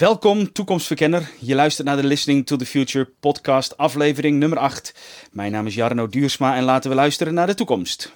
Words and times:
Welkom, 0.00 0.52
toekomstverkenner. 0.52 1.30
Je 1.38 1.54
luistert 1.54 1.86
naar 1.86 1.96
de 1.96 2.04
Listening 2.06 2.46
to 2.46 2.56
the 2.56 2.66
Future 2.66 3.08
podcast, 3.20 3.76
aflevering 3.76 4.38
nummer 4.38 4.58
8. 4.58 4.94
Mijn 5.32 5.52
naam 5.52 5.66
is 5.66 5.74
Jarno 5.74 6.08
Duursma 6.08 6.56
en 6.56 6.62
laten 6.62 6.90
we 6.90 6.96
luisteren 6.96 7.34
naar 7.34 7.46
de 7.46 7.54
toekomst. 7.54 8.12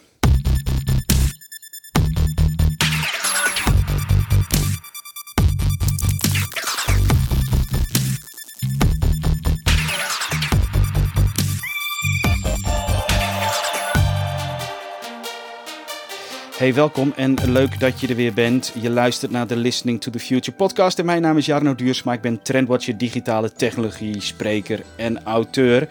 Hey, 16.64 16.74
welkom 16.74 17.12
en 17.16 17.34
leuk 17.46 17.80
dat 17.80 18.00
je 18.00 18.06
er 18.06 18.16
weer 18.16 18.32
bent. 18.32 18.72
Je 18.80 18.90
luistert 18.90 19.30
naar 19.30 19.46
de 19.46 19.56
Listening 19.56 20.00
to 20.00 20.10
the 20.10 20.18
Future 20.18 20.56
podcast 20.56 20.98
en 20.98 21.04
mijn 21.04 21.22
naam 21.22 21.36
is 21.36 21.46
Jarno 21.46 21.74
Duursma. 21.74 22.12
Ik 22.12 22.20
ben 22.20 22.42
trendwatcher, 22.42 22.98
digitale 22.98 23.52
technologie, 23.52 24.20
spreker 24.20 24.82
en 24.96 25.24
auteur. 25.24 25.88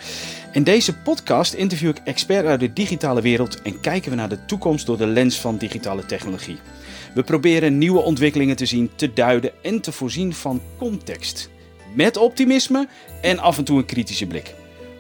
In 0.52 0.64
deze 0.64 0.98
podcast 0.98 1.54
interview 1.54 1.90
ik 1.90 2.02
experts 2.04 2.48
uit 2.48 2.60
de 2.60 2.74
digitale 2.74 3.22
wereld 3.22 3.62
en 3.62 3.80
kijken 3.80 4.10
we 4.10 4.18
naar 4.18 4.30
de 4.30 4.46
toekomst 4.46 4.86
door 4.86 4.98
de 4.98 5.06
lens 5.06 5.40
van 5.40 5.58
digitale 5.58 6.06
technologie. 6.06 6.58
We 7.14 7.24
proberen 7.24 7.78
nieuwe 7.78 8.00
ontwikkelingen 8.00 8.56
te 8.56 8.66
zien, 8.66 8.92
te 8.96 9.14
duiden 9.14 9.52
en 9.62 9.82
te 9.82 9.92
voorzien 9.92 10.34
van 10.34 10.62
context. 10.78 11.50
Met 11.96 12.18
optimisme 12.18 12.88
en 13.22 13.40
af 13.40 13.58
en 13.58 13.64
toe 13.64 13.78
een 13.78 13.86
kritische 13.86 14.28
blik. 14.28 14.54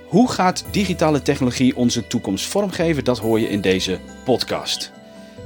Hoe 0.08 0.32
gaat 0.32 0.66
digitale 0.72 1.22
technologie 1.22 1.76
onze 1.76 2.08
toekomst 2.08 2.46
vormgeven? 2.46 3.04
Dat 3.04 3.20
hoor 3.20 3.40
je 3.40 3.50
in 3.50 3.62
deze 3.62 4.00
podcast. 4.24 4.92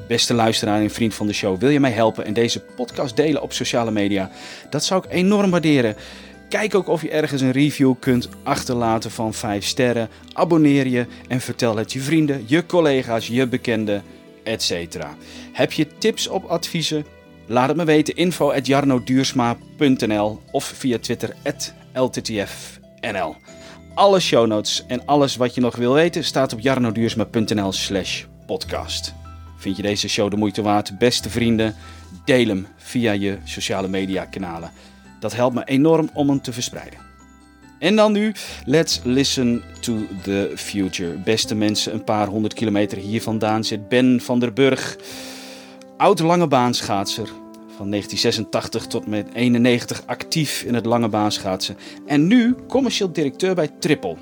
Beste 0.08 0.34
luisteraar 0.34 0.82
en 0.82 0.90
vriend 0.90 1.14
van 1.14 1.28
de 1.28 1.34
show, 1.34 1.60
wil 1.60 1.70
je 1.70 1.80
mij 1.80 1.92
helpen 1.92 2.26
en 2.26 2.34
deze 2.34 2.60
podcast 2.60 3.16
delen 3.16 3.42
op 3.42 3.54
sociale 3.54 3.92
media? 3.92 4.32
Dat 4.70 4.84
zou 4.84 5.04
ik 5.06 5.12
enorm 5.12 5.52
waarderen. 5.52 5.96
Kijk 6.50 6.76
ook 6.76 6.88
of 6.88 7.02
je 7.02 7.10
ergens 7.10 7.42
een 7.42 7.52
review 7.52 7.94
kunt 8.00 8.30
achterlaten 8.44 9.12
van 9.12 9.34
5 9.34 9.66
sterren. 9.66 10.10
Abonneer 10.34 10.88
je 10.88 11.06
en 11.28 11.42
vertel 11.42 11.76
het 11.76 11.94
je 11.94 12.00
vrienden, 12.00 12.44
je 12.46 12.66
collega's, 12.66 13.28
je 13.28 13.48
bekenden, 13.48 14.04
etc. 14.44 14.72
Heb 15.54 15.72
je 15.72 15.88
tips 15.98 16.28
of 16.28 16.46
adviezen? 16.46 17.06
Laat 17.46 17.68
het 17.68 17.78
me 17.78 17.86
weten. 17.86 18.16
Info 18.16 18.54
of 20.52 20.66
via 20.66 20.98
Twitter 21.00 21.36
lttfnl. 21.94 23.36
Alle 23.94 24.20
show 24.20 24.48
notes 24.48 24.84
en 24.88 25.06
alles 25.06 25.36
wat 25.36 25.56
je 25.56 25.62
nog 25.62 25.76
wil 25.76 25.94
weten 25.94 26.24
staat 26.24 26.54
op 26.54 26.60
jarnoduursma.nl 26.60 27.72
slash 27.72 28.24
podcast. 28.46 29.14
Vind 29.58 29.76
je 29.76 29.82
deze 29.82 30.08
show 30.08 30.32
de 30.32 30.38
moeite 30.38 30.62
waard? 30.62 30.98
Beste 30.98 31.30
vrienden, 31.30 31.76
deel 32.26 32.48
hem 32.48 32.68
via 32.78 33.12
je 33.12 33.38
sociale 33.44 33.88
media 33.88 34.26
kanalen. 34.26 34.72
Dat 35.20 35.36
helpt 35.36 35.56
me 35.56 35.64
enorm 35.64 36.10
om 36.14 36.30
hem 36.30 36.42
te 36.42 36.54
verspreiden. 36.54 37.00
En 37.80 37.96
dan 37.96 38.12
nu, 38.12 38.34
let's 38.66 39.02
listen 39.04 39.64
to 39.80 39.98
the 40.24 40.52
future. 40.56 41.18
Beste 41.18 41.56
mensen, 41.56 41.94
een 41.94 42.04
paar 42.04 42.28
honderd 42.28 42.54
kilometer 42.54 42.98
hier 42.98 43.22
vandaan 43.22 43.64
zit 43.64 43.90
Ben 43.90 44.22
van 44.22 44.40
der 44.40 44.54
Burg. 44.54 44.98
Oud 45.98 46.20
lange 46.20 46.48
baanschaatser. 46.48 47.28
Van 47.78 47.90
1986 47.90 48.88
tot 48.88 49.08
met 49.08 49.28
91 49.34 50.04
actief 50.06 50.64
in 50.64 50.74
het 50.74 50.86
lange 50.86 51.10
baanschaatsen. 51.10 51.78
En 52.06 52.28
nu 52.28 52.56
commercieel 52.68 53.12
directeur 53.12 53.56
bij 53.56 53.68
Triple. 53.80 54.16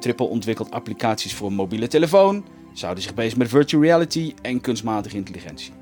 Triple 0.00 0.26
ontwikkelt 0.26 0.70
applicaties 0.70 1.34
voor 1.34 1.52
mobiele 1.52 1.86
telefoon, 1.86 2.44
zouden 2.78 3.02
zich 3.02 3.14
bezig 3.14 3.38
met 3.38 3.48
virtual 3.48 3.82
reality 3.82 4.34
en 4.42 4.60
kunstmatige 4.60 5.16
intelligentie. 5.16 5.72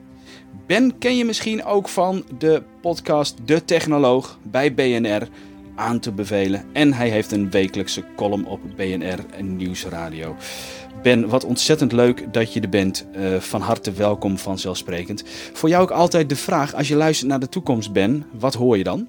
Ben 0.66 0.98
ken 0.98 1.16
je 1.16 1.24
misschien 1.24 1.64
ook 1.64 1.88
van 1.88 2.24
de 2.38 2.62
podcast 2.80 3.36
De 3.44 3.64
Technoloog 3.64 4.38
bij 4.42 4.74
BNR 4.74 5.28
aan 5.74 6.00
te 6.00 6.12
bevelen. 6.12 6.64
En 6.72 6.92
hij 6.92 7.08
heeft 7.08 7.32
een 7.32 7.50
wekelijkse 7.50 8.04
column 8.16 8.46
op 8.46 8.60
BNR 8.76 9.42
Nieuwsradio. 9.42 10.36
Ben, 11.02 11.28
wat 11.28 11.44
ontzettend 11.44 11.92
leuk 11.92 12.32
dat 12.32 12.52
je 12.52 12.60
er 12.60 12.68
bent. 12.68 13.06
Uh, 13.16 13.36
van 13.40 13.60
harte 13.60 13.92
welkom 13.92 14.38
vanzelfsprekend. 14.38 15.24
Voor 15.52 15.68
jou 15.68 15.82
ook 15.82 15.90
altijd 15.90 16.28
de 16.28 16.36
vraag, 16.36 16.74
als 16.74 16.88
je 16.88 16.96
luistert 16.96 17.30
naar 17.30 17.40
de 17.40 17.48
toekomst, 17.48 17.92
Ben, 17.92 18.26
wat 18.32 18.54
hoor 18.54 18.76
je 18.76 18.84
dan? 18.84 19.08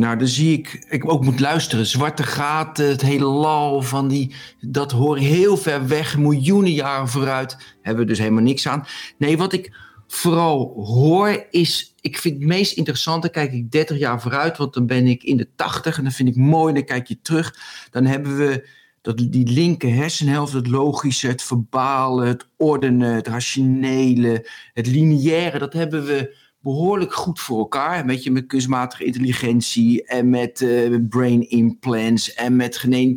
Nou, 0.00 0.18
dan 0.18 0.28
zie 0.28 0.58
ik, 0.58 0.86
ik 0.88 1.10
ook 1.10 1.24
moet 1.24 1.40
luisteren. 1.40 1.86
Zwarte 1.86 2.22
gaten, 2.22 2.88
het 2.88 3.00
hele 3.00 3.24
lal 3.24 3.82
van 3.82 4.08
die, 4.08 4.34
dat 4.60 4.92
hoor 4.92 5.18
heel 5.18 5.56
ver 5.56 5.86
weg, 5.86 6.18
miljoenen 6.18 6.72
jaren 6.72 7.08
vooruit. 7.08 7.56
Hebben 7.82 8.02
we 8.02 8.10
dus 8.10 8.18
helemaal 8.18 8.42
niks 8.42 8.68
aan. 8.68 8.86
Nee, 9.18 9.38
wat 9.38 9.52
ik 9.52 9.76
vooral 10.06 10.72
hoor 10.84 11.46
is, 11.50 11.94
ik 12.00 12.18
vind 12.18 12.34
het 12.38 12.46
meest 12.46 12.76
interessante, 12.76 13.30
kijk 13.30 13.52
ik 13.52 13.70
30 13.70 13.98
jaar 13.98 14.20
vooruit, 14.20 14.56
want 14.56 14.74
dan 14.74 14.86
ben 14.86 15.06
ik 15.06 15.22
in 15.22 15.36
de 15.36 15.48
80 15.56 15.96
en 15.96 16.02
dan 16.02 16.12
vind 16.12 16.28
ik 16.28 16.36
mooi, 16.36 16.74
dan 16.74 16.84
kijk 16.84 17.06
je 17.06 17.18
terug. 17.22 17.54
Dan 17.90 18.04
hebben 18.04 18.36
we 18.36 18.68
dat, 19.00 19.18
die 19.18 19.48
linker 19.48 19.94
hersenhelft, 19.94 20.52
het 20.52 20.66
logische, 20.66 21.28
het 21.28 21.42
verbale, 21.42 22.26
het 22.26 22.46
ordenen, 22.56 23.14
het 23.14 23.28
rationele, 23.28 24.48
het 24.72 24.86
lineaire, 24.86 25.58
dat 25.58 25.72
hebben 25.72 26.04
we 26.04 26.39
behoorlijk 26.62 27.14
goed 27.14 27.40
voor 27.40 27.58
elkaar. 27.58 28.06
Weet 28.06 28.22
je, 28.22 28.30
met 28.30 28.46
kunstmatige 28.46 29.04
intelligentie 29.04 30.04
en 30.04 30.28
met 30.28 30.60
uh, 30.60 30.96
brain 31.08 31.48
implants 31.50 32.34
en 32.34 32.56
met, 32.56 32.84
uh, 32.84 33.14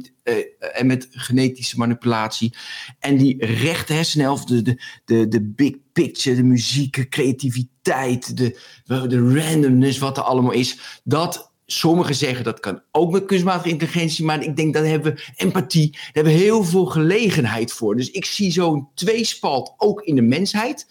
en 0.73 0.85
met 0.85 1.07
genetische 1.11 1.77
manipulatie. 1.77 2.55
En 2.99 3.17
die 3.17 3.45
rechte 3.45 3.93
hersenhelft, 3.93 4.47
de, 4.47 4.61
de, 4.61 4.77
de, 5.05 5.27
de 5.27 5.41
big 5.41 5.73
picture, 5.93 6.35
de 6.35 6.43
muziek, 6.43 6.95
de 6.95 7.07
creativiteit, 7.07 8.37
de, 8.37 8.59
de 8.85 9.33
randomness, 9.33 9.97
wat 9.97 10.17
er 10.17 10.23
allemaal 10.23 10.51
is. 10.51 11.01
Dat 11.03 11.51
Sommigen 11.65 12.15
zeggen 12.15 12.43
dat 12.43 12.59
kan 12.59 12.81
ook 12.91 13.11
met 13.11 13.25
kunstmatige 13.25 13.69
intelligentie, 13.69 14.25
maar 14.25 14.43
ik 14.43 14.55
denk 14.55 14.73
dat 14.73 14.85
hebben 14.85 15.13
we 15.13 15.27
empathie, 15.35 15.91
daar 15.91 16.09
hebben 16.11 16.33
we 16.33 16.39
heel 16.39 16.63
veel 16.63 16.85
gelegenheid 16.85 17.71
voor. 17.71 17.95
Dus 17.95 18.11
ik 18.11 18.25
zie 18.25 18.51
zo'n 18.51 18.87
tweespalt 18.93 19.73
ook 19.77 20.01
in 20.01 20.15
de 20.15 20.21
mensheid. 20.21 20.87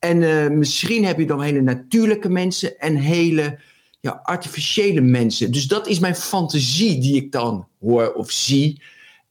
En 0.00 0.22
uh, 0.22 0.48
misschien 0.48 1.04
heb 1.04 1.18
je 1.18 1.26
dan 1.26 1.42
hele 1.42 1.60
natuurlijke 1.60 2.28
mensen 2.28 2.78
en 2.78 2.96
hele 2.96 3.58
ja, 4.00 4.20
artificiële 4.22 5.00
mensen. 5.00 5.52
Dus 5.52 5.66
dat 5.66 5.86
is 5.86 5.98
mijn 5.98 6.16
fantasie 6.16 7.00
die 7.00 7.16
ik 7.16 7.32
dan 7.32 7.66
hoor 7.80 8.12
of 8.12 8.30
zie. 8.30 8.82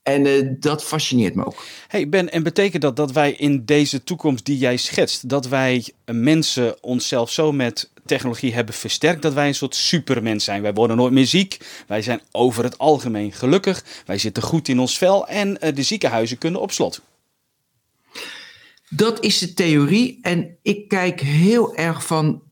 En 0.02 0.24
uh, 0.24 0.48
dat 0.58 0.84
fascineert 0.84 1.34
me 1.34 1.46
ook. 1.46 1.64
Hey 1.88 2.08
Ben, 2.08 2.30
en 2.30 2.42
betekent 2.42 2.82
dat 2.82 2.96
dat 2.96 3.12
wij 3.12 3.32
in 3.32 3.64
deze 3.64 4.04
toekomst 4.04 4.44
die 4.44 4.58
jij 4.58 4.76
schetst, 4.76 5.28
dat 5.28 5.48
wij 5.48 5.84
mensen 6.04 6.82
onszelf 6.82 7.30
zo 7.30 7.52
met 7.52 7.90
technologie 8.06 8.54
hebben 8.54 8.74
versterkt, 8.74 9.22
dat 9.22 9.32
wij 9.32 9.46
een 9.46 9.54
soort 9.54 9.74
supermens 9.74 10.44
zijn? 10.44 10.62
Wij 10.62 10.74
worden 10.74 10.96
nooit 10.96 11.12
meer 11.12 11.26
ziek, 11.26 11.84
wij 11.86 12.02
zijn 12.02 12.20
over 12.30 12.64
het 12.64 12.78
algemeen 12.78 13.32
gelukkig, 13.32 13.84
wij 14.06 14.18
zitten 14.18 14.42
goed 14.42 14.68
in 14.68 14.80
ons 14.80 14.98
vel 14.98 15.26
en 15.26 15.58
de 15.74 15.82
ziekenhuizen 15.82 16.38
kunnen 16.38 16.60
op 16.60 16.72
slot. 16.72 17.00
Dat 18.90 19.24
is 19.24 19.38
de 19.38 19.54
theorie. 19.54 20.18
En 20.22 20.56
ik 20.62 20.88
kijk 20.88 21.20
heel 21.20 21.74
erg 21.74 22.06
van. 22.06 22.42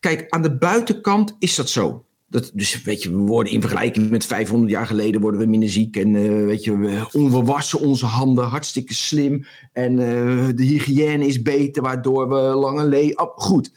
Kijk, 0.00 0.26
aan 0.28 0.42
de 0.42 0.56
buitenkant 0.56 1.36
is 1.38 1.54
dat 1.54 1.70
zo. 1.70 2.04
Dat, 2.28 2.50
dus 2.54 2.82
weet 2.82 3.02
je, 3.02 3.10
we 3.10 3.16
worden 3.16 3.52
in 3.52 3.60
vergelijking 3.60 4.10
met 4.10 4.26
500 4.26 4.70
jaar 4.70 4.86
geleden 4.86 5.20
worden 5.20 5.40
we 5.40 5.46
minder 5.46 5.68
ziek. 5.68 5.96
En 5.96 6.14
uh, 6.14 6.44
weet 6.44 6.64
je, 6.64 6.78
we, 6.78 7.06
we 7.12 7.42
wassen 7.42 7.80
onze 7.80 8.06
handen 8.06 8.44
hartstikke 8.44 8.94
slim. 8.94 9.46
En 9.72 9.92
uh, 9.92 10.48
de 10.54 10.64
hygiëne 10.64 11.26
is 11.26 11.42
beter, 11.42 11.82
waardoor 11.82 12.28
we 12.28 12.34
langer 12.34 12.86
leven. 12.86 13.20
Oh, 13.20 13.36
goed. 13.36 13.72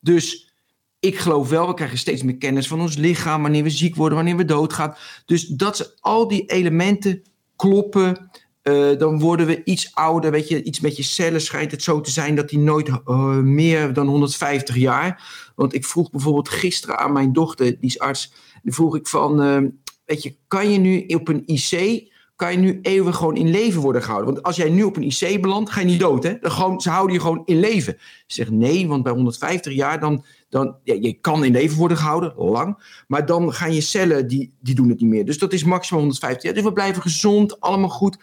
Dus 0.00 0.52
ik 1.00 1.18
geloof 1.18 1.48
wel, 1.48 1.66
we 1.66 1.74
krijgen 1.74 1.98
steeds 1.98 2.22
meer 2.22 2.36
kennis 2.36 2.68
van 2.68 2.80
ons 2.80 2.96
lichaam. 2.96 3.42
Wanneer 3.42 3.62
we 3.62 3.70
ziek 3.70 3.96
worden, 3.96 4.16
wanneer 4.16 4.36
we 4.36 4.44
doodgaan. 4.44 4.94
Dus 5.24 5.46
dat 5.46 5.96
al 6.00 6.28
die 6.28 6.46
elementen 6.46 7.22
kloppen. 7.56 8.30
Uh, 8.62 8.98
dan 8.98 9.18
worden 9.18 9.46
we 9.46 9.64
iets 9.64 9.94
ouder, 9.94 10.30
weet 10.30 10.48
je, 10.48 10.62
iets 10.62 10.80
met 10.80 10.96
je 10.96 11.02
cellen 11.02 11.40
schijnt 11.40 11.70
het 11.70 11.82
zo 11.82 12.00
te 12.00 12.10
zijn 12.10 12.34
dat 12.34 12.48
die 12.48 12.58
nooit 12.58 12.88
uh, 12.88 13.36
meer 13.36 13.92
dan 13.92 14.06
150 14.06 14.76
jaar. 14.76 15.22
Want 15.54 15.74
ik 15.74 15.84
vroeg 15.84 16.10
bijvoorbeeld 16.10 16.48
gisteren 16.48 16.98
aan 16.98 17.12
mijn 17.12 17.32
dochter, 17.32 17.66
die 17.66 17.76
is 17.80 17.98
arts, 17.98 18.32
die 18.62 18.74
vroeg 18.74 18.96
ik 18.96 19.06
van, 19.06 19.42
uh, 19.42 19.70
weet 20.04 20.22
je, 20.22 20.36
kan 20.48 20.70
je 20.70 20.78
nu 20.78 21.04
op 21.06 21.28
een 21.28 21.42
IC, 21.46 22.08
kan 22.36 22.52
je 22.52 22.58
nu 22.58 22.78
eeuwig 22.82 23.16
gewoon 23.16 23.36
in 23.36 23.50
leven 23.50 23.80
worden 23.80 24.02
gehouden? 24.02 24.32
Want 24.32 24.46
als 24.46 24.56
jij 24.56 24.70
nu 24.70 24.82
op 24.82 24.96
een 24.96 25.10
IC 25.10 25.40
belandt, 25.40 25.70
ga 25.70 25.80
je 25.80 25.86
niet 25.86 26.00
dood, 26.00 26.22
hè? 26.22 26.38
Dan 26.38 26.50
gewoon, 26.50 26.80
ze 26.80 26.90
houden 26.90 27.14
je 27.14 27.20
gewoon 27.20 27.42
in 27.44 27.60
leven. 27.60 27.96
Ze 27.98 28.34
zegt 28.34 28.50
nee, 28.50 28.88
want 28.88 29.02
bij 29.02 29.12
150 29.12 29.72
jaar 29.72 30.00
dan, 30.00 30.24
dan 30.48 30.76
je 30.82 31.12
kan 31.12 31.44
in 31.44 31.52
leven 31.52 31.76
worden 31.76 31.96
gehouden, 31.96 32.34
lang, 32.36 33.02
maar 33.06 33.26
dan 33.26 33.52
gaan 33.52 33.74
je 33.74 33.80
cellen, 33.80 34.28
die, 34.28 34.54
die 34.60 34.74
doen 34.74 34.88
het 34.88 35.00
niet 35.00 35.10
meer. 35.10 35.24
Dus 35.24 35.38
dat 35.38 35.52
is 35.52 35.64
maximaal 35.64 36.00
150 36.00 36.42
jaar. 36.42 36.54
Dus 36.54 36.62
we 36.62 36.72
blijven 36.72 37.02
gezond, 37.02 37.60
allemaal 37.60 37.88
goed 37.88 38.18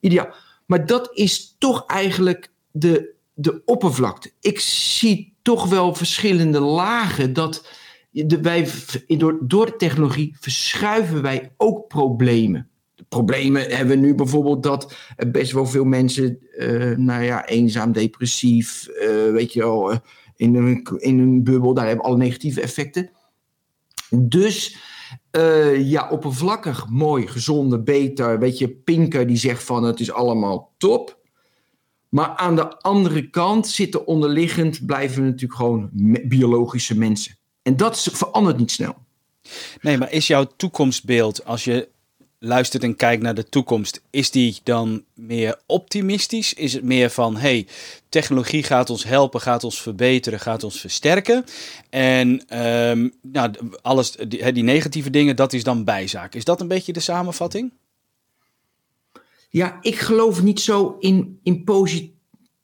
ideaal. 0.00 0.34
Maar 0.66 0.86
dat 0.86 1.10
is 1.12 1.56
toch 1.58 1.86
eigenlijk 1.86 2.52
de, 2.70 3.14
de 3.34 3.62
oppervlakte. 3.64 4.32
Ik 4.40 4.60
zie 4.60 5.36
toch 5.42 5.68
wel 5.68 5.94
verschillende 5.94 6.60
lagen 6.60 7.32
dat 7.32 7.68
de, 8.10 8.40
wij, 8.40 8.68
door, 9.06 9.38
door 9.42 9.66
de 9.66 9.76
technologie 9.76 10.36
verschuiven 10.40 11.22
wij 11.22 11.52
ook 11.56 11.88
problemen. 11.88 12.68
Problemen 13.08 13.62
hebben 13.62 14.00
we 14.00 14.06
nu 14.06 14.14
bijvoorbeeld 14.14 14.62
dat 14.62 14.94
best 15.28 15.52
wel 15.52 15.66
veel 15.66 15.84
mensen, 15.84 16.38
uh, 16.58 16.96
nou 16.96 17.22
ja, 17.22 17.46
eenzaam, 17.46 17.92
depressief, 17.92 18.88
uh, 18.88 19.32
weet 19.32 19.52
je 19.52 19.60
wel, 19.60 19.92
uh, 19.92 19.98
in, 20.36 20.54
een, 20.54 20.98
in 20.98 21.18
een 21.18 21.44
bubbel, 21.44 21.74
daar 21.74 21.86
hebben 21.86 22.04
alle 22.04 22.16
negatieve 22.16 22.60
effecten. 22.60 23.10
Dus 24.10 24.76
uh, 25.36 25.90
ja, 25.90 26.08
oppervlakkig, 26.08 26.88
mooi, 26.88 27.26
gezonde, 27.26 27.82
beter. 27.82 28.38
Weet 28.38 28.58
je, 28.58 28.68
Pinker 28.68 29.26
die 29.26 29.36
zegt 29.36 29.62
van 29.62 29.84
het 29.84 30.00
is 30.00 30.12
allemaal 30.12 30.74
top. 30.78 31.18
Maar 32.08 32.28
aan 32.28 32.56
de 32.56 32.78
andere 32.78 33.30
kant 33.30 33.66
zitten 33.68 34.06
onderliggend, 34.06 34.86
blijven 34.86 35.24
natuurlijk 35.24 35.54
gewoon 35.54 35.90
biologische 36.24 36.98
mensen. 36.98 37.36
En 37.62 37.76
dat 37.76 38.08
verandert 38.12 38.58
niet 38.58 38.70
snel. 38.70 38.94
Nee, 39.80 39.98
maar 39.98 40.12
is 40.12 40.26
jouw 40.26 40.44
toekomstbeeld, 40.56 41.44
als 41.44 41.64
je 41.64 41.88
luistert 42.42 42.82
en 42.82 42.96
kijkt 42.96 43.22
naar 43.22 43.34
de 43.34 43.48
toekomst, 43.48 44.02
is 44.10 44.30
die 44.30 44.60
dan 44.62 45.04
meer 45.14 45.60
optimistisch? 45.66 46.54
Is 46.54 46.72
het 46.72 46.82
meer 46.82 47.10
van, 47.10 47.36
hey, 47.36 47.66
technologie 48.08 48.62
gaat 48.62 48.90
ons 48.90 49.04
helpen, 49.04 49.40
gaat 49.40 49.64
ons 49.64 49.82
verbeteren, 49.82 50.40
gaat 50.40 50.64
ons 50.64 50.80
versterken. 50.80 51.44
En 51.90 52.58
um, 52.88 53.12
nou, 53.22 53.52
alles, 53.82 54.10
die, 54.10 54.52
die 54.52 54.62
negatieve 54.62 55.10
dingen, 55.10 55.36
dat 55.36 55.52
is 55.52 55.64
dan 55.64 55.84
bijzaak. 55.84 56.34
Is 56.34 56.44
dat 56.44 56.60
een 56.60 56.68
beetje 56.68 56.92
de 56.92 57.00
samenvatting? 57.00 57.72
Ja, 59.48 59.78
ik 59.80 59.98
geloof 59.98 60.42
niet 60.42 60.60
zo 60.60 60.96
in, 60.98 61.38
in 61.42 61.64
positief. 61.64 62.10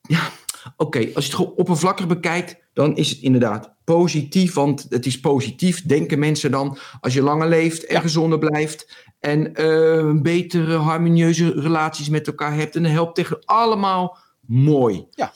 Ja, 0.02 0.30
oké, 0.76 0.98
als 0.98 1.24
je 1.24 1.30
het 1.30 1.34
gewoon 1.34 1.54
oppervlakkig 1.56 2.06
bekijkt, 2.06 2.56
dan 2.72 2.96
is 2.96 3.10
het 3.10 3.18
inderdaad 3.18 3.74
positief. 3.84 4.54
Want 4.54 4.86
het 4.88 5.06
is 5.06 5.20
positief, 5.20 5.82
denken 5.82 6.18
mensen 6.18 6.50
dan, 6.50 6.78
als 7.00 7.14
je 7.14 7.22
langer 7.22 7.48
leeft 7.48 7.84
en 7.84 8.00
gezonder 8.00 8.38
blijft. 8.38 9.05
En 9.26 9.60
uh, 9.60 10.22
betere, 10.22 10.76
harmonieuze 10.76 11.52
relaties 11.60 12.08
met 12.08 12.26
elkaar 12.26 12.54
hebt. 12.54 12.76
En 12.76 12.82
dat 12.82 12.92
helpt 12.92 13.14
tegen 13.14 13.38
allemaal 13.44 14.18
mooi. 14.40 15.06
Ja. 15.10 15.32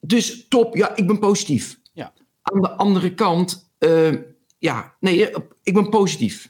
Dus 0.00 0.48
top, 0.48 0.76
ja, 0.76 0.96
ik 0.96 1.06
ben 1.06 1.18
positief. 1.18 1.78
Ja. 1.92 2.12
Aan 2.42 2.60
de 2.60 2.70
andere 2.70 3.14
kant, 3.14 3.70
uh, 3.78 4.14
ja, 4.58 4.94
nee, 5.00 5.30
ik 5.62 5.74
ben 5.74 5.88
positief. 5.88 6.48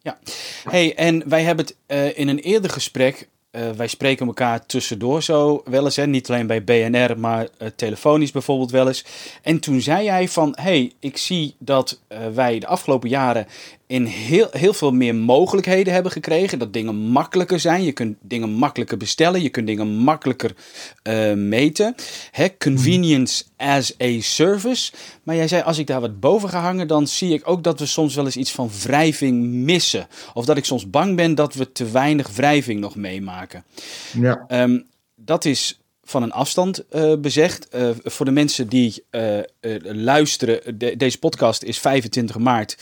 Ja, 0.00 0.18
hey, 0.64 0.94
en 0.94 1.28
wij 1.28 1.42
hebben 1.42 1.64
het 1.64 1.76
uh, 1.86 2.18
in 2.18 2.28
een 2.28 2.38
eerder 2.38 2.70
gesprek 2.70 3.28
uh, 3.52 3.70
wij 3.70 3.86
spreken 3.86 4.26
elkaar 4.26 4.66
tussendoor 4.66 5.22
zo 5.22 5.62
wel 5.64 5.84
eens. 5.84 5.96
Hè? 5.96 6.06
Niet 6.06 6.30
alleen 6.30 6.46
bij 6.46 6.64
BNR, 6.64 7.18
maar 7.18 7.48
uh, 7.58 7.68
telefonisch 7.76 8.30
bijvoorbeeld 8.30 8.70
wel 8.70 8.86
eens. 8.86 9.04
En 9.42 9.60
toen 9.60 9.80
zei 9.80 10.08
hij 10.08 10.28
van, 10.28 10.56
hey, 10.60 10.92
ik 10.98 11.16
zie 11.16 11.54
dat 11.58 12.00
uh, 12.08 12.26
wij 12.26 12.58
de 12.58 12.66
afgelopen 12.66 13.08
jaren 13.08 13.46
in 13.88 14.04
heel, 14.04 14.48
heel 14.50 14.72
veel 14.72 14.92
meer 14.92 15.14
mogelijkheden 15.14 15.92
hebben 15.92 16.12
gekregen. 16.12 16.58
Dat 16.58 16.72
dingen 16.72 16.94
makkelijker 16.94 17.60
zijn. 17.60 17.82
Je 17.82 17.92
kunt 17.92 18.16
dingen 18.20 18.50
makkelijker 18.50 18.96
bestellen. 18.96 19.42
Je 19.42 19.48
kunt 19.48 19.66
dingen 19.66 19.88
makkelijker 19.88 20.54
uh, 21.02 21.32
meten. 21.32 21.94
Hè, 22.30 22.56
convenience 22.58 23.44
as 23.56 23.94
a 24.02 24.20
service. 24.20 24.92
Maar 25.22 25.36
jij 25.36 25.48
zei, 25.48 25.62
als 25.62 25.78
ik 25.78 25.86
daar 25.86 26.00
wat 26.00 26.20
boven 26.20 26.48
ga 26.48 26.60
hangen, 26.60 26.88
dan 26.88 27.06
zie 27.06 27.32
ik 27.32 27.48
ook 27.48 27.62
dat 27.62 27.78
we 27.78 27.86
soms 27.86 28.14
wel 28.14 28.24
eens 28.24 28.36
iets 28.36 28.52
van 28.52 28.70
wrijving 28.82 29.44
missen. 29.44 30.06
Of 30.34 30.44
dat 30.44 30.56
ik 30.56 30.64
soms 30.64 30.90
bang 30.90 31.16
ben 31.16 31.34
dat 31.34 31.54
we 31.54 31.72
te 31.72 31.90
weinig 31.90 32.28
wrijving 32.34 32.80
nog 32.80 32.96
meemaken. 32.96 33.64
Ja. 34.12 34.44
Um, 34.48 34.86
dat 35.14 35.44
is 35.44 35.80
van 36.04 36.22
een 36.22 36.32
afstand 36.32 36.84
uh, 36.90 37.16
bezegd. 37.18 37.68
Uh, 37.74 37.90
voor 38.02 38.24
de 38.24 38.30
mensen 38.30 38.68
die 38.68 39.04
uh, 39.10 39.38
luisteren, 39.82 40.78
de, 40.78 40.96
deze 40.96 41.18
podcast 41.18 41.62
is 41.62 41.78
25 41.78 42.38
maart 42.38 42.76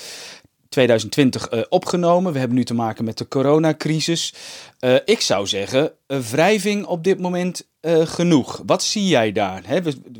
2020 0.77 1.53
uh, 1.53 1.61
opgenomen. 1.69 2.33
We 2.33 2.39
hebben 2.39 2.57
nu 2.57 2.65
te 2.65 2.75
maken 2.75 3.05
met 3.05 3.19
de 3.19 3.29
coronacrisis. 3.29 4.35
Uh, 4.81 4.95
ik 5.05 5.21
zou 5.21 5.47
zeggen, 5.47 5.93
uh, 6.09 6.19
wrijving 6.19 6.87
op 6.87 7.05
dit 7.05 7.21
moment 7.21 7.67
genoeg. 8.05 8.63
Wat 8.67 8.83
zie 8.83 9.07
jij 9.07 9.33
daar? 9.33 9.63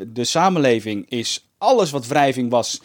De 0.07 0.25
samenleving 0.25 1.11
is 1.11 1.49
alles 1.59 1.91
wat 1.91 2.07
wrijving 2.07 2.51
was, 2.51 2.81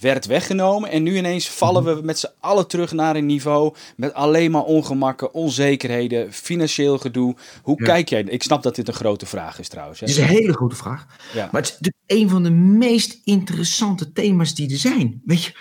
werd 0.00 0.26
weggenomen. 0.26 0.90
En 0.90 1.02
nu 1.02 1.16
ineens 1.16 1.48
vallen 1.48 1.84
we 1.84 2.02
met 2.02 2.18
z'n 2.18 2.30
allen 2.40 2.66
terug 2.66 2.92
naar 2.92 3.16
een 3.16 3.26
niveau 3.26 3.74
met 3.96 4.14
alleen 4.14 4.50
maar 4.50 4.62
ongemakken, 4.62 5.34
onzekerheden, 5.34 6.32
financieel 6.32 6.98
gedoe. 6.98 7.36
Hoe 7.62 7.76
ja. 7.78 7.84
kijk 7.84 8.08
jij? 8.08 8.22
Ik 8.22 8.42
snap 8.42 8.62
dat 8.62 8.74
dit 8.74 8.88
een 8.88 8.94
grote 8.94 9.26
vraag 9.26 9.58
is 9.58 9.68
trouwens. 9.68 10.00
Hè? 10.00 10.06
Het 10.06 10.16
is 10.16 10.22
een 10.22 10.28
hele 10.28 10.52
grote 10.52 10.76
vraag. 10.76 11.06
Ja. 11.34 11.48
Maar 11.52 11.60
het 11.60 11.78
is 11.80 12.16
een 12.18 12.28
van 12.28 12.42
de 12.42 12.50
meest 12.50 13.20
interessante 13.24 14.12
thema's 14.12 14.54
die 14.54 14.70
er 14.70 14.78
zijn. 14.78 15.22
Weet 15.24 15.44
je, 15.44 15.52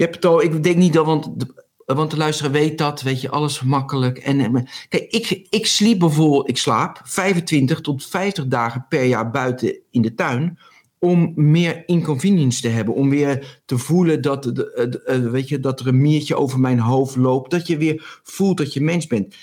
je 0.00 0.06
hebt 0.06 0.14
het 0.14 0.24
al, 0.24 0.42
ik 0.42 0.62
denk 0.62 0.76
niet 0.76 0.92
dat, 0.92 1.06
want 1.06 1.40
de, 1.40 1.64
want 1.86 2.10
de 2.10 2.16
luisteraar 2.16 2.52
weet 2.52 2.78
dat, 2.78 3.02
weet 3.02 3.20
je, 3.20 3.30
alles 3.30 3.62
makkelijk. 3.62 4.18
En, 4.18 4.68
kijk, 4.88 5.10
ik, 5.10 5.46
ik 5.50 5.66
sliep 5.66 5.98
bijvoorbeeld, 5.98 6.48
ik 6.48 6.56
slaap 6.56 7.00
25 7.04 7.80
tot 7.80 8.06
50 8.06 8.46
dagen 8.46 8.86
per 8.88 9.04
jaar 9.04 9.30
buiten 9.30 9.78
in 9.90 10.02
de 10.02 10.14
tuin 10.14 10.58
om 10.98 11.32
meer 11.34 11.82
inconvenience 11.86 12.60
te 12.60 12.68
hebben. 12.68 12.94
Om 12.94 13.10
weer 13.10 13.60
te 13.64 13.78
voelen 13.78 14.22
dat, 14.22 14.42
de, 14.42 15.28
weet 15.30 15.48
je, 15.48 15.60
dat 15.60 15.80
er 15.80 15.86
een 15.86 16.00
miertje 16.00 16.36
over 16.36 16.60
mijn 16.60 16.78
hoofd 16.78 17.16
loopt. 17.16 17.50
Dat 17.50 17.66
je 17.66 17.76
weer 17.76 18.20
voelt 18.22 18.56
dat 18.56 18.72
je 18.72 18.80
mens 18.80 19.06
bent. 19.06 19.34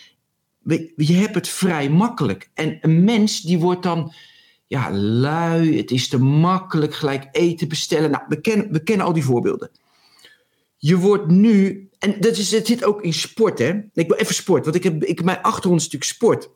Je 0.95 1.13
hebt 1.13 1.35
het 1.35 1.47
vrij 1.47 1.89
makkelijk. 1.89 2.49
En 2.53 2.77
een 2.81 3.03
mens 3.03 3.41
die 3.41 3.59
wordt 3.59 3.83
dan 3.83 4.13
ja, 4.67 4.91
lui. 4.91 5.77
Het 5.77 5.91
is 5.91 6.07
te 6.07 6.19
makkelijk 6.19 6.95
gelijk 6.95 7.27
eten 7.31 7.67
bestellen. 7.67 8.11
Nou, 8.11 8.23
we 8.27 8.41
kennen, 8.41 8.71
we 8.71 8.83
kennen 8.83 9.05
al 9.05 9.13
die 9.13 9.23
voorbeelden. 9.23 9.69
Je 10.77 10.97
wordt 10.97 11.27
nu, 11.27 11.89
en 11.99 12.15
dat 12.19 12.37
is, 12.37 12.51
het 12.51 12.67
zit 12.67 12.83
ook 12.83 13.01
in 13.01 13.13
sport, 13.13 13.59
hè? 13.59 13.73
Ik 13.93 14.07
wil 14.07 14.17
even 14.17 14.35
sport, 14.35 14.63
want 14.63 14.75
ik 14.75 14.83
heb, 14.83 15.03
ik, 15.03 15.23
mijn 15.23 15.41
achtergrond 15.41 15.77
natuurlijk 15.77 16.11
sport. 16.11 16.49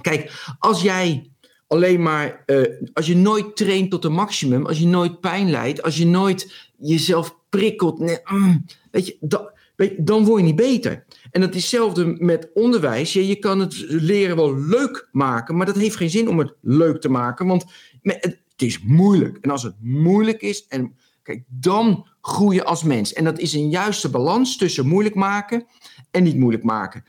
Kijk, 0.00 0.54
als 0.58 0.82
jij 0.82 1.30
alleen 1.66 2.02
maar, 2.02 2.42
uh, 2.46 2.64
als 2.92 3.06
je 3.06 3.16
nooit 3.16 3.56
traint 3.56 3.90
tot 3.90 4.04
een 4.04 4.12
maximum, 4.12 4.66
als 4.66 4.78
je 4.78 4.86
nooit 4.86 5.20
pijn 5.20 5.50
lijdt, 5.50 5.82
als 5.82 5.96
je 5.96 6.06
nooit 6.06 6.70
jezelf 6.78 7.36
prikkelt, 7.48 7.98
mm, 7.98 8.64
weet 8.90 9.06
je, 9.06 9.16
dan, 9.20 9.50
je, 9.76 10.24
word 10.24 10.40
je 10.40 10.46
niet 10.46 10.56
beter. 10.56 11.04
En 11.30 11.40
dat 11.40 11.54
is 11.54 11.60
hetzelfde 11.60 12.04
met 12.18 12.50
onderwijs. 12.54 13.12
Ja, 13.12 13.20
je 13.20 13.36
kan 13.36 13.60
het 13.60 13.84
leren 13.88 14.36
wel 14.36 14.58
leuk 14.58 15.08
maken, 15.12 15.56
maar 15.56 15.66
dat 15.66 15.76
heeft 15.76 15.96
geen 15.96 16.10
zin 16.10 16.28
om 16.28 16.38
het 16.38 16.54
leuk 16.60 17.00
te 17.00 17.08
maken, 17.08 17.46
want 17.46 17.64
het 18.02 18.42
is 18.56 18.80
moeilijk. 18.82 19.38
En 19.40 19.50
als 19.50 19.62
het 19.62 19.74
moeilijk 19.80 20.42
is, 20.42 20.66
en 20.66 20.96
kijk, 21.28 21.44
dan 21.46 22.06
groeien 22.20 22.64
als 22.64 22.82
mens. 22.82 23.12
En 23.12 23.24
dat 23.24 23.38
is 23.38 23.52
een 23.52 23.70
juiste 23.70 24.10
balans 24.10 24.56
tussen 24.56 24.86
moeilijk 24.86 25.14
maken 25.14 25.66
en 26.10 26.22
niet 26.22 26.36
moeilijk 26.36 26.64
maken. 26.64 27.04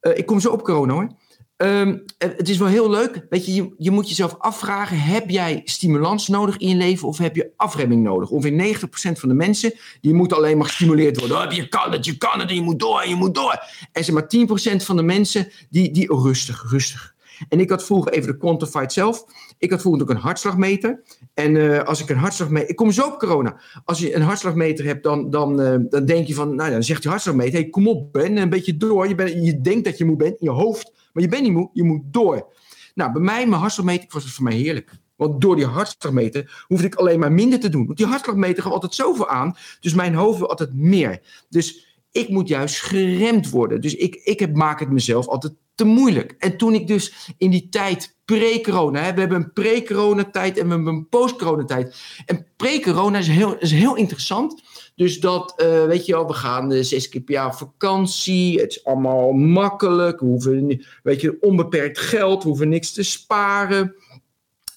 Uh, 0.00 0.16
ik 0.16 0.26
kom 0.26 0.40
zo 0.40 0.50
op 0.50 0.62
corona 0.62 0.92
hoor. 0.92 1.08
Um, 1.56 2.04
het 2.18 2.48
is 2.48 2.58
wel 2.58 2.68
heel 2.68 2.90
leuk. 2.90 3.26
Weet 3.28 3.46
je, 3.46 3.54
je, 3.54 3.74
je, 3.78 3.90
moet 3.90 4.08
jezelf 4.08 4.36
afvragen: 4.38 4.98
heb 5.00 5.30
jij 5.30 5.60
stimulans 5.64 6.28
nodig 6.28 6.56
in 6.56 6.68
je 6.68 6.74
leven 6.74 7.08
of 7.08 7.18
heb 7.18 7.36
je 7.36 7.52
afremming 7.56 8.02
nodig? 8.02 8.30
Ongeveer 8.30 8.76
90% 8.76 9.12
van 9.12 9.28
de 9.28 9.34
mensen 9.34 9.72
die 10.00 10.14
moeten 10.14 10.36
alleen 10.36 10.56
maar 10.56 10.66
gestimuleerd 10.66 11.18
worden. 11.18 11.46
Oh, 11.46 11.52
je 11.52 11.68
kan 11.68 11.92
het, 11.92 12.04
je 12.04 12.16
kan 12.16 12.40
het 12.40 12.50
je 12.50 12.60
moet 12.60 12.78
door 12.78 13.00
en 13.00 13.08
je 13.08 13.14
moet 13.14 13.34
door. 13.34 13.62
En 13.92 14.04
zeg 14.04 14.14
maar 14.14 14.30
10% 14.72 14.76
van 14.76 14.96
de 14.96 15.02
mensen 15.02 15.48
die, 15.70 15.90
die 15.90 16.10
oh, 16.10 16.24
rustig, 16.24 16.70
rustig. 16.70 17.13
En 17.48 17.60
ik 17.60 17.70
had 17.70 17.84
vroeger 17.84 18.12
even 18.12 18.32
de 18.32 18.36
Quantified 18.36 18.92
zelf. 18.92 19.24
Ik 19.58 19.70
had 19.70 19.80
vroeger 19.80 20.02
ook 20.02 20.10
een 20.10 20.16
hartslagmeter. 20.16 21.02
En 21.34 21.54
uh, 21.54 21.82
als 21.82 22.00
ik 22.00 22.08
een 22.08 22.16
hartslagmeter. 22.16 22.68
Ik 22.68 22.76
kom 22.76 22.92
zo 22.92 23.06
op 23.06 23.18
corona. 23.18 23.60
Als 23.84 23.98
je 23.98 24.14
een 24.14 24.22
hartslagmeter 24.22 24.84
hebt, 24.84 25.02
dan, 25.02 25.30
dan, 25.30 25.60
uh, 25.60 25.76
dan 25.88 26.04
denk 26.04 26.26
je 26.26 26.34
van. 26.34 26.54
Nou, 26.54 26.70
dan 26.70 26.82
zegt 26.82 27.02
je 27.02 27.08
hartslagmeter: 27.08 27.60
hey, 27.60 27.68
kom 27.68 27.88
op, 27.88 28.12
Ben. 28.12 28.36
Een 28.36 28.50
beetje 28.50 28.76
door. 28.76 29.08
Je, 29.08 29.14
ben, 29.14 29.42
je 29.42 29.60
denkt 29.60 29.84
dat 29.84 29.98
je 29.98 30.04
moe 30.04 30.16
bent 30.16 30.40
in 30.40 30.46
je 30.46 30.50
hoofd. 30.50 30.92
Maar 31.12 31.22
je 31.22 31.28
bent 31.28 31.42
niet 31.42 31.52
moe, 31.52 31.70
je 31.72 31.82
moet 31.82 32.02
door. 32.04 32.52
Nou, 32.94 33.12
bij 33.12 33.22
mij, 33.22 33.46
mijn 33.46 33.60
hartslagmeter, 33.60 34.08
was 34.10 34.24
het 34.24 34.32
voor 34.32 34.44
mij 34.44 34.54
heerlijk. 34.54 34.90
Want 35.16 35.40
door 35.40 35.56
die 35.56 35.66
hartslagmeter 35.66 36.64
hoefde 36.66 36.86
ik 36.86 36.94
alleen 36.94 37.18
maar 37.18 37.32
minder 37.32 37.60
te 37.60 37.68
doen. 37.68 37.86
Want 37.86 37.98
die 37.98 38.06
hartslagmeter 38.06 38.62
gaf 38.62 38.72
altijd 38.72 38.94
zoveel 38.94 39.28
aan. 39.28 39.56
Dus 39.80 39.94
mijn 39.94 40.14
hoofd 40.14 40.38
wil 40.38 40.48
altijd 40.48 40.74
meer. 40.74 41.20
Dus 41.48 41.93
ik 42.14 42.28
moet 42.28 42.48
juist 42.48 42.80
geremd 42.80 43.50
worden. 43.50 43.80
Dus 43.80 43.94
ik, 43.94 44.14
ik 44.14 44.40
heb, 44.40 44.56
maak 44.56 44.80
het 44.80 44.90
mezelf 44.90 45.28
altijd 45.28 45.52
te 45.74 45.84
moeilijk. 45.84 46.34
En 46.38 46.56
toen 46.56 46.74
ik 46.74 46.86
dus 46.86 47.32
in 47.38 47.50
die 47.50 47.68
tijd 47.68 48.16
pre-corona, 48.24 49.14
we 49.14 49.20
hebben 49.20 49.40
een 49.40 49.52
pre-corona-tijd 49.52 50.58
en 50.58 50.66
we 50.68 50.74
hebben 50.74 50.94
een 50.94 51.08
post-corona-tijd. 51.08 51.96
En 52.26 52.46
pre-corona 52.56 53.18
is 53.18 53.28
heel, 53.28 53.58
is 53.58 53.72
heel 53.72 53.96
interessant. 53.96 54.62
Dus 54.94 55.20
dat, 55.20 55.54
uh, 55.56 55.84
weet 55.84 56.06
je 56.06 56.12
wel, 56.12 56.26
we 56.26 56.32
gaan 56.32 56.72
uh, 56.72 56.82
zes 56.82 57.08
keer 57.08 57.20
per 57.20 57.34
jaar 57.34 57.56
vakantie. 57.56 58.60
Het 58.60 58.70
is 58.70 58.84
allemaal 58.84 59.32
makkelijk. 59.32 60.20
We 60.20 60.26
hoeven, 60.26 60.84
weet 61.02 61.20
je, 61.20 61.36
onbeperkt 61.40 61.98
geld. 61.98 62.42
We 62.42 62.48
hoeven 62.48 62.68
niks 62.68 62.92
te 62.92 63.02
sparen. 63.02 63.94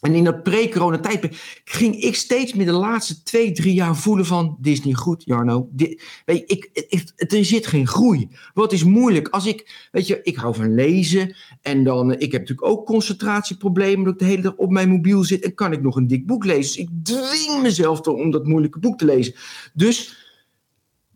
En 0.01 0.15
in 0.15 0.23
dat 0.23 0.43
pre-corona-tijdperk 0.43 1.61
ging 1.63 1.95
ik 1.95 2.15
steeds 2.15 2.53
meer 2.53 2.65
de 2.65 2.71
laatste 2.71 3.23
twee, 3.23 3.51
drie 3.51 3.73
jaar 3.73 3.95
voelen 3.95 4.25
van... 4.25 4.57
dit 4.61 4.73
is 4.73 4.83
niet 4.83 4.95
goed, 4.95 5.23
Jarno. 5.25 5.69
Dit, 5.71 6.03
weet 6.25 6.37
je, 6.37 6.45
ik, 6.45 6.69
ik, 6.89 7.31
er 7.31 7.45
zit 7.45 7.67
geen 7.67 7.87
groei. 7.87 8.29
Wat 8.53 8.73
is 8.73 8.83
moeilijk? 8.83 9.27
Als 9.27 9.45
ik, 9.45 9.87
weet 9.91 10.07
je, 10.07 10.19
ik 10.23 10.35
hou 10.35 10.55
van 10.55 10.75
lezen. 10.75 11.35
En 11.61 11.83
dan, 11.83 12.11
ik 12.11 12.31
heb 12.31 12.41
natuurlijk 12.41 12.67
ook 12.67 12.85
concentratieproblemen... 12.85 14.03
dat 14.03 14.13
ik 14.13 14.19
de 14.19 14.25
hele 14.25 14.41
dag 14.41 14.55
op 14.55 14.71
mijn 14.71 14.89
mobiel 14.89 15.23
zit. 15.23 15.43
En 15.43 15.53
kan 15.53 15.71
ik 15.71 15.81
nog 15.81 15.95
een 15.95 16.07
dik 16.07 16.25
boek 16.25 16.45
lezen? 16.45 16.61
Dus 16.61 16.77
ik 16.77 16.89
dwing 17.03 17.61
mezelf 17.61 18.01
om 18.01 18.31
dat 18.31 18.45
moeilijke 18.45 18.79
boek 18.79 18.97
te 18.97 19.05
lezen. 19.05 19.33
Dus 19.73 20.17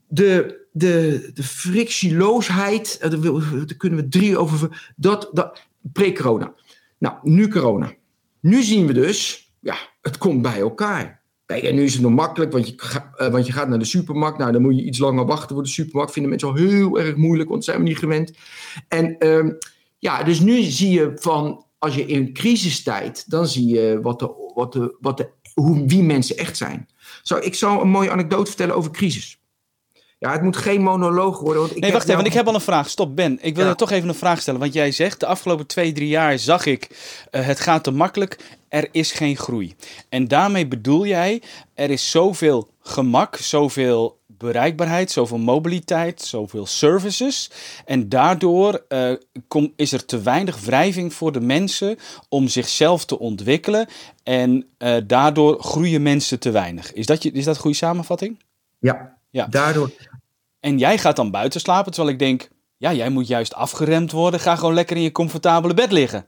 de, 0.07 0.59
de, 0.71 1.29
de 1.33 1.43
frictieloosheid... 1.43 2.97
daar 2.99 3.75
kunnen 3.77 3.99
we 3.99 4.07
drie 4.07 4.37
over... 4.37 4.91
Dat, 4.95 5.29
dat, 5.31 5.61
pre-corona. 5.91 6.53
Nou, 6.97 7.15
nu 7.21 7.47
corona. 7.47 7.99
Nu 8.41 8.61
zien 8.61 8.87
we 8.87 8.93
dus, 8.93 9.51
ja, 9.59 9.75
het 10.01 10.17
komt 10.17 10.41
bij 10.41 10.59
elkaar. 10.59 11.21
Kijk, 11.45 11.63
en 11.63 11.75
nu 11.75 11.83
is 11.83 11.93
het 11.93 12.01
nog 12.01 12.11
makkelijk, 12.11 12.51
want 12.51 12.67
je, 12.67 12.75
uh, 13.17 13.27
want 13.27 13.45
je 13.45 13.51
gaat 13.51 13.69
naar 13.69 13.79
de 13.79 13.85
supermarkt. 13.85 14.37
Nou, 14.37 14.51
dan 14.51 14.61
moet 14.61 14.75
je 14.75 14.83
iets 14.83 14.99
langer 14.99 15.25
wachten 15.25 15.55
voor 15.55 15.63
de 15.63 15.69
supermarkt. 15.69 16.11
Vinden 16.11 16.29
mensen 16.29 16.49
al 16.49 16.55
heel 16.55 16.99
erg 16.99 17.15
moeilijk, 17.15 17.49
want 17.49 17.63
zijn 17.63 17.77
we 17.77 17.83
niet 17.83 17.97
gewend. 17.97 18.33
En 18.87 19.15
uh, 19.19 19.53
ja, 19.97 20.23
dus 20.23 20.39
nu 20.39 20.61
zie 20.61 20.91
je 20.91 21.11
van, 21.15 21.65
als 21.77 21.95
je 21.95 22.05
in 22.05 22.33
crisistijd, 22.33 23.29
dan 23.29 23.47
zie 23.47 23.67
je 23.67 23.99
wat 24.01 24.19
de, 24.19 24.51
wat 24.53 24.73
de, 24.73 24.97
wat 24.99 25.17
de, 25.17 25.29
hoe, 25.53 25.85
wie 25.85 26.03
mensen 26.03 26.37
echt 26.37 26.57
zijn. 26.57 26.87
Zo, 27.21 27.37
ik 27.37 27.55
zal 27.55 27.81
een 27.81 27.89
mooie 27.89 28.11
anekdote 28.11 28.47
vertellen 28.47 28.75
over 28.75 28.91
crisis. 28.91 29.40
Ja, 30.21 30.31
het 30.31 30.41
moet 30.41 30.57
geen 30.57 30.81
monoloog 30.81 31.39
worden. 31.39 31.61
Want 31.61 31.75
ik 31.75 31.81
nee, 31.81 31.91
wacht 31.91 32.03
even, 32.03 32.15
want 32.15 32.27
ik 32.27 32.33
heb 32.33 32.47
al 32.47 32.53
een 32.53 32.61
vraag. 32.61 32.89
Stop, 32.89 33.15
Ben. 33.15 33.37
Ik 33.41 33.55
wil 33.55 33.65
er 33.65 33.75
toch 33.75 33.91
even 33.91 34.09
een 34.09 34.15
vraag 34.15 34.41
stellen. 34.41 34.59
Want 34.59 34.73
jij 34.73 34.91
zegt, 34.91 35.19
de 35.19 35.25
afgelopen 35.25 35.67
twee, 35.67 35.91
drie 35.91 36.07
jaar 36.07 36.39
zag 36.39 36.65
ik, 36.65 36.89
uh, 37.31 37.45
het 37.45 37.59
gaat 37.59 37.83
te 37.83 37.91
makkelijk, 37.91 38.39
er 38.69 38.87
is 38.91 39.11
geen 39.11 39.37
groei. 39.37 39.75
En 40.09 40.27
daarmee 40.27 40.67
bedoel 40.67 41.05
jij, 41.05 41.41
er 41.73 41.89
is 41.89 42.11
zoveel 42.11 42.69
gemak, 42.79 43.35
zoveel 43.35 44.19
bereikbaarheid, 44.27 45.11
zoveel 45.11 45.37
mobiliteit, 45.37 46.21
zoveel 46.21 46.65
services. 46.65 47.51
En 47.85 48.09
daardoor 48.09 48.85
uh, 48.89 49.11
kom, 49.47 49.73
is 49.75 49.91
er 49.91 50.05
te 50.05 50.21
weinig 50.21 50.59
wrijving 50.59 51.13
voor 51.13 51.31
de 51.31 51.41
mensen 51.41 51.97
om 52.29 52.47
zichzelf 52.47 53.05
te 53.05 53.19
ontwikkelen. 53.19 53.87
En 54.23 54.65
uh, 54.77 54.97
daardoor 55.07 55.63
groeien 55.63 56.01
mensen 56.01 56.39
te 56.39 56.51
weinig. 56.51 56.93
Is 56.93 57.05
dat, 57.05 57.23
je, 57.23 57.31
is 57.31 57.45
dat 57.45 57.55
een 57.55 57.61
goede 57.61 57.77
samenvatting? 57.77 58.39
Ja, 58.79 59.17
ja. 59.29 59.47
daardoor. 59.47 59.91
En 60.61 60.77
jij 60.77 60.97
gaat 60.97 61.15
dan 61.15 61.31
buiten 61.31 61.59
slapen, 61.59 61.91
terwijl 61.91 62.13
ik 62.13 62.19
denk, 62.19 62.49
ja, 62.77 62.93
jij 62.93 63.09
moet 63.09 63.27
juist 63.27 63.53
afgeremd 63.53 64.11
worden. 64.11 64.39
Ga 64.39 64.55
gewoon 64.55 64.73
lekker 64.73 64.95
in 64.95 65.01
je 65.01 65.11
comfortabele 65.11 65.73
bed 65.73 65.91
liggen. 65.91 66.27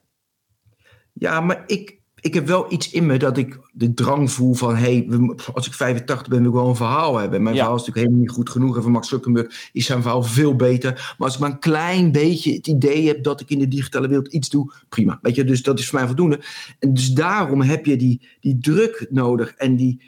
Ja, 1.13 1.41
maar 1.41 1.63
ik, 1.67 1.99
ik 2.19 2.33
heb 2.33 2.47
wel 2.47 2.71
iets 2.71 2.91
in 2.91 3.05
me 3.05 3.17
dat 3.17 3.37
ik 3.37 3.59
de 3.71 3.93
drang 3.93 4.31
voel 4.31 4.53
van... 4.53 4.75
hey, 4.75 5.07
als 5.53 5.67
ik 5.67 5.73
85 5.73 6.27
ben, 6.27 6.39
wil 6.39 6.47
ik 6.47 6.55
wel 6.55 6.67
een 6.67 6.75
verhaal 6.75 7.17
hebben. 7.17 7.43
Mijn 7.43 7.55
verhaal 7.55 7.75
is 7.75 7.79
natuurlijk 7.79 8.05
helemaal 8.05 8.25
niet 8.25 8.35
goed 8.35 8.49
genoeg. 8.49 8.75
En 8.75 8.81
van 8.81 8.91
Max 8.91 9.07
Zuckerberg 9.07 9.69
is 9.71 9.85
zijn 9.85 10.01
verhaal 10.01 10.23
veel 10.23 10.55
beter. 10.55 10.91
Maar 10.91 11.27
als 11.27 11.33
ik 11.33 11.39
maar 11.39 11.51
een 11.51 11.59
klein 11.59 12.11
beetje 12.11 12.53
het 12.53 12.67
idee 12.67 13.07
heb 13.07 13.23
dat 13.23 13.41
ik 13.41 13.49
in 13.49 13.59
de 13.59 13.67
digitale 13.67 14.07
wereld 14.07 14.33
iets 14.33 14.49
doe... 14.49 14.73
prima, 14.89 15.19
weet 15.21 15.35
je, 15.35 15.43
dus 15.43 15.63
dat 15.63 15.79
is 15.79 15.89
voor 15.89 15.99
mij 15.99 16.07
voldoende. 16.07 16.39
En 16.79 16.93
dus 16.93 17.11
daarom 17.11 17.61
heb 17.61 17.85
je 17.85 17.95
die, 17.95 18.27
die 18.39 18.57
druk 18.57 19.07
nodig. 19.09 19.53
En, 19.53 19.75
die, 19.75 20.01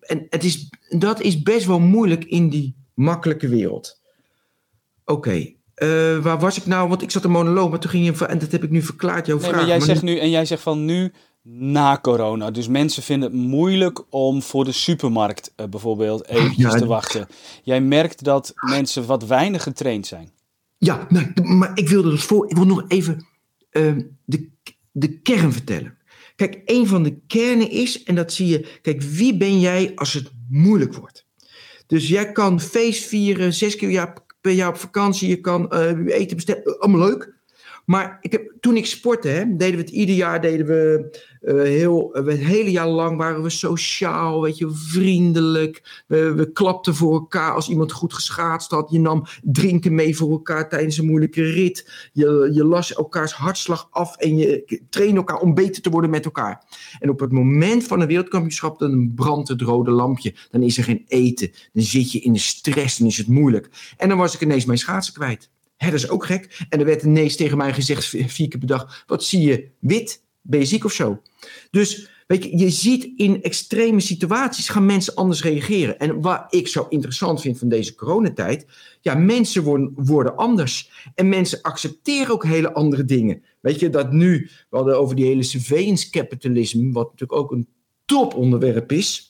en 0.00 0.26
het 0.28 0.44
is, 0.44 0.68
dat 0.88 1.20
is 1.20 1.42
best 1.42 1.66
wel 1.66 1.80
moeilijk 1.80 2.24
in 2.24 2.48
die 2.48 2.79
makkelijke 3.00 3.48
wereld. 3.48 4.00
Oké, 5.04 5.34
uh, 5.34 6.18
waar 6.18 6.38
was 6.38 6.56
ik 6.56 6.66
nou? 6.66 6.88
Want 6.88 7.02
ik 7.02 7.10
zat 7.10 7.24
een 7.24 7.30
monoloog, 7.30 7.70
maar 7.70 7.78
toen 7.78 7.90
ging 7.90 8.18
je... 8.18 8.26
En 8.26 8.38
dat 8.38 8.52
heb 8.52 8.64
ik 8.64 8.70
nu 8.70 8.82
verklaard, 8.82 9.26
jouw 9.26 9.36
nee, 9.36 9.48
vraag. 9.48 9.60
Maar 9.60 9.68
jij 9.68 9.80
zegt 9.80 10.02
nu, 10.02 10.18
en 10.18 10.30
jij 10.30 10.44
zegt 10.44 10.62
van 10.62 10.84
nu 10.84 11.12
na 11.42 11.98
corona. 12.02 12.50
Dus 12.50 12.68
mensen 12.68 13.02
vinden 13.02 13.30
het 13.30 13.40
moeilijk 13.40 14.02
om 14.10 14.42
voor 14.42 14.64
de 14.64 14.72
supermarkt 14.72 15.52
uh, 15.56 15.66
bijvoorbeeld 15.66 16.26
eventjes 16.26 16.72
te 16.72 16.86
wachten. 16.86 17.26
Jij 17.62 17.80
merkt 17.80 18.24
dat 18.24 18.52
mensen 18.54 19.06
wat 19.06 19.26
weinig 19.26 19.62
getraind 19.62 20.06
zijn. 20.06 20.30
Ja, 20.78 21.06
nou, 21.08 21.32
maar 21.42 21.70
ik 21.74 21.88
wilde 21.88 22.10
dus 22.10 22.24
voor. 22.24 22.50
Ik 22.50 22.56
wil 22.56 22.66
nog 22.66 22.84
even 22.88 23.26
uh, 23.72 23.96
de, 24.24 24.48
de 24.92 25.20
kern 25.20 25.52
vertellen. 25.52 25.98
Kijk, 26.36 26.62
een 26.64 26.86
van 26.86 27.02
de 27.02 27.20
kernen 27.26 27.70
is, 27.70 28.02
en 28.02 28.14
dat 28.14 28.32
zie 28.32 28.46
je. 28.46 28.78
Kijk, 28.82 29.02
wie 29.02 29.36
ben 29.36 29.60
jij 29.60 29.92
als 29.94 30.12
het 30.12 30.30
moeilijk 30.48 30.94
wordt? 30.94 31.28
Dus 31.90 32.08
jij 32.08 32.32
kan 32.32 32.60
feest 32.60 33.04
vieren, 33.04 33.54
zes 33.54 33.76
keer 33.76 34.12
per 34.40 34.52
jaar 34.52 34.68
op 34.68 34.76
vakantie. 34.76 35.28
Je 35.28 35.40
kan 35.40 35.70
uh, 35.74 36.16
eten 36.16 36.36
bestellen. 36.36 36.78
Allemaal 36.78 37.08
leuk. 37.08 37.34
Maar 37.90 38.18
ik 38.20 38.32
heb, 38.32 38.52
toen 38.60 38.76
ik 38.76 38.86
sportte, 38.86 39.28
hè, 39.28 39.56
deden 39.56 39.76
we 39.76 39.82
het 39.82 39.90
ieder 39.90 40.14
jaar, 40.14 40.40
deden 40.40 40.66
we 40.66 41.18
uh, 41.42 41.62
heel, 41.62 42.18
uh, 42.18 42.26
het 42.26 42.38
hele 42.38 42.70
jaar 42.70 42.88
lang 42.88 43.16
waren 43.16 43.42
we 43.42 43.50
sociaal, 43.50 44.42
weet 44.42 44.58
je, 44.58 44.70
vriendelijk. 44.70 46.04
We, 46.06 46.34
we 46.34 46.52
klapten 46.52 46.94
voor 46.94 47.12
elkaar 47.12 47.54
als 47.54 47.68
iemand 47.68 47.92
goed 47.92 48.14
geschaatst 48.14 48.70
had. 48.70 48.90
Je 48.90 49.00
nam 49.00 49.24
drinken 49.42 49.94
mee 49.94 50.16
voor 50.16 50.30
elkaar 50.30 50.68
tijdens 50.68 50.98
een 50.98 51.06
moeilijke 51.06 51.42
rit. 51.42 52.08
Je, 52.12 52.50
je 52.52 52.64
las 52.64 52.94
elkaars 52.94 53.32
hartslag 53.32 53.88
af 53.90 54.16
en 54.16 54.36
je 54.36 54.82
trainde 54.90 55.16
elkaar 55.16 55.40
om 55.40 55.54
beter 55.54 55.82
te 55.82 55.90
worden 55.90 56.10
met 56.10 56.24
elkaar. 56.24 56.64
En 56.98 57.10
op 57.10 57.20
het 57.20 57.32
moment 57.32 57.84
van 57.84 58.00
een 58.00 58.06
wereldkampioenschap, 58.06 58.78
dan 58.78 59.12
brandt 59.14 59.48
het 59.48 59.60
rode 59.60 59.90
lampje. 59.90 60.34
Dan 60.50 60.62
is 60.62 60.78
er 60.78 60.84
geen 60.84 61.04
eten. 61.08 61.50
Dan 61.72 61.82
zit 61.82 62.12
je 62.12 62.20
in 62.20 62.32
de 62.32 62.38
stress 62.38 63.00
en 63.00 63.06
is 63.06 63.18
het 63.18 63.28
moeilijk. 63.28 63.94
En 63.96 64.08
dan 64.08 64.18
was 64.18 64.34
ik 64.34 64.40
ineens 64.40 64.64
mijn 64.64 64.78
schaatsen 64.78 65.14
kwijt. 65.14 65.50
Hè, 65.80 65.90
dat 65.90 65.98
is 65.98 66.08
ook 66.08 66.24
gek. 66.24 66.66
En 66.68 66.78
er 66.78 66.84
werd 66.84 67.02
ineens 67.02 67.36
tegen 67.36 67.56
mij 67.56 67.72
gezegd 67.72 68.04
vier 68.04 68.48
keer 68.48 68.58
per 68.58 68.66
dag: 68.66 69.04
Wat 69.06 69.24
zie 69.24 69.40
je 69.40 69.68
wit? 69.78 70.22
Ben 70.42 70.60
je 70.60 70.66
ziek 70.66 70.84
of 70.84 70.92
zo? 70.92 71.22
Dus 71.70 72.08
weet 72.26 72.44
je, 72.44 72.58
je 72.58 72.70
ziet 72.70 73.12
in 73.16 73.42
extreme 73.42 74.00
situaties 74.00 74.68
gaan 74.68 74.86
mensen 74.86 75.14
anders 75.14 75.42
reageren. 75.42 75.98
En 75.98 76.20
wat 76.20 76.46
ik 76.48 76.68
zo 76.68 76.86
interessant 76.88 77.40
vind 77.40 77.58
van 77.58 77.68
deze 77.68 77.94
coronatijd, 77.94 78.66
ja, 79.00 79.14
mensen 79.14 79.62
worden, 79.62 79.92
worden 79.96 80.36
anders. 80.36 80.90
En 81.14 81.28
mensen 81.28 81.62
accepteren 81.62 82.32
ook 82.32 82.44
hele 82.44 82.72
andere 82.72 83.04
dingen. 83.04 83.42
Weet 83.60 83.80
je, 83.80 83.90
dat 83.90 84.12
nu, 84.12 84.50
we 84.70 84.76
hadden 84.76 84.98
over 84.98 85.16
die 85.16 85.26
hele 85.26 85.42
surveillance 85.42 86.10
capitalism, 86.10 86.92
wat 86.92 87.10
natuurlijk 87.10 87.40
ook 87.40 87.52
een 87.52 87.68
toponderwerp 88.04 88.92
is. 88.92 89.29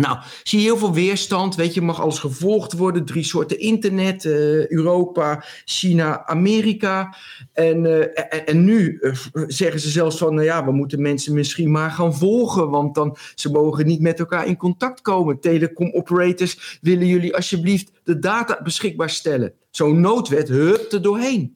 Nou, 0.00 0.18
zie 0.42 0.58
je 0.58 0.64
heel 0.64 0.76
veel 0.76 0.92
weerstand. 0.92 1.54
Weet 1.54 1.74
je, 1.74 1.80
mag 1.80 2.00
alles 2.00 2.18
gevolgd 2.18 2.72
worden. 2.72 3.04
Drie 3.04 3.24
soorten 3.24 3.58
internet: 3.58 4.24
uh, 4.24 4.66
Europa, 4.70 5.44
China, 5.64 6.26
Amerika. 6.26 7.16
En, 7.52 7.84
uh, 7.84 8.04
en, 8.48 8.64
nu 8.64 8.98
uh, 9.00 9.12
zeggen 9.46 9.80
ze 9.80 9.88
zelfs 9.88 10.18
van: 10.18 10.34
nou 10.34 10.46
ja, 10.46 10.64
we 10.64 10.72
moeten 10.72 11.02
mensen 11.02 11.34
misschien 11.34 11.70
maar 11.70 11.90
gaan 11.90 12.14
volgen. 12.14 12.70
Want 12.70 12.94
dan 12.94 13.16
ze 13.34 13.50
mogen 13.50 13.86
niet 13.86 14.00
met 14.00 14.18
elkaar 14.18 14.46
in 14.46 14.56
contact 14.56 15.00
komen. 15.00 15.40
Telecom 15.40 15.92
operators, 15.92 16.78
willen 16.80 17.06
jullie 17.06 17.34
alsjeblieft 17.34 17.90
de 18.04 18.18
data 18.18 18.60
beschikbaar 18.62 19.10
stellen? 19.10 19.52
Zo'n 19.70 20.00
noodwet, 20.00 20.48
hup 20.48 20.92
er 20.92 21.02
doorheen 21.02 21.55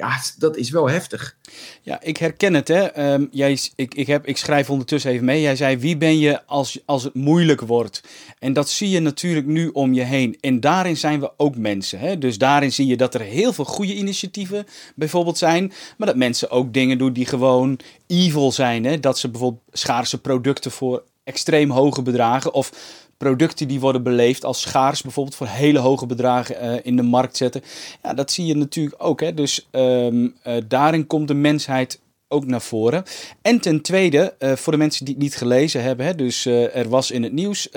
ja, 0.00 0.20
dat 0.38 0.56
is 0.56 0.70
wel 0.70 0.88
heftig. 0.88 1.36
Ja, 1.82 2.00
ik 2.02 2.16
herken 2.16 2.54
het. 2.54 2.68
Hè. 2.68 3.12
Um, 3.12 3.28
jij, 3.30 3.58
ik, 3.74 3.94
ik, 3.94 4.06
heb, 4.06 4.26
ik 4.26 4.36
schrijf 4.36 4.70
ondertussen 4.70 5.10
even 5.10 5.24
mee. 5.24 5.40
Jij 5.40 5.56
zei, 5.56 5.78
wie 5.78 5.96
ben 5.96 6.18
je 6.18 6.46
als, 6.46 6.78
als 6.84 7.02
het 7.02 7.14
moeilijk 7.14 7.60
wordt? 7.60 8.02
En 8.38 8.52
dat 8.52 8.70
zie 8.70 8.88
je 8.88 9.00
natuurlijk 9.00 9.46
nu 9.46 9.68
om 9.68 9.92
je 9.92 10.02
heen. 10.02 10.36
En 10.40 10.60
daarin 10.60 10.96
zijn 10.96 11.20
we 11.20 11.32
ook 11.36 11.56
mensen. 11.56 11.98
Hè. 11.98 12.18
Dus 12.18 12.38
daarin 12.38 12.72
zie 12.72 12.86
je 12.86 12.96
dat 12.96 13.14
er 13.14 13.20
heel 13.20 13.52
veel 13.52 13.64
goede 13.64 13.94
initiatieven 13.94 14.66
bijvoorbeeld 14.94 15.38
zijn. 15.38 15.72
Maar 15.96 16.06
dat 16.06 16.16
mensen 16.16 16.50
ook 16.50 16.72
dingen 16.72 16.98
doen 16.98 17.12
die 17.12 17.26
gewoon 17.26 17.78
evil 18.06 18.52
zijn. 18.52 18.84
Hè. 18.84 19.00
Dat 19.00 19.18
ze 19.18 19.28
bijvoorbeeld 19.28 19.62
schaarse 19.72 20.20
producten 20.20 20.70
voor 20.70 21.02
extreem 21.24 21.70
hoge 21.70 22.02
bedragen 22.02 22.54
of 22.54 22.72
producten 23.16 23.68
die 23.68 23.80
worden 23.80 24.02
beleefd 24.02 24.44
als 24.44 24.60
schaars, 24.60 25.02
bijvoorbeeld 25.02 25.36
voor 25.36 25.46
hele 25.46 25.78
hoge 25.78 26.06
bedragen 26.06 26.64
uh, 26.64 26.78
in 26.82 26.96
de 26.96 27.02
markt 27.02 27.36
zetten. 27.36 27.62
Ja, 28.02 28.14
dat 28.14 28.30
zie 28.30 28.46
je 28.46 28.56
natuurlijk 28.56 29.04
ook. 29.04 29.20
Hè? 29.20 29.34
Dus 29.34 29.68
um, 29.70 30.34
uh, 30.46 30.56
daarin 30.68 31.06
komt 31.06 31.28
de 31.28 31.34
mensheid 31.34 32.00
ook 32.28 32.46
naar 32.46 32.60
voren. 32.60 33.04
En 33.42 33.60
ten 33.60 33.80
tweede, 33.80 34.34
uh, 34.38 34.52
voor 34.52 34.72
de 34.72 34.78
mensen 34.78 35.04
die 35.04 35.14
het 35.14 35.22
niet 35.22 35.36
gelezen 35.36 35.82
hebben, 35.82 36.06
hè, 36.06 36.14
dus 36.14 36.46
er 36.46 36.88
was 36.88 37.10
in 37.10 37.22
het 37.22 37.32
nieuws, 37.32 37.68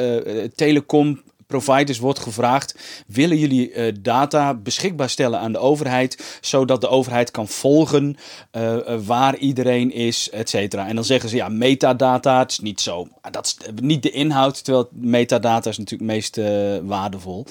Telecom 0.56 1.22
providers 1.60 2.00
wordt 2.00 2.20
gevraagd: 2.20 2.76
willen 3.08 3.38
jullie 3.38 3.74
uh, 3.74 3.94
data 4.00 4.54
beschikbaar 4.54 5.10
stellen 5.10 5.40
aan 5.40 5.52
de 5.52 5.58
overheid, 5.58 6.40
zodat 6.42 6.82
de 6.82 6.88
overheid 6.88 7.32
kan 7.32 7.48
volgen 7.48 8.16
uh, 8.52 8.76
waar 9.06 9.38
iedereen 9.38 9.92
is, 9.92 10.30
et 10.30 10.50
cetera. 10.50 10.88
En 10.88 10.96
dan 10.96 11.04
zeggen 11.04 11.30
ze 11.30 11.36
ja, 11.36 11.50
metadata, 11.50 12.40
het 12.40 12.52
is 12.52 12.60
niet 12.60 12.82
zo. 12.82 13.08
Dat 13.32 13.46
is 13.46 13.58
niet 13.82 14.04
de 14.04 14.12
inhoud, 14.12 14.64
terwijl 14.64 14.90
metadata 14.92 15.70
is 15.70 15.78
natuurlijk 15.78 16.12
het 16.12 16.38
meest 16.38 16.38
waardevol. 16.88 17.46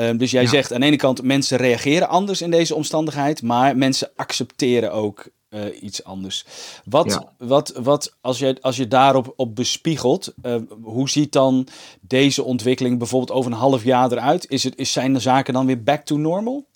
Uh, 0.00 0.10
dus 0.16 0.30
jij 0.30 0.42
ja. 0.42 0.48
zegt 0.48 0.72
aan 0.72 0.80
de 0.80 0.86
ene 0.86 0.96
kant 0.96 1.22
mensen 1.22 1.58
reageren 1.58 2.08
anders 2.08 2.42
in 2.42 2.50
deze 2.50 2.74
omstandigheid, 2.74 3.42
maar 3.42 3.76
mensen 3.76 4.10
accepteren 4.16 4.92
ook 4.92 5.28
uh, 5.50 5.82
iets 5.82 6.04
anders. 6.04 6.44
Wat, 6.84 7.10
ja. 7.10 7.46
wat, 7.46 7.72
wat 7.82 8.16
als, 8.20 8.38
je, 8.38 8.56
als 8.60 8.76
je 8.76 8.88
daarop 8.88 9.32
op 9.36 9.54
bespiegelt, 9.56 10.34
uh, 10.42 10.56
hoe 10.82 11.08
ziet 11.08 11.32
dan 11.32 11.66
deze 12.00 12.42
ontwikkeling 12.42 12.98
bijvoorbeeld 12.98 13.38
over 13.38 13.52
een 13.52 13.58
half 13.58 13.84
jaar 13.84 14.12
eruit? 14.12 14.50
Is 14.50 14.64
het, 14.64 14.76
is, 14.76 14.92
zijn 14.92 15.12
de 15.12 15.20
zaken 15.20 15.54
dan 15.54 15.66
weer 15.66 15.82
back 15.82 16.04
to 16.04 16.16
normal? 16.16 16.66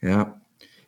Ja, 0.00 0.40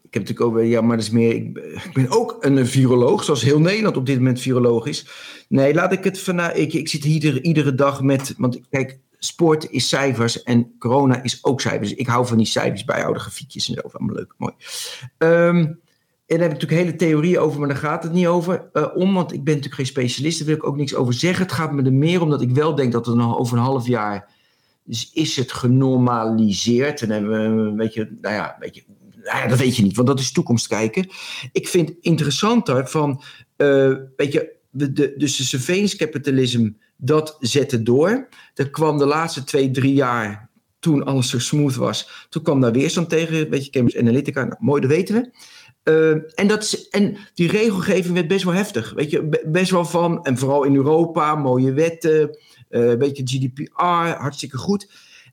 ik 0.02 0.14
heb 0.14 0.28
natuurlijk 0.28 0.40
ook, 0.40 0.64
ja, 0.64 0.80
maar 0.80 0.96
dat 0.96 1.06
is 1.06 1.12
meer, 1.12 1.34
ik, 1.34 1.58
ik, 1.58 1.90
ben 1.92 2.10
ook 2.10 2.36
een 2.40 2.66
viroloog, 2.66 3.24
zoals 3.24 3.42
heel 3.42 3.60
Nederland 3.60 3.96
op 3.96 4.06
dit 4.06 4.16
moment 4.16 4.40
viroloog 4.40 4.86
is. 4.86 5.06
Nee, 5.48 5.74
laat 5.74 5.92
ik 5.92 6.04
het 6.04 6.18
vanuit, 6.18 6.58
ik, 6.58 6.72
ik 6.72 6.88
zit 6.88 7.04
hier 7.04 7.42
iedere 7.42 7.74
dag 7.74 8.02
met, 8.02 8.34
want 8.36 8.60
kijk, 8.68 8.98
sport 9.20 9.70
is 9.70 9.88
cijfers 9.88 10.42
en 10.42 10.74
corona 10.78 11.22
is 11.22 11.44
ook 11.44 11.60
cijfers. 11.60 11.94
Ik 11.94 12.06
hou 12.06 12.26
van 12.26 12.36
die 12.36 12.46
cijfers 12.46 12.84
bijhouden, 12.84 13.22
grafiekjes 13.22 13.68
en 13.68 13.74
zo. 13.74 13.80
Allemaal 13.80 14.16
leuk, 14.16 14.34
mooi. 14.36 14.54
Um, 15.18 15.80
en 16.26 16.38
daar 16.38 16.48
heb 16.48 16.56
ik 16.56 16.60
natuurlijk 16.60 16.88
hele 16.88 17.10
theorieën 17.10 17.38
over, 17.38 17.58
maar 17.58 17.68
daar 17.68 17.76
gaat 17.76 18.02
het 18.02 18.12
niet 18.12 18.26
over 18.26 18.68
uh, 18.72 18.86
om. 18.94 19.14
Want 19.14 19.32
ik 19.32 19.44
ben 19.44 19.54
natuurlijk 19.54 19.74
geen 19.74 19.86
specialist, 19.86 20.38
daar 20.38 20.46
wil 20.46 20.56
ik 20.56 20.66
ook 20.66 20.76
niks 20.76 20.94
over 20.94 21.14
zeggen. 21.14 21.44
Het 21.44 21.54
gaat 21.54 21.72
me 21.72 21.82
er 21.82 21.92
meer 21.92 22.22
om 22.22 22.30
dat 22.30 22.42
ik 22.42 22.50
wel 22.50 22.74
denk 22.74 22.92
dat 22.92 23.06
er 23.06 23.16
nog 23.16 23.38
over 23.38 23.56
een 23.56 23.62
half 23.62 23.86
jaar 23.86 24.28
dus 24.84 25.10
is 25.12 25.36
het 25.36 25.52
genormaliseerd. 25.52 27.02
En 27.02 27.10
hebben 27.10 27.30
we 27.30 27.68
een 27.68 27.76
beetje, 27.76 28.16
nou 28.20 28.34
ja, 28.34 28.52
een 28.52 28.60
beetje, 28.60 28.84
nou 29.22 29.38
ja, 29.38 29.46
dat 29.46 29.58
weet 29.58 29.76
je 29.76 29.82
niet, 29.82 29.96
want 29.96 30.08
dat 30.08 30.20
is 30.20 30.32
toekomst 30.32 30.66
kijken. 30.66 31.08
Ik 31.52 31.68
vind 31.68 31.92
interessanter 32.00 32.88
van, 32.88 33.22
uh, 33.56 33.96
weet 34.16 34.32
je, 34.32 34.56
de, 34.70 34.92
de, 34.92 35.14
dus 35.16 35.36
de 35.36 35.44
surveillance 35.44 35.96
capitalism, 35.96 36.70
dat 37.00 37.36
zette 37.40 37.82
door. 37.82 38.28
Er 38.54 38.70
kwam 38.70 38.98
de 38.98 39.06
laatste 39.06 39.44
twee, 39.44 39.70
drie 39.70 39.94
jaar, 39.94 40.50
toen 40.78 41.04
alles 41.04 41.30
zo 41.30 41.38
smooth 41.38 41.74
was, 41.74 42.26
toen 42.28 42.42
kwam 42.42 42.60
daar 42.60 42.72
weerstand 42.72 43.08
tegen. 43.08 43.50
Weet 43.50 43.64
je, 43.64 43.70
Cambridge 43.70 44.00
Analytica, 44.00 44.44
nou, 44.44 44.56
mooi, 44.58 44.80
dat 44.80 44.90
weten 44.90 45.14
we. 45.14 45.30
Uh, 45.84 46.10
en, 46.34 46.46
dat, 46.46 46.86
en 46.90 47.16
die 47.34 47.50
regelgeving 47.50 48.14
werd 48.14 48.28
best 48.28 48.44
wel 48.44 48.54
heftig. 48.54 48.92
Weet 48.92 49.10
je, 49.10 49.42
best 49.46 49.70
wel 49.70 49.84
van, 49.84 50.24
en 50.24 50.38
vooral 50.38 50.64
in 50.64 50.74
Europa, 50.74 51.34
mooie 51.34 51.72
wetten, 51.72 52.38
uh, 52.70 52.92
weet 52.92 53.16
je, 53.16 53.22
GDPR, 53.26 54.20
hartstikke 54.20 54.56
goed. 54.56 54.90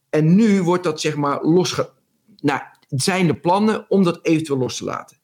En 0.10 0.36
nu 0.36 0.64
wordt 0.64 0.84
dat 0.84 1.02
zeg 1.02 1.16
maar 1.16 1.44
losge... 1.44 1.90
Nou, 2.40 2.62
het 2.88 3.02
zijn 3.02 3.28
de 3.28 3.40
plannen 3.40 3.86
om 3.90 4.04
dat 4.04 4.20
eventueel 4.22 4.60
los 4.60 4.78
te 4.78 4.84
laten. 4.84 5.18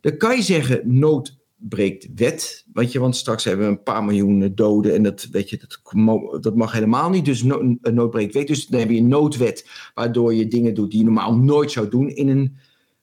Dan 0.00 0.16
kan 0.16 0.36
je 0.36 0.42
zeggen, 0.42 0.98
nood 0.98 1.39
breekt 1.68 2.08
wet. 2.14 2.64
Weet 2.72 2.92
je, 2.92 3.00
want 3.00 3.16
straks 3.16 3.44
hebben 3.44 3.66
we 3.66 3.72
een 3.72 3.82
paar 3.82 4.04
miljoen 4.04 4.52
doden 4.54 4.94
en 4.94 5.02
dat, 5.02 5.28
weet 5.30 5.50
je, 5.50 5.58
dat, 5.58 6.42
dat 6.42 6.56
mag 6.56 6.72
helemaal 6.72 7.10
niet. 7.10 7.24
Dus 7.24 7.42
no, 7.42 7.76
nood 7.80 8.10
breekt 8.10 8.34
wet. 8.34 8.46
Dus 8.46 8.66
dan 8.66 8.80
heb 8.80 8.90
je 8.90 8.96
een 8.96 9.08
noodwet 9.08 9.68
waardoor 9.94 10.34
je 10.34 10.48
dingen 10.48 10.74
doet 10.74 10.90
die 10.90 10.98
je 10.98 11.04
normaal 11.04 11.36
nooit 11.36 11.70
zou 11.70 11.88
doen 11.88 12.08
in 12.08 12.28
een, 12.28 12.56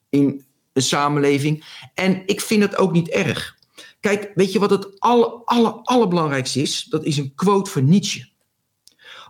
in 0.08 0.44
een 0.72 0.82
samenleving. 0.82 1.64
En 1.94 2.22
ik 2.26 2.40
vind 2.40 2.60
dat 2.60 2.76
ook 2.76 2.92
niet 2.92 3.08
erg. 3.08 3.56
Kijk, 4.00 4.32
weet 4.34 4.52
je 4.52 4.58
wat 4.58 4.70
het 4.70 5.00
aller, 5.00 5.42
aller, 5.44 5.72
allerbelangrijkste 5.72 6.60
is? 6.60 6.84
Dat 6.84 7.04
is 7.04 7.16
een 7.16 7.34
quote 7.34 7.70
van 7.70 7.88
Nietzsche. 7.88 8.28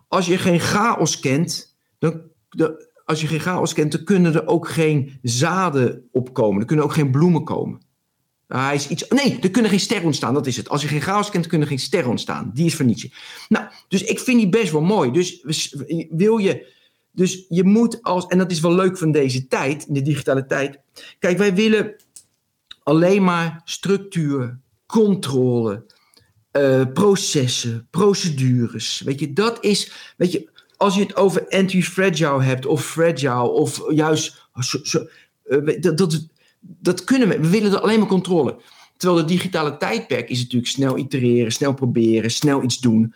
Als 0.09 0.27
je 0.27 0.39
geen 0.39 0.61
chaos 0.61 1.21
kent, 1.21 1.77
dan, 1.99 2.23
de, 2.49 2.91
als 3.05 3.21
je 3.21 3.27
geen 3.27 3.41
chaos 3.41 3.73
kent, 3.73 3.93
dan 3.93 4.05
kunnen 4.05 4.35
er 4.35 4.47
ook 4.47 4.69
geen 4.69 5.19
zaden 5.23 6.09
opkomen. 6.13 6.61
Er 6.61 6.67
kunnen 6.67 6.85
ook 6.85 6.93
geen 6.93 7.11
bloemen 7.11 7.45
komen. 7.45 7.81
Nou, 8.49 8.75
is. 8.75 8.89
Nee, 9.09 9.39
er 9.41 9.51
kunnen 9.51 9.71
geen 9.71 9.81
sterren 9.81 10.07
ontstaan. 10.07 10.35
Dat 10.35 10.47
is 10.47 10.57
het. 10.57 10.69
Als 10.69 10.83
je 10.83 10.89
geen 10.89 11.01
chaos 11.01 11.31
kent, 11.31 11.47
kunnen 11.47 11.69
geen 11.69 11.79
sterren 11.79 12.11
ontstaan. 12.11 12.51
Die 12.55 12.67
is 12.67 12.77
van 12.77 12.87
Nietzsche. 12.87 13.11
Nou, 13.49 13.67
dus 13.89 14.03
ik 14.03 14.21
vind 14.21 14.39
die 14.39 14.49
best 14.49 14.73
wel 14.73 14.81
mooi. 14.81 15.11
Dus 15.11 15.45
wil 16.11 16.39
je. 16.39 16.77
Dus 17.13 17.45
je 17.49 17.65
moet 17.65 18.03
als. 18.03 18.27
En 18.27 18.39
dat 18.39 18.51
is 18.51 18.61
wel 18.61 18.75
leuk 18.75 18.99
van 18.99 19.13
deze 19.13 19.47
tijd, 19.47 19.87
in 19.87 19.95
de 19.95 20.03
digitale 20.03 20.47
tijd. 20.47 20.79
Kijk, 21.19 21.39
wij 21.39 21.55
willen 21.55 21.95
alleen 22.83 23.25
maar 23.25 23.61
structuur, 23.65 24.59
controle, 24.87 25.85
uh, 26.53 26.83
processen, 26.93 27.87
procedures. 27.91 29.01
Weet 29.01 29.21
je, 29.21 29.33
dat 29.33 29.65
is. 29.65 29.93
Weet 30.17 30.33
je, 30.33 30.49
als 30.77 30.95
je 30.95 31.01
het 31.01 31.17
over 31.17 31.49
anti-fragile 31.49 32.43
hebt, 32.43 32.67
of 32.67 32.85
fragile, 32.85 33.51
of 33.51 33.83
juist. 33.93 34.47
Zo, 34.61 34.79
zo, 34.83 35.07
uh, 35.47 35.81
dat, 35.81 35.99
dat, 35.99 36.29
dat 36.81 37.05
kunnen 37.05 37.29
we. 37.29 37.41
We 37.41 37.49
willen 37.49 37.83
alleen 37.83 37.99
maar 37.99 38.09
controle. 38.09 38.61
Terwijl 38.97 39.21
de 39.21 39.33
digitale 39.33 39.77
tijdperk 39.77 40.29
is 40.29 40.39
natuurlijk 40.41 40.71
snel 40.71 40.97
itereren, 40.97 41.53
snel 41.53 41.75
proberen, 41.75 42.31
snel 42.31 42.63
iets 42.63 42.79
doen. 42.79 43.15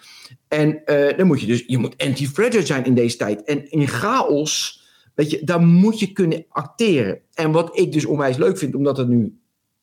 En 0.48 0.82
uh, 0.86 1.16
dan 1.16 1.26
moet 1.26 1.40
je 1.40 1.46
dus, 1.46 1.64
je 1.66 1.78
moet 1.78 2.04
anti-fragile 2.04 2.66
zijn 2.66 2.84
in 2.84 2.94
deze 2.94 3.16
tijd. 3.16 3.44
En 3.44 3.70
in 3.70 3.88
chaos, 3.88 4.82
weet 5.14 5.30
je, 5.30 5.44
daar 5.44 5.60
moet 5.60 5.98
je 5.98 6.12
kunnen 6.12 6.44
acteren. 6.48 7.20
En 7.34 7.52
wat 7.52 7.78
ik 7.78 7.92
dus 7.92 8.04
onwijs 8.04 8.36
leuk 8.36 8.58
vind, 8.58 8.74
omdat 8.74 8.96
het 8.96 9.08
nu, 9.08 9.38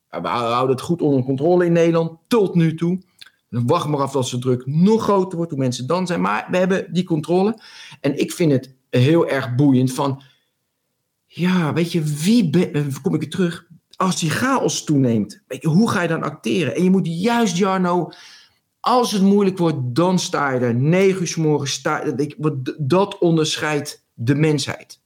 we 0.09 0.27
houden 0.27 0.75
het 0.75 0.85
goed 0.85 1.01
onder 1.01 1.23
controle 1.23 1.65
in 1.65 1.71
Nederland, 1.71 2.17
tot 2.27 2.55
nu 2.55 2.75
toe. 2.75 3.01
Dan 3.49 3.67
wacht 3.67 3.87
maar 3.87 3.99
af 3.99 4.11
dat 4.11 4.29
de 4.29 4.39
druk 4.39 4.65
nog 4.65 5.03
groter 5.03 5.37
wordt, 5.37 5.51
hoe 5.51 5.59
mensen 5.59 5.87
dan 5.87 6.07
zijn. 6.07 6.21
Maar 6.21 6.47
we 6.51 6.57
hebben 6.57 6.93
die 6.93 7.03
controle. 7.03 7.59
En 8.01 8.19
ik 8.19 8.31
vind 8.31 8.51
het 8.51 8.75
heel 8.89 9.27
erg 9.27 9.55
boeiend 9.55 9.93
van, 9.93 10.21
ja, 11.31 11.73
weet 11.73 11.91
je, 11.91 12.03
wie 12.03 12.69
eh, 12.71 12.83
kom 13.01 13.13
ik 13.13 13.19
weer 13.19 13.29
terug? 13.29 13.65
Als 13.95 14.19
die 14.19 14.29
chaos 14.29 14.83
toeneemt, 14.83 15.41
weet 15.47 15.61
je, 15.61 15.67
hoe 15.67 15.89
ga 15.89 16.01
je 16.01 16.07
dan 16.07 16.23
acteren? 16.23 16.75
En 16.75 16.83
je 16.83 16.89
moet 16.89 17.07
juist, 17.07 17.57
Jarno, 17.57 18.11
als 18.79 19.11
het 19.11 19.21
moeilijk 19.21 19.57
wordt, 19.57 19.77
dan 19.81 20.19
sta 20.19 20.51
je 20.51 20.59
er. 20.59 20.75
Negen 20.75 21.21
uur 21.21 21.27
s 21.27 21.35
morgens 21.35 21.71
sta 21.71 22.05
je, 22.05 22.35
dat 22.77 23.17
onderscheidt 23.17 24.05
de 24.13 24.35
mensheid. 24.35 24.99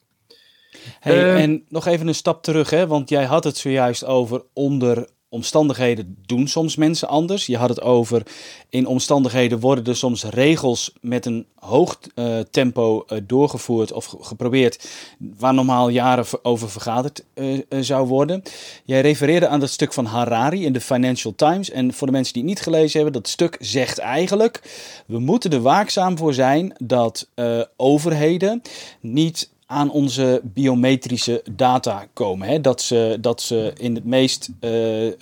Hey, 1.00 1.15
uh, 1.15 1.42
en 1.42 1.65
nog 1.70 1.86
even 1.86 2.08
een 2.08 2.15
stap 2.15 2.44
terug, 2.44 2.70
hè? 2.70 2.88
want 2.88 3.09
jij 3.09 3.25
had 3.25 3.44
het 3.44 3.57
zojuist 3.57 4.05
over 4.05 4.44
onder 4.53 5.07
omstandigheden 5.33 6.17
doen 6.25 6.48
soms 6.48 6.75
mensen 6.75 7.07
anders. 7.07 7.46
Je 7.46 7.57
had 7.57 7.69
het 7.69 7.81
over 7.81 8.24
in 8.69 8.85
omstandigheden 8.85 9.59
worden 9.59 9.85
er 9.85 9.96
soms 9.96 10.24
regels 10.24 10.93
met 11.01 11.25
een 11.25 11.46
hoog 11.55 12.00
uh, 12.15 12.39
tempo 12.39 13.05
uh, 13.07 13.19
doorgevoerd 13.24 13.91
of 13.91 14.15
geprobeerd 14.19 14.89
waar 15.37 15.53
normaal 15.53 15.89
jaren 15.89 16.25
over 16.41 16.69
vergaderd 16.69 17.24
uh, 17.33 17.61
zou 17.79 18.07
worden. 18.07 18.43
Jij 18.85 19.01
refereerde 19.01 19.48
aan 19.48 19.59
dat 19.59 19.69
stuk 19.69 19.93
van 19.93 20.05
Harari 20.05 20.65
in 20.65 20.74
de 20.74 20.81
Financial 20.81 21.33
Times 21.35 21.72
en 21.72 21.93
voor 21.93 22.07
de 22.07 22.13
mensen 22.13 22.33
die 22.33 22.41
het 22.41 22.51
niet 22.51 22.61
gelezen 22.61 23.01
hebben, 23.01 23.22
dat 23.22 23.31
stuk 23.31 23.57
zegt 23.59 23.98
eigenlijk 23.98 24.61
we 25.05 25.19
moeten 25.19 25.51
er 25.51 25.61
waakzaam 25.61 26.17
voor 26.17 26.33
zijn 26.33 26.75
dat 26.77 27.27
overheden 27.75 28.61
niet 29.00 29.51
aan 29.74 29.92
onze 29.92 30.42
biometrische 30.44 31.44
data 31.51 32.07
komen. 32.14 32.48
Hè? 32.48 32.62
Dat, 32.62 32.81
ze, 32.81 33.18
dat 33.22 33.42
ze 33.42 33.74
in 33.77 33.96
het 33.96 34.05
meest 34.05 34.50
uh, 34.62 35.05
uh, 35.05 35.14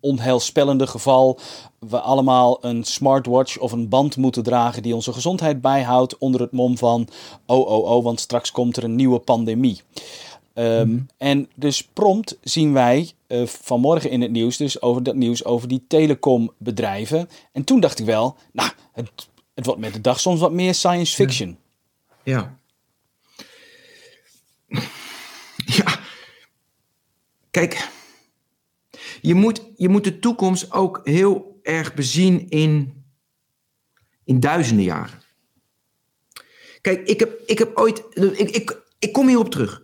onheilspellende 0.00 0.86
geval 0.86 1.38
we 1.78 2.00
allemaal 2.00 2.64
een 2.64 2.84
smartwatch 2.84 3.58
of 3.58 3.72
een 3.72 3.88
band 3.88 4.16
moeten 4.16 4.42
dragen 4.42 4.82
die 4.82 4.94
onze 4.94 5.12
gezondheid 5.12 5.60
bijhoudt 5.60 6.18
onder 6.18 6.40
het 6.40 6.52
mom 6.52 6.78
van 6.78 7.08
oh 7.46 7.68
oh 7.68 7.90
oh, 7.90 8.04
want 8.04 8.20
straks 8.20 8.50
komt 8.50 8.76
er 8.76 8.84
een 8.84 8.96
nieuwe 8.96 9.18
pandemie. 9.18 9.80
Um, 10.54 10.88
mm. 10.88 11.06
En 11.16 11.48
dus 11.54 11.84
prompt 11.92 12.38
zien 12.42 12.72
wij 12.72 13.10
uh, 13.28 13.46
vanmorgen 13.46 14.10
in 14.10 14.20
het 14.20 14.30
nieuws, 14.30 14.56
dus 14.56 14.82
over 14.82 15.02
dat 15.02 15.14
nieuws 15.14 15.44
over 15.44 15.68
die 15.68 15.84
telecombedrijven. 15.88 17.28
En 17.52 17.64
toen 17.64 17.80
dacht 17.80 17.98
ik 17.98 18.06
wel, 18.06 18.36
nou, 18.52 18.70
het, 18.92 19.10
het 19.54 19.66
wordt 19.66 19.80
met 19.80 19.92
de 19.92 20.00
dag 20.00 20.20
soms 20.20 20.40
wat 20.40 20.52
meer 20.52 20.74
science 20.74 21.14
fiction. 21.14 21.56
ja. 22.22 22.32
ja. 22.32 22.62
Ja. 25.66 26.00
Kijk, 27.50 27.88
je 29.20 29.34
moet, 29.34 29.62
je 29.76 29.88
moet 29.88 30.04
de 30.04 30.18
toekomst 30.18 30.72
ook 30.72 31.00
heel 31.04 31.58
erg 31.62 31.94
bezien 31.94 32.48
in, 32.48 33.04
in 34.24 34.40
duizenden 34.40 34.84
jaren. 34.84 35.22
Kijk, 36.80 37.08
ik 37.08 37.20
heb, 37.20 37.40
ik 37.46 37.58
heb 37.58 37.76
ooit. 37.76 38.02
Ik, 38.14 38.50
ik, 38.50 38.82
ik 38.98 39.12
kom 39.12 39.26
hierop 39.26 39.50
terug. 39.50 39.82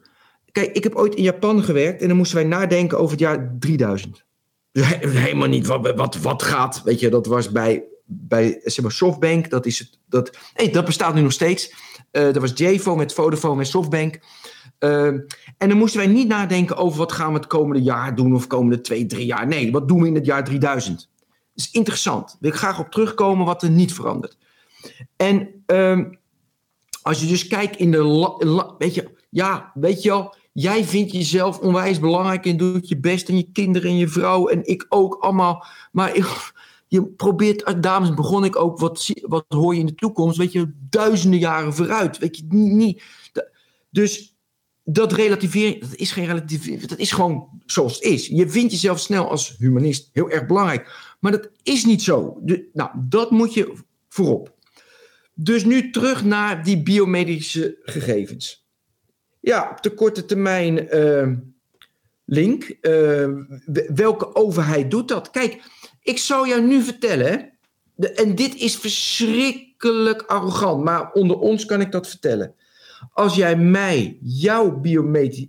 Kijk, 0.53 0.73
ik 0.73 0.83
heb 0.83 0.95
ooit 0.95 1.15
in 1.15 1.23
Japan 1.23 1.63
gewerkt 1.63 2.03
en 2.03 2.09
dan 2.09 2.17
moesten 2.17 2.37
wij 2.37 2.47
nadenken 2.47 2.99
over 2.99 3.11
het 3.11 3.21
jaar 3.21 3.57
3000. 3.59 4.25
Dus 4.73 4.87
helemaal 4.99 5.49
niet 5.49 5.67
wat, 5.67 5.95
wat, 5.97 6.17
wat 6.17 6.43
gaat. 6.43 6.83
Weet 6.85 7.01
je, 7.01 7.09
dat 7.09 7.27
was 7.27 7.51
bij, 7.51 7.85
bij 8.05 8.61
zeg 8.65 8.83
maar 8.83 8.93
Softbank. 8.93 9.51
Dat, 9.51 9.67
is 9.67 9.79
het, 9.79 9.99
dat, 10.09 10.37
hey, 10.55 10.71
dat 10.71 10.85
bestaat 10.85 11.15
nu 11.15 11.21
nog 11.21 11.33
steeds. 11.33 11.75
Uh, 12.13 12.23
dat 12.23 12.37
was 12.37 12.53
JVO 12.55 12.97
met 12.97 13.13
Vodafone 13.13 13.61
en 13.61 13.67
Softbank. 13.67 14.19
Uh, 14.81 15.07
en 15.57 15.69
dan 15.69 15.77
moesten 15.77 16.01
wij 16.01 16.09
niet 16.09 16.29
nadenken 16.29 16.77
over 16.77 16.99
wat 16.99 17.13
gaan 17.13 17.33
we 17.33 17.39
het 17.39 17.47
komende 17.47 17.83
jaar 17.83 18.15
doen 18.15 18.35
of 18.35 18.47
komende 18.47 18.81
twee, 18.81 19.07
drie 19.07 19.27
jaar. 19.27 19.47
Nee, 19.47 19.73
wat 19.73 19.89
doen 19.89 20.01
we 20.01 20.07
in 20.07 20.15
het 20.15 20.27
jaar 20.27 20.45
3000? 20.45 21.09
Dat 21.19 21.29
is 21.55 21.71
interessant. 21.71 22.27
Daar 22.27 22.37
wil 22.41 22.51
ik 22.51 22.57
graag 22.57 22.79
op 22.79 22.91
terugkomen 22.91 23.47
wat 23.47 23.63
er 23.63 23.71
niet 23.71 23.95
verandert. 23.95 24.37
En 25.17 25.65
uh, 25.67 26.07
als 27.03 27.21
je 27.21 27.27
dus 27.27 27.47
kijkt 27.47 27.77
in 27.77 27.91
de. 27.91 28.75
weet 28.79 28.95
je, 28.95 29.11
ja, 29.31 29.71
weet 29.75 30.03
je 30.03 30.09
wel. 30.09 30.35
Jij 30.53 30.85
vindt 30.85 31.13
jezelf 31.13 31.59
onwijs 31.59 31.99
belangrijk 31.99 32.47
en 32.47 32.57
doet 32.57 32.89
je 32.89 32.99
best. 32.99 33.29
En 33.29 33.37
je 33.37 33.51
kinderen 33.53 33.91
en 33.91 33.97
je 33.97 34.09
vrouw 34.09 34.49
en 34.49 34.67
ik 34.67 34.87
ook 34.89 35.15
allemaal. 35.15 35.67
Maar 35.93 36.17
je 36.89 37.05
probeert, 37.07 37.83
dames, 37.83 38.15
begon 38.15 38.45
ik 38.45 38.57
ook, 38.57 38.79
wat, 38.79 39.11
wat 39.23 39.45
hoor 39.49 39.75
je 39.75 39.81
in 39.81 39.87
de 39.87 39.95
toekomst? 39.95 40.39
Weet 40.39 40.53
je, 40.53 40.73
duizenden 40.89 41.39
jaren 41.39 41.75
vooruit. 41.75 42.19
Weet 42.19 42.37
je, 42.37 42.45
niet. 42.49 43.03
dus 43.91 44.35
dat 44.93 45.13
relativeren, 45.13 45.81
dat 45.81 45.95
is 45.95 46.13
geen 46.13 46.27
relativering, 46.27 46.87
dat 46.87 46.99
is 46.99 47.13
gewoon 47.13 47.49
zoals 47.67 47.95
het 47.95 48.03
is. 48.03 48.27
Je 48.27 48.49
vindt 48.49 48.73
jezelf 48.73 49.01
snel 49.01 49.31
als 49.31 49.57
humanist 49.59 50.11
heel 50.13 50.31
erg 50.31 50.47
belangrijk, 50.47 51.15
maar 51.21 51.33
dat 51.33 51.51
is 51.63 51.85
niet 51.85 52.03
zo. 52.03 52.43
Nou, 52.73 52.91
dat 52.95 53.31
moet 53.31 53.55
je 53.55 53.73
voorop. 54.09 54.55
Dus 55.35 55.65
nu 55.65 55.91
terug 55.91 56.25
naar 56.25 56.65
die 56.65 56.83
biomedische 56.83 57.79
gegevens. 57.83 58.69
Ja, 59.41 59.71
op 59.71 59.83
de 59.83 59.95
korte 59.95 60.25
termijn 60.25 60.97
uh, 60.97 61.29
link. 62.25 62.77
Uh, 62.81 63.29
welke 63.95 64.35
overheid 64.35 64.91
doet 64.91 65.09
dat? 65.09 65.31
Kijk, 65.31 65.63
ik 66.03 66.19
zou 66.19 66.49
jou 66.49 66.63
nu 66.63 66.83
vertellen, 66.83 67.59
en 67.97 68.35
dit 68.35 68.55
is 68.55 68.77
verschrikkelijk 68.77 70.23
arrogant, 70.23 70.85
maar 70.85 71.13
onder 71.13 71.39
ons 71.39 71.65
kan 71.65 71.81
ik 71.81 71.93
dat 71.93 72.09
vertellen. 72.09 72.55
Als 73.13 73.35
jij 73.35 73.57
mij 73.57 74.19
jouw 74.21 74.81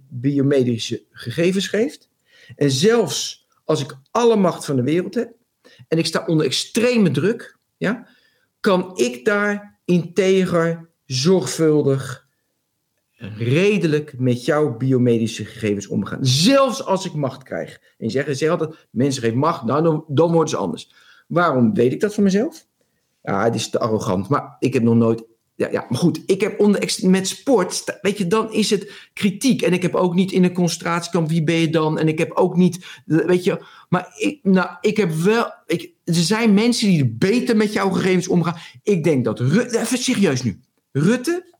biomedische 0.09 1.03
gegevens 1.11 1.67
geeft, 1.67 2.09
en 2.55 2.71
zelfs 2.71 3.47
als 3.65 3.81
ik 3.81 3.97
alle 4.11 4.35
macht 4.35 4.65
van 4.65 4.75
de 4.75 4.83
wereld 4.83 5.15
heb, 5.15 5.33
en 5.87 5.97
ik 5.97 6.05
sta 6.05 6.25
onder 6.25 6.45
extreme 6.45 7.11
druk, 7.11 7.57
ja, 7.77 8.07
kan 8.59 8.91
ik 8.97 9.25
daar 9.25 9.79
integer, 9.85 10.89
zorgvuldig, 11.05 12.27
redelijk 13.37 14.19
met 14.19 14.45
jouw 14.45 14.77
biomedische 14.77 15.45
gegevens 15.45 15.87
omgaan. 15.87 16.25
Zelfs 16.25 16.85
als 16.85 17.05
ik 17.05 17.13
macht 17.13 17.43
krijg. 17.43 17.73
En 17.97 18.05
je 18.05 18.09
zegt, 18.09 18.37
zeg 18.37 18.49
altijd, 18.49 18.87
mensen 18.89 19.23
geven 19.23 19.37
macht, 19.37 19.63
nou, 19.63 19.83
dan, 19.83 20.05
dan 20.07 20.31
worden 20.31 20.49
ze 20.49 20.57
anders. 20.57 20.93
Waarom 21.27 21.73
weet 21.73 21.91
ik 21.91 21.99
dat 21.99 22.13
van 22.13 22.23
mezelf? 22.23 22.65
Ja, 23.23 23.43
het 23.43 23.55
is 23.55 23.69
te 23.69 23.79
arrogant. 23.79 24.29
Maar 24.29 24.55
ik 24.59 24.73
heb 24.73 24.83
nog 24.83 24.95
nooit. 24.95 25.23
Ja, 25.61 25.67
ja 25.71 25.85
maar 25.89 25.99
goed, 25.99 26.23
ik 26.25 26.41
heb 26.41 26.59
onder, 26.59 26.97
met 27.01 27.27
sport, 27.27 27.97
weet 28.01 28.17
je, 28.17 28.27
dan 28.27 28.53
is 28.53 28.69
het 28.69 28.91
kritiek. 29.13 29.61
En 29.61 29.73
ik 29.73 29.81
heb 29.81 29.95
ook 29.95 30.15
niet 30.15 30.31
in 30.31 30.43
een 30.43 30.53
concentratiekamp, 30.53 31.29
wie 31.29 31.43
ben 31.43 31.55
je 31.55 31.69
dan? 31.69 31.99
En 31.99 32.07
ik 32.07 32.17
heb 32.17 32.31
ook 32.31 32.55
niet, 32.55 32.85
weet 33.05 33.43
je, 33.43 33.65
maar 33.89 34.13
ik, 34.17 34.39
nou, 34.43 34.69
ik 34.81 34.97
heb 34.97 35.11
wel, 35.11 35.53
ik, 35.65 35.91
er 36.03 36.13
zijn 36.13 36.53
mensen 36.53 36.87
die 36.87 37.05
beter 37.05 37.57
met 37.57 37.73
jouw 37.73 37.89
gegevens 37.89 38.27
omgaan. 38.27 38.55
Ik 38.83 39.03
denk 39.03 39.25
dat, 39.25 39.39
Rutte, 39.39 39.79
even 39.79 39.97
serieus 39.97 40.43
nu, 40.43 40.59
Rutte, 40.91 41.55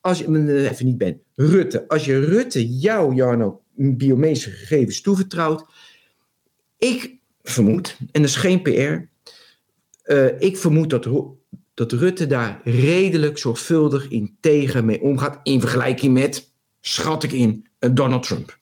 als 0.00 0.18
je, 0.18 0.68
even 0.70 0.86
niet 0.86 0.98
ben, 0.98 1.20
Rutte, 1.34 1.88
als 1.88 2.04
je 2.04 2.24
Rutte 2.24 2.78
jou, 2.78 3.14
Jarno, 3.14 3.60
biometrische 3.74 4.50
gegevens 4.50 5.00
toevertrouwt, 5.00 5.64
ik 6.78 7.18
vermoed, 7.42 7.96
en 7.98 8.20
dat 8.20 8.30
is 8.30 8.36
geen 8.36 8.62
PR, 8.62 9.08
uh, 10.12 10.40
ik 10.40 10.56
vermoed 10.56 10.90
dat, 10.90 11.04
dat 11.80 11.92
Rutte 11.92 12.26
daar 12.26 12.60
redelijk 12.64 13.38
zorgvuldig 13.38 14.08
integer 14.08 14.84
mee 14.84 15.00
omgaat. 15.00 15.40
In 15.42 15.60
vergelijking 15.60 16.12
met, 16.12 16.52
schat 16.80 17.22
ik 17.22 17.32
in, 17.32 17.66
Donald 17.78 18.22
Trump. 18.22 18.58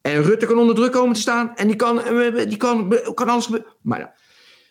En 0.00 0.22
Rutte 0.22 0.46
kan 0.46 0.58
onder 0.58 0.74
druk 0.74 0.92
komen 0.92 1.14
te 1.14 1.20
staan 1.20 1.56
en 1.56 1.66
die 1.66 1.76
kan, 1.76 2.02
die 2.48 2.56
kan, 2.56 2.94
kan 3.14 3.28
alles 3.28 3.44
gebeuren. 3.44 3.72
Maar, 3.80 4.20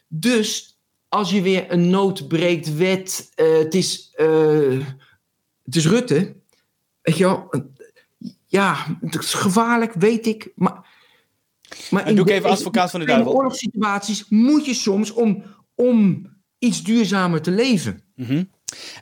dus 0.07 0.79
als 1.07 1.31
je 1.31 1.41
weer 1.41 1.71
een 1.71 1.89
nood 1.89 2.27
breekt 2.27 2.75
wet, 2.75 3.31
uh, 3.35 3.57
het, 3.57 3.73
is, 3.73 4.13
uh, 4.17 4.85
het 5.63 5.75
is 5.75 5.87
Rutte. 5.87 6.35
Weet 7.01 7.17
je 7.17 7.23
wel, 7.23 7.49
ja, 8.45 8.97
het 9.01 9.15
is 9.15 9.33
gevaarlijk, 9.33 9.93
weet 9.93 10.25
ik. 10.25 10.51
Maar, 10.55 10.85
maar 11.89 12.05
en 12.05 12.15
doe 12.15 12.25
ik 12.25 12.31
even 12.31 12.49
advocaat 12.49 12.91
van 12.91 12.99
de 12.99 13.05
duivel. 13.05 13.31
In 13.31 13.37
oorlogssituaties 13.37 14.25
moet 14.29 14.65
je 14.65 14.73
soms 14.73 15.11
om 15.11 15.43
om 15.75 16.27
iets 16.59 16.83
duurzamer 16.83 17.41
te 17.41 17.51
leven. 17.51 18.01
Mm 18.15 18.49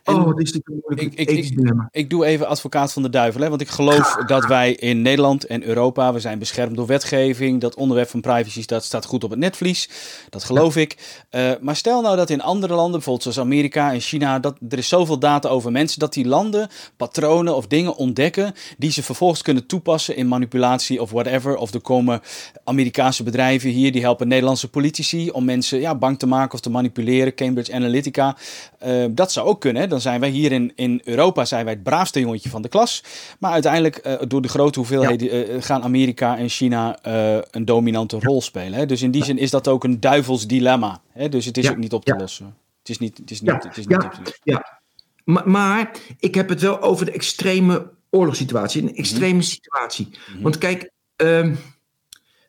oh, 0.03 0.25
dat 0.25 0.39
is 0.39 0.53
natuurlijk 0.53 1.01
ik, 1.01 1.13
ik, 1.13 1.29
ik, 1.29 1.73
ik, 1.91 2.09
doe 2.09 2.25
even 2.25 2.47
advocaat 2.47 2.93
van 2.93 3.01
de 3.01 3.09
duivel. 3.09 3.41
Hè, 3.41 3.49
want 3.49 3.61
ik 3.61 3.67
geloof 3.67 4.15
dat 4.25 4.45
wij 4.45 4.71
in 4.73 5.01
Nederland 5.01 5.45
en 5.45 5.63
Europa, 5.63 6.13
we 6.13 6.19
zijn 6.19 6.39
beschermd 6.39 6.75
door 6.75 6.85
wetgeving. 6.85 7.61
Dat 7.61 7.75
onderwerp 7.75 8.09
van 8.09 8.21
privacy 8.21 8.65
dat 8.65 8.83
staat 8.83 9.05
goed 9.05 9.23
op 9.23 9.29
het 9.29 9.39
netvlies. 9.39 9.89
Dat 10.29 10.43
geloof 10.43 10.75
ik. 10.75 11.25
Uh, 11.31 11.51
maar 11.61 11.75
stel 11.75 12.01
nou 12.01 12.15
dat 12.15 12.29
in 12.29 12.41
andere 12.41 12.73
landen, 12.73 12.91
bijvoorbeeld 12.91 13.23
zoals 13.23 13.39
Amerika 13.39 13.93
en 13.93 13.99
China, 13.99 14.39
dat 14.39 14.57
er 14.69 14.77
is 14.77 14.87
zoveel 14.87 15.19
data 15.19 15.49
over 15.49 15.71
mensen, 15.71 15.99
dat 15.99 16.13
die 16.13 16.27
landen 16.27 16.69
patronen 16.97 17.55
of 17.55 17.67
dingen 17.67 17.95
ontdekken 17.95 18.53
die 18.77 18.91
ze 18.91 19.03
vervolgens 19.03 19.41
kunnen 19.41 19.65
toepassen 19.65 20.15
in 20.15 20.27
manipulatie 20.27 21.01
of 21.01 21.11
whatever. 21.11 21.57
Of 21.57 21.73
er 21.73 21.81
komen 21.81 22.21
Amerikaanse 22.63 23.23
bedrijven 23.23 23.69
hier, 23.69 23.91
die 23.91 24.01
helpen 24.01 24.27
Nederlandse 24.27 24.69
politici 24.69 25.29
om 25.29 25.45
mensen 25.45 25.79
ja, 25.79 25.95
bang 25.95 26.19
te 26.19 26.27
maken 26.27 26.53
of 26.53 26.59
te 26.59 26.69
manipuleren. 26.69 27.35
Cambridge 27.35 27.73
Analytica. 27.73 28.37
Uh, 28.85 29.05
dat 29.09 29.31
zou 29.31 29.47
ook 29.47 29.56
kunnen. 29.57 29.89
Dan 29.89 30.01
zijn 30.01 30.19
wij 30.19 30.29
hier 30.29 30.51
in, 30.51 30.71
in 30.75 31.01
Europa 31.03 31.45
zijn 31.45 31.65
wij 31.65 31.73
het 31.73 31.83
braafste 31.83 32.19
jongetje 32.19 32.49
van 32.49 32.61
de 32.61 32.69
klas. 32.69 33.03
Maar 33.39 33.51
uiteindelijk, 33.51 34.07
uh, 34.07 34.13
door 34.27 34.41
de 34.41 34.47
grote 34.47 34.79
hoeveelheden, 34.79 35.37
ja. 35.37 35.45
uh, 35.45 35.61
gaan 35.61 35.83
Amerika 35.83 36.37
en 36.37 36.49
China 36.49 36.99
uh, 37.07 37.37
een 37.51 37.65
dominante 37.65 38.19
rol 38.19 38.41
spelen. 38.41 38.73
Hè? 38.73 38.85
Dus 38.85 39.01
in 39.01 39.11
die 39.11 39.23
zin 39.23 39.37
is 39.37 39.51
dat 39.51 39.67
ook 39.67 39.83
een 39.83 39.99
duivels 39.99 40.47
dilemma. 40.47 41.01
Hè? 41.11 41.29
Dus 41.29 41.45
het 41.45 41.57
is 41.57 41.69
ook 41.69 41.77
niet 41.77 41.93
op 41.93 42.05
te 42.05 42.15
lossen. 42.15 42.57
Het 42.79 42.89
is 42.89 42.97
niet, 42.97 43.17
het 43.17 43.31
is 43.31 43.41
niet, 43.41 43.63
het 43.63 43.77
is 43.77 43.87
niet 43.87 44.03
op 44.03 44.11
te 44.11 44.17
lossen. 44.17 44.39
Ja, 44.43 44.79
maar, 45.23 45.49
maar 45.49 45.91
ik 46.19 46.35
heb 46.35 46.49
het 46.49 46.61
wel 46.61 46.81
over 46.81 47.05
de 47.05 47.11
extreme 47.11 47.89
oorlogssituatie. 48.09 48.81
Een 48.81 48.95
extreme 48.95 49.27
mm 49.27 49.33
-hmm. 49.33 49.41
situatie. 49.41 50.05
Mm 50.05 50.33
-hmm. 50.33 50.41
Want 50.41 50.57
kijk, 50.57 50.91
um, 51.15 51.57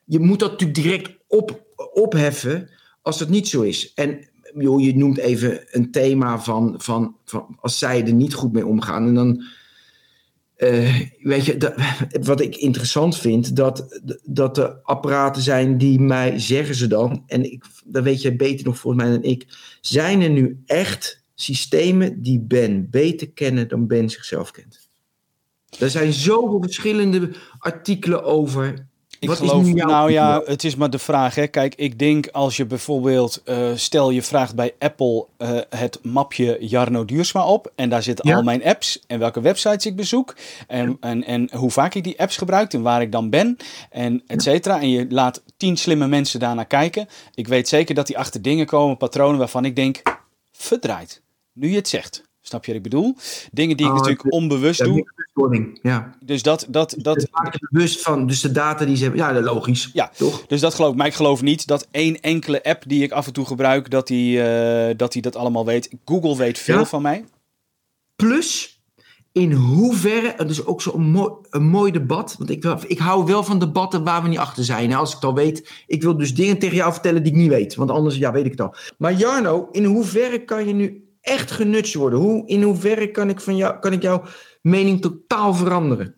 je 0.05 0.19
moet 0.19 0.39
dat 0.39 0.51
natuurlijk 0.51 0.81
direct 0.81 1.11
op, 1.27 1.61
opheffen 1.93 2.69
als 3.01 3.19
het 3.19 3.29
niet 3.29 3.47
zo 3.47 3.61
is. 3.61 3.93
En 3.93 4.29
je 4.57 4.95
noemt 4.95 5.17
even 5.17 5.61
een 5.71 5.91
thema 5.91 6.39
van, 6.39 6.75
van, 6.77 7.15
van 7.25 7.57
als 7.59 7.79
zij 7.79 8.05
er 8.05 8.13
niet 8.13 8.33
goed 8.33 8.53
mee 8.53 8.65
omgaan. 8.65 9.07
En 9.07 9.13
dan, 9.13 9.43
uh, 10.57 10.99
weet 11.21 11.45
je, 11.45 11.73
wat 12.21 12.41
ik 12.41 12.55
interessant 12.55 13.17
vind, 13.17 13.55
dat, 13.55 14.01
dat 14.23 14.57
er 14.57 14.79
apparaten 14.83 15.41
zijn 15.41 15.77
die 15.77 15.99
mij, 15.99 16.39
zeggen 16.39 16.75
ze 16.75 16.87
dan, 16.87 17.23
en 17.27 17.51
ik, 17.51 17.65
dat 17.85 18.03
weet 18.03 18.21
jij 18.21 18.35
beter 18.35 18.65
nog 18.65 18.77
volgens 18.79 19.03
mij 19.03 19.11
dan 19.11 19.23
ik, 19.23 19.45
zijn 19.81 20.21
er 20.21 20.29
nu 20.29 20.61
echt 20.65 21.23
systemen 21.35 22.21
die 22.21 22.39
Ben 22.39 22.89
beter 22.89 23.31
kennen 23.31 23.67
dan 23.67 23.87
Ben 23.87 24.09
zichzelf 24.09 24.51
kent? 24.51 24.89
Er 25.79 25.89
zijn 25.89 26.13
zoveel 26.13 26.61
verschillende 26.61 27.31
artikelen 27.59 28.23
over. 28.23 28.88
Ik 29.19 29.27
Wat 29.27 29.37
geloof, 29.37 29.73
nou 29.73 30.11
ja, 30.11 30.41
het 30.45 30.63
is 30.63 30.75
maar 30.75 30.89
de 30.89 30.99
vraag. 30.99 31.35
Hè. 31.35 31.47
Kijk, 31.47 31.75
ik 31.75 31.99
denk 31.99 32.27
als 32.27 32.57
je 32.57 32.65
bijvoorbeeld, 32.65 33.41
uh, 33.45 33.71
stel 33.75 34.09
je 34.09 34.21
vraagt 34.21 34.55
bij 34.55 34.73
Apple 34.79 35.25
uh, 35.37 35.49
het 35.69 35.99
mapje 36.03 36.57
Jarno 36.59 37.05
Duursma 37.05 37.45
op. 37.45 37.71
En 37.75 37.89
daar 37.89 38.03
zitten 38.03 38.27
ja? 38.29 38.35
al 38.35 38.43
mijn 38.43 38.63
apps 38.63 38.99
en 39.07 39.19
welke 39.19 39.41
websites 39.41 39.85
ik 39.85 39.95
bezoek. 39.95 40.35
En, 40.67 40.89
ja. 40.89 40.95
en, 40.99 41.23
en 41.23 41.49
hoe 41.55 41.71
vaak 41.71 41.95
ik 41.95 42.03
die 42.03 42.19
apps 42.19 42.37
gebruik 42.37 42.73
en 42.73 42.81
waar 42.81 43.01
ik 43.01 43.11
dan 43.11 43.29
ben. 43.29 43.57
En 43.89 44.23
et 44.27 44.41
cetera. 44.41 44.81
En 44.81 44.89
je 44.89 45.05
laat 45.09 45.43
tien 45.57 45.77
slimme 45.77 46.07
mensen 46.07 46.39
daarnaar 46.39 46.67
kijken. 46.67 47.07
Ik 47.33 47.47
weet 47.47 47.67
zeker 47.67 47.95
dat 47.95 48.07
die 48.07 48.17
achter 48.17 48.41
dingen 48.41 48.65
komen, 48.65 48.97
patronen 48.97 49.37
waarvan 49.39 49.65
ik 49.65 49.75
denk, 49.75 50.01
verdraaid. 50.51 51.21
Nu 51.53 51.69
je 51.69 51.75
het 51.75 51.87
zegt. 51.87 52.27
Snap 52.49 52.65
je 52.65 52.71
wat 52.73 52.85
ik 52.85 52.89
bedoel? 52.89 53.15
Dingen 53.51 53.77
die 53.77 53.85
ik 53.85 53.91
oh, 53.91 53.97
natuurlijk 53.97 54.23
de, 54.23 54.29
onbewust 54.29 54.83
doe. 54.83 55.07
Ja. 55.81 56.15
Dus 56.19 56.43
dat. 56.43 56.65
dat, 56.69 56.95
dat 56.97 57.15
dus 57.15 57.27
bewust 57.69 58.01
van, 58.01 58.27
dus 58.27 58.41
de 58.41 58.51
data 58.51 58.85
die 58.85 58.95
ze 58.95 59.03
hebben. 59.03 59.21
Ja, 59.21 59.41
logisch. 59.41 59.89
Ja, 59.93 60.11
toch? 60.17 60.45
Dus 60.47 60.61
dat 60.61 60.73
geloof 60.73 60.91
ik. 60.91 60.97
Maar 60.97 61.07
ik 61.07 61.13
geloof 61.13 61.41
niet 61.41 61.67
dat 61.67 61.87
één 61.91 62.21
enkele 62.21 62.63
app 62.63 62.83
die 62.87 63.03
ik 63.03 63.11
af 63.11 63.27
en 63.27 63.33
toe 63.33 63.45
gebruik, 63.45 63.89
dat 63.89 64.07
die, 64.07 64.37
uh, 64.37 64.89
dat, 64.97 65.11
die 65.11 65.21
dat 65.21 65.35
allemaal 65.35 65.65
weet. 65.65 65.89
Google 66.05 66.37
weet 66.37 66.59
veel 66.59 66.77
ja. 66.77 66.85
van 66.85 67.01
mij. 67.01 67.25
Plus, 68.15 68.81
in 69.31 69.51
hoeverre, 69.51 70.33
dat 70.37 70.49
is 70.49 70.65
ook 70.65 70.81
zo'n 70.81 71.11
mooi, 71.11 71.31
een 71.49 71.67
mooi 71.67 71.91
debat. 71.91 72.35
Want 72.37 72.49
ik, 72.49 72.65
ik 72.87 72.99
hou 72.99 73.25
wel 73.25 73.43
van 73.43 73.59
debatten 73.59 74.03
waar 74.03 74.21
we 74.21 74.27
niet 74.27 74.37
achter 74.37 74.63
zijn. 74.63 74.93
Als 74.93 75.09
ik 75.09 75.15
het 75.15 75.25
al 75.25 75.33
weet, 75.33 75.83
ik 75.87 76.01
wil 76.01 76.17
dus 76.17 76.33
dingen 76.35 76.59
tegen 76.59 76.75
jou 76.75 76.93
vertellen 76.93 77.23
die 77.23 77.31
ik 77.31 77.37
niet 77.37 77.49
weet. 77.49 77.75
Want 77.75 77.91
anders, 77.91 78.15
ja, 78.15 78.31
weet 78.31 78.45
ik 78.45 78.51
het 78.51 78.61
al. 78.61 78.75
Maar 78.97 79.13
Jarno, 79.13 79.67
in 79.71 79.85
hoeverre 79.85 80.45
kan 80.45 80.67
je 80.67 80.73
nu 80.73 81.08
echt 81.29 81.51
genutst 81.51 81.93
worden? 81.93 82.19
Hoe, 82.19 82.47
in 82.47 82.61
hoeverre 82.61 83.11
kan 83.11 83.29
ik, 83.29 83.39
van 83.39 83.55
jou, 83.55 83.79
kan 83.79 83.93
ik 83.93 84.01
jouw 84.01 84.23
mening 84.61 85.01
totaal 85.01 85.53
veranderen? 85.53 86.15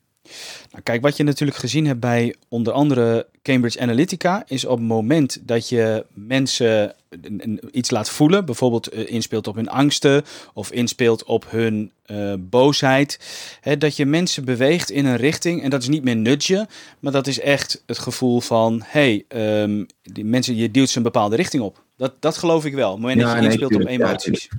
Nou, 0.72 0.84
kijk, 0.84 1.02
wat 1.02 1.18
je 1.18 1.24
natuurlijk 1.24 1.60
gezien 1.60 1.86
hebt 1.86 2.00
bij 2.00 2.36
onder 2.48 2.74
andere 2.74 3.28
Cambridge 3.42 3.80
Analytica, 3.80 4.44
is 4.48 4.66
op 4.66 4.78
het 4.78 4.88
moment 4.88 5.48
dat 5.48 5.70
je 5.70 6.06
mensen 6.14 6.96
iets 7.72 7.92
laat 7.92 8.10
voelen, 8.10 8.46
bijvoorbeeld 8.46 8.94
uh, 8.94 9.12
inspeelt 9.12 9.48
op 9.48 9.56
hun 9.56 9.70
angsten 9.70 10.24
of 10.54 10.72
inspeelt 10.72 11.24
op 11.24 11.46
hun 11.50 11.92
uh, 12.06 12.34
boosheid, 12.40 13.20
hè, 13.62 13.78
dat 13.78 13.96
je 13.96 14.06
mensen 14.06 14.46
beweegt 14.46 14.90
in 14.90 15.06
een 15.06 15.18
richting 15.18 15.64
en 15.64 15.70
dat 15.70 15.82
is 15.82 15.88
niet 15.88 16.04
meer 16.04 16.16
nudgen, 16.16 16.68
maar 17.00 17.12
dat 17.12 17.28
is 17.28 17.40
echt 17.40 17.84
het 17.86 18.00
gevoel 18.00 18.42
van, 18.42 18.82
hey, 18.86 19.26
um, 19.28 19.86
die 20.04 20.26
mensen, 20.26 20.56
je 20.56 20.72
duwt 20.72 20.90
ze 20.90 20.98
een 20.98 21.04
bepaalde 21.04 21.36
richting 21.36 21.64
op. 21.64 21.84
Dat, 21.98 22.14
dat 22.20 22.38
geloof 22.38 22.66
ik 22.66 22.74
wel, 22.74 22.88
op 22.88 22.94
het 22.94 23.02
moment 23.02 23.20
ja, 23.20 23.26
dat 23.26 23.36
je 23.36 23.42
nee, 23.42 23.50
inspeelt 23.50 23.82
op 23.82 23.88
emoties. 23.88 24.48
Ja, 24.52 24.58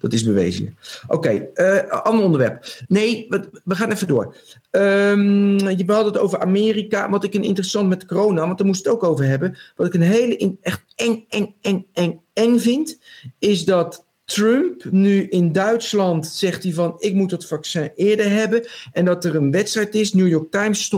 dat 0.00 0.12
is 0.12 0.24
bewezen. 0.24 0.76
Oké, 1.06 1.48
uh, 1.54 1.88
ander 1.88 2.24
onderwerp. 2.24 2.84
Nee, 2.88 3.26
we, 3.64 3.74
gaan 3.74 3.90
even 3.90 4.06
door. 4.06 4.36
Um, 4.70 5.68
je 5.68 5.84
had 5.86 6.04
het 6.04 6.18
over 6.18 6.40
Amerika. 6.40 7.10
Wat 7.10 7.24
ik 7.24 7.34
een 7.34 7.44
interessant 7.44 7.88
met 7.88 8.06
corona, 8.06 8.46
want 8.46 8.58
daar 8.58 8.66
moest 8.66 8.84
het 8.84 8.94
ook 8.94 9.04
over 9.04 9.24
hebben. 9.24 9.58
Wat 9.76 9.86
ik 9.86 9.94
een 9.94 10.00
hele 10.00 10.36
in, 10.36 10.58
echt 10.62 10.82
eng, 10.96 11.24
eng, 11.28 11.54
eng, 11.60 11.86
eng, 11.92 12.20
eng 12.32 12.58
vind, 12.58 12.98
is 13.38 13.64
dat 13.64 14.04
Trump 14.24 14.84
nu 14.90 15.22
in 15.28 15.52
Duitsland 15.52 16.26
zegt 16.26 16.62
hij 16.62 16.72
van 16.72 16.94
ik 16.98 17.14
moet 17.14 17.30
het 17.30 17.46
vaccin 17.46 17.90
eerder 17.94 18.30
hebben. 18.30 18.66
En 18.92 19.04
dat 19.04 19.24
er 19.24 19.36
een 19.36 19.50
wedstrijd 19.50 19.94
is. 19.94 20.12
New 20.12 20.28
York 20.28 20.50
Times 20.50 20.94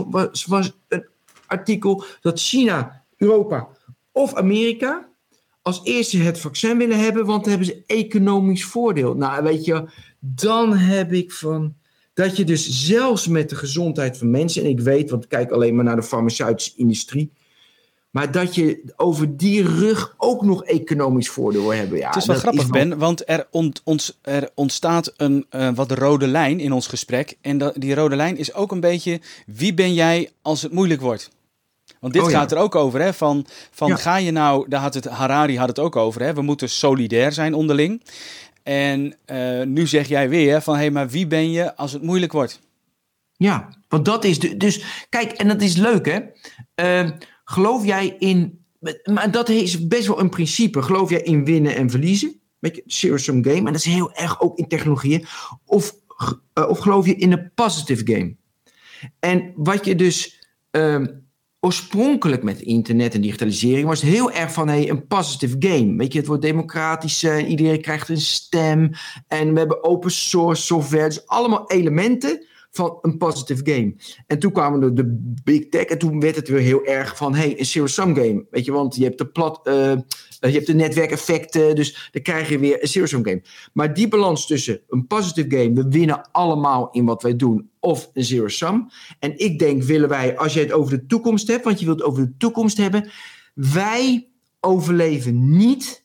was 0.47 0.77
een 0.87 1.05
artikel 1.47 2.03
dat 2.21 2.39
China, 2.39 3.03
Europa 3.17 3.67
of 4.11 4.33
Amerika 4.33 5.09
als 5.63 5.81
eerste 5.83 6.17
het 6.17 6.39
vaccin 6.39 6.77
willen 6.77 6.99
hebben, 6.99 7.25
want 7.25 7.41
dan 7.41 7.49
hebben 7.49 7.67
ze 7.67 7.83
economisch 7.87 8.65
voordeel. 8.65 9.15
Nou, 9.15 9.43
weet 9.43 9.65
je, 9.65 9.85
dan 10.19 10.73
heb 10.73 11.13
ik 11.13 11.31
van. 11.31 11.75
Dat 12.13 12.37
je 12.37 12.43
dus 12.43 12.85
zelfs 12.85 13.27
met 13.27 13.49
de 13.49 13.55
gezondheid 13.55 14.17
van 14.17 14.31
mensen, 14.31 14.63
en 14.63 14.69
ik 14.69 14.79
weet, 14.79 15.09
want 15.09 15.23
ik 15.23 15.29
kijk 15.29 15.51
alleen 15.51 15.75
maar 15.75 15.83
naar 15.83 15.95
de 15.95 16.03
farmaceutische 16.03 16.73
industrie. 16.75 17.31
Maar 18.09 18.31
dat 18.31 18.55
je 18.55 18.93
over 18.95 19.37
die 19.37 19.63
rug 19.63 20.15
ook 20.17 20.43
nog 20.43 20.63
economisch 20.63 21.29
voordeel 21.29 21.61
wil 21.61 21.73
hebben. 21.73 21.97
Ja, 21.97 22.07
het 22.07 22.15
is 22.15 22.25
wel 22.25 22.35
grappig, 22.35 22.61
is 22.61 22.69
wel... 22.69 22.87
Ben, 22.87 22.97
want 22.97 23.29
er, 23.29 23.47
ont, 23.51 23.81
ont, 23.83 24.17
er 24.21 24.49
ontstaat 24.55 25.13
een 25.17 25.45
uh, 25.51 25.69
wat 25.75 25.91
rode 25.91 26.27
lijn 26.27 26.59
in 26.59 26.71
ons 26.71 26.87
gesprek. 26.87 27.37
En 27.41 27.57
dat, 27.57 27.73
die 27.77 27.95
rode 27.95 28.15
lijn 28.15 28.37
is 28.37 28.53
ook 28.53 28.71
een 28.71 28.79
beetje: 28.79 29.21
wie 29.45 29.73
ben 29.73 29.93
jij 29.93 30.29
als 30.41 30.61
het 30.61 30.71
moeilijk 30.71 31.01
wordt? 31.01 31.29
Want 32.03 32.15
dit 32.15 32.23
oh, 32.23 32.29
gaat 32.29 32.49
ja. 32.49 32.55
er 32.55 32.61
ook 32.61 32.75
over, 32.75 33.01
hè? 33.01 33.13
Van, 33.13 33.45
van 33.71 33.87
ja. 33.87 33.95
ga 33.95 34.17
je 34.17 34.31
nou, 34.31 34.69
daar 34.69 34.81
had 34.81 34.93
het, 34.93 35.05
Harari 35.05 35.57
had 35.57 35.67
het 35.67 35.79
ook 35.79 35.95
over, 35.95 36.21
hè? 36.21 36.33
We 36.33 36.41
moeten 36.41 36.69
solidair 36.69 37.31
zijn 37.31 37.53
onderling. 37.53 38.03
En 38.63 39.15
uh, 39.25 39.63
nu 39.65 39.87
zeg 39.87 40.07
jij 40.07 40.29
weer 40.29 40.61
van, 40.61 40.73
hé, 40.73 40.79
hey, 40.79 40.91
maar 40.91 41.09
wie 41.09 41.27
ben 41.27 41.51
je 41.51 41.75
als 41.75 41.91
het 41.91 42.01
moeilijk 42.01 42.31
wordt? 42.31 42.59
Ja, 43.35 43.69
want 43.87 44.05
dat 44.05 44.23
is 44.23 44.39
de, 44.39 44.57
dus, 44.57 45.05
kijk, 45.09 45.31
en 45.31 45.47
dat 45.47 45.61
is 45.61 45.75
leuk, 45.75 46.05
hè? 46.05 46.19
Uh, 47.03 47.11
geloof 47.43 47.85
jij 47.85 48.15
in 48.19 48.63
maar 49.03 49.31
dat 49.31 49.49
is 49.49 49.87
best 49.87 50.07
wel 50.07 50.19
een 50.19 50.29
principe. 50.29 50.81
Geloof 50.81 51.09
jij 51.09 51.21
in 51.21 51.45
winnen 51.45 51.75
en 51.75 51.89
verliezen? 51.89 52.39
Weet 52.59 52.75
je, 52.75 52.83
zero-sum 52.85 53.43
game. 53.43 53.57
En 53.57 53.65
dat 53.65 53.75
is 53.75 53.85
heel 53.85 54.13
erg 54.13 54.41
ook 54.41 54.57
in 54.57 54.67
technologieën. 54.67 55.25
Of, 55.65 55.95
uh, 56.53 56.69
of 56.69 56.79
geloof 56.79 57.05
je 57.05 57.15
in 57.15 57.31
een 57.31 57.51
positive 57.55 58.13
game? 58.13 58.35
En 59.19 59.53
wat 59.55 59.85
je 59.85 59.95
dus 59.95 60.47
uh, 60.71 61.05
oorspronkelijk 61.65 62.43
met 62.43 62.61
internet 62.61 63.13
en 63.13 63.21
digitalisering 63.21 63.87
was 63.87 64.01
heel 64.01 64.31
erg 64.31 64.53
van 64.53 64.67
hey, 64.67 64.89
een 64.89 65.07
positive 65.07 65.55
game. 65.59 65.95
Weet 65.97 66.13
je, 66.13 66.19
het 66.19 66.27
wordt 66.27 66.41
democratisch, 66.41 67.23
uh, 67.23 67.49
iedereen 67.49 67.81
krijgt 67.81 68.09
een 68.09 68.21
stem. 68.21 68.91
En 69.27 69.53
we 69.53 69.59
hebben 69.59 69.83
open 69.83 70.11
source 70.11 70.61
software. 70.61 71.07
Dus 71.07 71.27
allemaal 71.27 71.69
elementen 71.71 72.45
van 72.71 72.97
een 73.01 73.17
positive 73.17 73.71
game. 73.71 73.95
En 74.27 74.39
toen 74.39 74.51
kwamen 74.51 74.79
de, 74.79 74.93
de 74.93 75.33
big 75.43 75.69
tech 75.69 75.85
en 75.85 75.97
toen 75.97 76.19
werd 76.19 76.35
het 76.35 76.47
weer 76.47 76.59
heel 76.59 76.85
erg 76.85 77.17
van 77.17 77.35
hey, 77.35 77.59
een 77.59 77.65
zero-sum 77.65 78.15
game. 78.15 78.45
Weet 78.49 78.65
je, 78.65 78.71
want 78.71 78.95
je 78.95 79.03
hebt 79.03 79.17
de 79.17 79.27
plat, 79.27 79.59
uh, 79.63 79.93
je 80.49 80.55
hebt 80.55 80.67
de 80.67 80.73
netwerkeffecten, 80.73 81.75
dus 81.75 82.09
dan 82.11 82.21
krijg 82.21 82.49
je 82.49 82.59
weer 82.59 82.81
een 82.81 82.87
zero-sum 82.87 83.25
game. 83.25 83.41
Maar 83.73 83.93
die 83.93 84.07
balans 84.07 84.47
tussen 84.47 84.81
een 84.89 85.07
positive 85.07 85.57
game, 85.57 85.73
we 85.73 85.87
winnen 85.89 86.29
allemaal 86.31 86.89
in 86.91 87.05
wat 87.05 87.21
wij 87.21 87.35
doen, 87.35 87.69
of 87.79 88.09
een 88.13 88.23
zero-sum. 88.23 88.89
En 89.19 89.39
ik 89.39 89.59
denk, 89.59 89.83
willen 89.83 90.09
wij, 90.09 90.37
als 90.37 90.53
je 90.53 90.59
het 90.59 90.71
over 90.71 90.99
de 90.99 91.05
toekomst 91.05 91.47
hebt, 91.47 91.63
want 91.63 91.79
je 91.79 91.85
wilt 91.85 91.99
het 91.99 92.07
over 92.07 92.25
de 92.25 92.37
toekomst 92.37 92.77
hebben, 92.77 93.11
wij 93.53 94.27
overleven 94.59 95.57
niet 95.57 96.03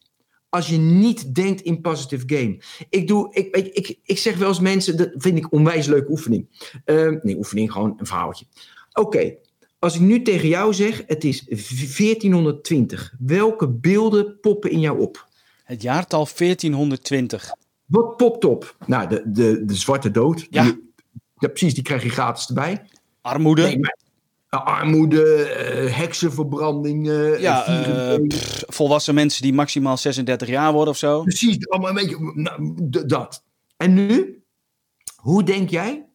als 0.49 0.69
je 0.69 0.77
niet 0.77 1.35
denkt 1.35 1.61
in 1.61 1.81
positive 1.81 2.23
game. 2.27 2.61
Ik, 2.89 3.09
doe, 3.09 3.35
ik, 3.35 3.57
ik, 3.57 3.99
ik, 4.03 4.19
zeg 4.19 4.37
wel 4.37 4.49
eens 4.49 4.61
mensen, 4.61 4.97
dat 4.97 5.11
vind 5.17 5.39
ik 5.39 5.53
onwijs 5.53 5.87
leuke 5.87 6.11
oefening. 6.11 6.71
Uh, 6.85 7.13
nee, 7.23 7.37
oefening, 7.37 7.73
gewoon 7.73 7.95
een 7.99 8.07
verhaaltje. 8.07 8.45
Oké, 8.93 9.35
als 9.79 9.95
ik 9.95 10.01
nu 10.01 10.23
tegen 10.23 10.49
jou 10.49 10.75
zeg, 10.75 11.03
het 11.07 11.25
is 11.25 11.45
1420. 11.45 13.15
Welke 13.19 13.69
beelden 13.69 14.41
poppen 14.41 14.71
in 14.71 14.81
jou 14.81 15.01
op? 15.01 15.29
Het 15.65 15.83
jaartal 15.83 16.29
1420. 16.37 17.51
Wat 17.87 18.17
popt 18.17 18.45
op? 18.45 18.77
Nou, 18.87 19.09
de, 19.09 19.23
de, 19.27 19.65
de 19.65 19.75
zwarte 19.75 20.11
dood. 20.11 20.47
Ja. 20.51 20.63
Die, 20.63 20.93
ja, 21.39 21.49
precies, 21.49 21.75
die 21.75 21.83
krijg 21.83 22.03
je 22.03 22.09
gratis 22.09 22.49
erbij. 22.49 22.83
Armoede. 23.21 23.63
Nee, 23.63 23.79
maar, 23.79 23.97
armoede, 24.49 25.55
uh, 25.85 25.97
heksenverbranding. 25.97 27.07
Uh, 27.07 27.41
ja, 27.41 27.87
uh, 27.89 28.27
pff, 28.27 28.63
volwassen 28.67 29.15
mensen 29.15 29.43
die 29.43 29.53
maximaal 29.53 29.97
36 29.97 30.49
jaar 30.49 30.73
worden 30.73 30.93
of 30.93 30.99
zo. 30.99 31.23
Precies, 31.23 31.69
allemaal 31.69 31.89
een 31.89 31.95
beetje 31.95 32.33
nou, 32.35 33.07
dat. 33.07 33.45
En 33.77 33.95
nu, 33.95 34.43
hoe 35.17 35.43
denk 35.43 35.71
jij 35.71 36.08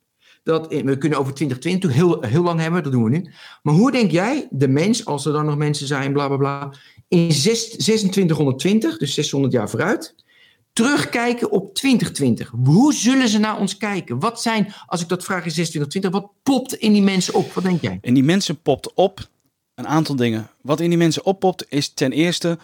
dat, 0.44 0.68
we 0.68 0.98
kunnen 0.98 1.20
over 1.20 1.34
2020 1.34 1.94
heel, 1.94 2.22
heel 2.22 2.44
lang 2.44 2.60
hebben, 2.60 2.84
dat 2.84 2.92
doen 2.92 3.04
we 3.04 3.10
nu. 3.10 3.32
Maar 3.62 3.74
hoe 3.74 3.92
denk 3.92 4.12
jij, 4.12 4.48
de 4.50 4.68
mens, 4.68 5.06
als 5.06 5.26
er 5.26 5.34
dan 5.34 5.46
nog 5.46 5.58
mensen 5.58 5.88
zijn, 5.88 6.14
bla 6.14 6.28
bla 6.28 6.38
bla, 6.38 6.74
in 7.08 7.32
6, 7.32 7.70
2620, 7.70 8.98
dus 8.98 9.14
600 9.14 9.54
jaar 9.54 9.70
vooruit, 9.70 10.16
terugkijken 10.74 11.52
op 11.52 11.76
2020. 11.76 12.54
Hoe 12.64 12.94
zullen 12.94 13.28
ze 13.28 13.40
naar 13.40 13.60
ons 13.60 13.78
kijken? 13.78 14.20
Wat 14.20 14.42
zijn, 14.42 14.74
als 14.86 15.02
ik 15.02 15.08
dat 15.08 15.24
vraag 15.24 15.46
in 15.46 15.52
2620, 15.52 16.12
wat 16.12 16.32
popt 16.44 16.74
in 16.74 16.94
die 16.94 17.02
mensen 17.02 17.34
op? 17.34 17.54
Wat 17.54 17.64
denk 17.64 17.82
jij? 17.82 17.98
In 18.02 18.14
die 18.14 18.24
mensen 18.24 18.62
popt 18.62 18.94
op 18.94 19.28
een 19.76 19.88
aantal 19.88 20.16
dingen. 20.16 20.50
Wat 20.62 20.80
in 20.80 20.90
die 20.90 20.98
mensen 20.98 21.26
oppopt 21.26 21.66
is 21.70 21.94
ten 21.94 22.12
eerste, 22.12 22.58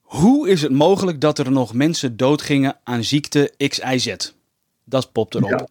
hoe 0.00 0.48
is 0.48 0.62
het 0.62 0.72
mogelijk 0.72 1.20
dat 1.20 1.38
er 1.38 1.52
nog 1.52 1.74
mensen 1.74 2.16
doodgingen 2.16 2.76
aan 2.84 3.04
ziekte 3.04 3.54
XIZ? 3.56 4.14
Dat 4.92 5.12
popt 5.12 5.34
erop. 5.34 5.50
Ja, 5.50 5.66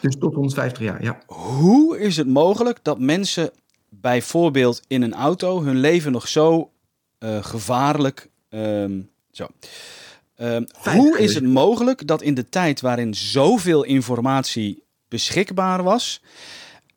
dus 0.00 0.16
tot 0.18 0.34
150 0.34 0.82
jaar, 0.82 1.02
ja. 1.02 1.18
Hoe 1.26 1.98
is 1.98 2.16
het 2.16 2.26
mogelijk 2.26 2.78
dat 2.82 2.98
mensen 2.98 3.50
bijvoorbeeld 3.88 4.82
in 4.86 5.02
een 5.02 5.14
auto 5.14 5.62
hun 5.62 5.76
leven 5.76 6.12
nog 6.12 6.28
zo 6.28 6.70
uh, 7.18 7.44
gevaarlijk. 7.44 8.30
Um, 8.50 9.10
zo. 9.30 9.46
Um, 10.36 10.66
hoe 10.94 11.18
is 11.18 11.34
het 11.34 11.44
mogelijk 11.44 12.06
dat 12.06 12.22
in 12.22 12.34
de 12.34 12.48
tijd 12.48 12.80
waarin 12.80 13.14
zoveel 13.14 13.82
informatie 13.82 14.82
beschikbaar 15.08 15.82
was, 15.82 16.22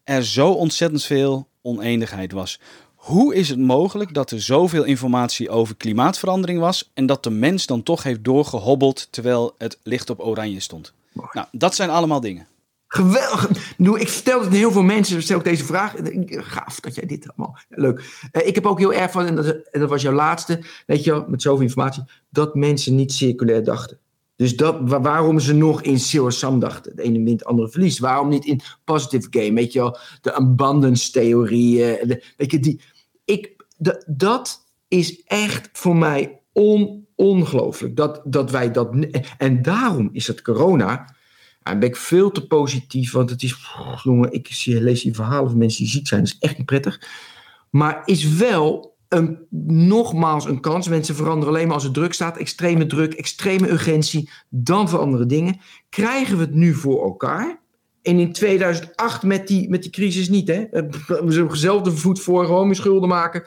er 0.03 0.25
zo 0.25 0.51
ontzettend 0.51 1.03
veel 1.03 1.47
oneenigheid 1.61 2.31
was? 2.31 2.59
Hoe 2.95 3.35
is 3.35 3.49
het 3.49 3.59
mogelijk 3.59 4.13
dat 4.13 4.31
er 4.31 4.41
zoveel 4.41 4.83
informatie 4.83 5.49
over 5.49 5.75
klimaatverandering 5.75 6.59
was 6.59 6.91
en 6.93 7.05
dat 7.05 7.23
de 7.23 7.29
mens 7.29 7.65
dan 7.65 7.83
toch 7.83 8.03
heeft 8.03 8.23
doorgehobbeld 8.23 9.07
terwijl 9.11 9.55
het 9.57 9.79
licht 9.83 10.09
op 10.09 10.19
oranje 10.19 10.59
stond? 10.59 10.93
Nou, 11.32 11.47
dat 11.51 11.75
zijn 11.75 11.89
allemaal 11.89 12.19
dingen. 12.19 12.47
Geweldig. 12.88 13.49
Ik 13.78 14.10
vertel 14.10 14.41
het 14.41 14.54
heel 14.54 14.71
veel 14.71 14.84
mensen, 14.84 15.23
stel 15.23 15.38
ik 15.38 15.43
deze 15.43 15.65
vraag. 15.65 15.93
Gaaf 16.25 16.80
dat 16.80 16.95
jij 16.95 17.06
dit 17.06 17.28
allemaal. 17.28 17.58
Leuk. 17.69 17.99
Uh, 18.32 18.47
ik 18.47 18.56
heb 18.56 18.65
ook 18.65 18.80
heel 18.80 18.93
erg 18.93 19.12
van, 19.12 19.25
en 19.25 19.36
dat, 19.36 19.69
dat 19.71 19.89
was 19.89 20.01
jouw 20.01 20.13
laatste, 20.13 20.63
weet 20.86 21.04
je 21.04 21.25
met 21.28 21.41
zoveel 21.41 21.62
informatie, 21.62 22.04
dat 22.30 22.56
mensen 22.56 22.95
niet 22.95 23.12
circulair 23.12 23.63
dachten. 23.63 23.99
Dus 24.36 24.56
dat, 24.56 24.78
waarom 24.84 25.39
ze 25.39 25.54
nog 25.54 25.82
in 25.82 25.99
sum 25.99 26.60
dachten. 26.60 26.95
De 26.95 27.01
ene 27.01 27.23
wint, 27.23 27.39
de 27.39 27.45
andere 27.45 27.69
verliest. 27.69 27.99
Waarom 27.99 28.30
niet 28.30 28.45
in 28.45 28.62
positive 28.84 29.28
game? 29.30 29.54
Weet 29.54 29.73
je 29.73 29.99
de 30.21 30.34
abundance 30.34 31.12
theorieën. 31.12 32.08
De, 32.08 32.23
weet 32.38 32.51
je, 32.51 32.60
die, 32.60 32.82
ik, 33.25 33.65
de, 33.78 34.04
dat 34.08 34.65
is 34.88 35.23
echt 35.23 35.69
voor 35.73 35.95
mij 35.95 36.39
on, 36.54 37.05
ongelooflijk. 37.15 37.95
Dat, 37.95 38.21
dat 38.23 38.51
wij 38.51 38.71
dat. 38.71 38.95
En 39.38 39.62
daarom 39.62 40.10
is 40.12 40.28
het 40.28 40.41
corona 40.41 41.15
dan 41.71 41.80
ben 41.80 41.89
ik 41.89 41.95
veel 41.95 42.32
te 42.32 42.47
positief, 42.47 43.12
want 43.12 43.30
het 43.30 43.43
is, 43.43 43.56
jongen, 44.04 44.32
ik 44.32 44.47
zie, 44.51 44.82
lees 44.82 45.01
die 45.01 45.13
verhalen 45.13 45.49
van 45.49 45.58
mensen 45.58 45.84
die 45.84 45.91
ziek 45.91 46.08
zijn, 46.08 46.23
dat 46.23 46.30
is 46.30 46.39
echt 46.39 46.58
niet 46.58 46.65
prettig. 46.65 47.01
Maar 47.69 48.01
is 48.06 48.38
wel 48.38 48.97
een, 49.08 49.38
nogmaals 49.88 50.45
een 50.45 50.60
kans. 50.60 50.88
Mensen 50.88 51.15
veranderen 51.15 51.54
alleen 51.54 51.65
maar 51.65 51.75
als 51.75 51.84
het 51.84 51.93
druk 51.93 52.13
staat. 52.13 52.38
Extreme 52.38 52.86
druk, 52.86 53.13
extreme 53.13 53.69
urgentie, 53.69 54.30
dan 54.49 54.89
veranderen 54.89 55.28
dingen. 55.28 55.60
Krijgen 55.89 56.38
we 56.38 56.43
het 56.43 56.54
nu 56.54 56.73
voor 56.73 57.04
elkaar? 57.04 57.60
En 58.01 58.19
in 58.19 58.34
2008 58.34 59.23
met 59.23 59.47
die, 59.47 59.69
met 59.69 59.82
die 59.82 59.91
crisis 59.91 60.30
niet, 60.30 60.47
hè? 60.47 60.65
We 61.25 61.32
zullen 61.32 61.58
zelf 61.58 61.82
de 61.82 61.91
voet 61.91 62.19
voor, 62.19 62.45
gewoon 62.45 62.75
schulden 62.75 63.10
maken. 63.10 63.43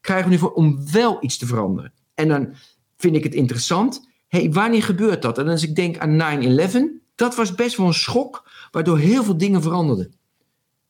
Krijgen 0.00 0.26
we 0.26 0.32
nu 0.32 0.38
voor 0.40 0.52
om 0.52 0.92
wel 0.92 1.16
iets 1.20 1.38
te 1.38 1.46
veranderen. 1.46 1.92
En 2.14 2.28
dan 2.28 2.54
vind 3.00 3.16
ik 3.16 3.24
het 3.24 3.34
interessant. 3.34 4.08
hey, 4.28 4.50
wanneer 4.52 4.82
gebeurt 4.82 5.22
dat? 5.22 5.38
En 5.38 5.48
als 5.48 5.62
ik 5.62 5.74
denk 5.74 5.98
aan 5.98 6.42
9-11, 6.70 6.78
dat 7.14 7.34
was 7.34 7.54
best 7.54 7.76
wel 7.76 7.86
een 7.86 7.94
schok, 7.94 8.50
waardoor 8.70 8.98
heel 8.98 9.24
veel 9.24 9.36
dingen 9.36 9.62
veranderden. 9.62 10.14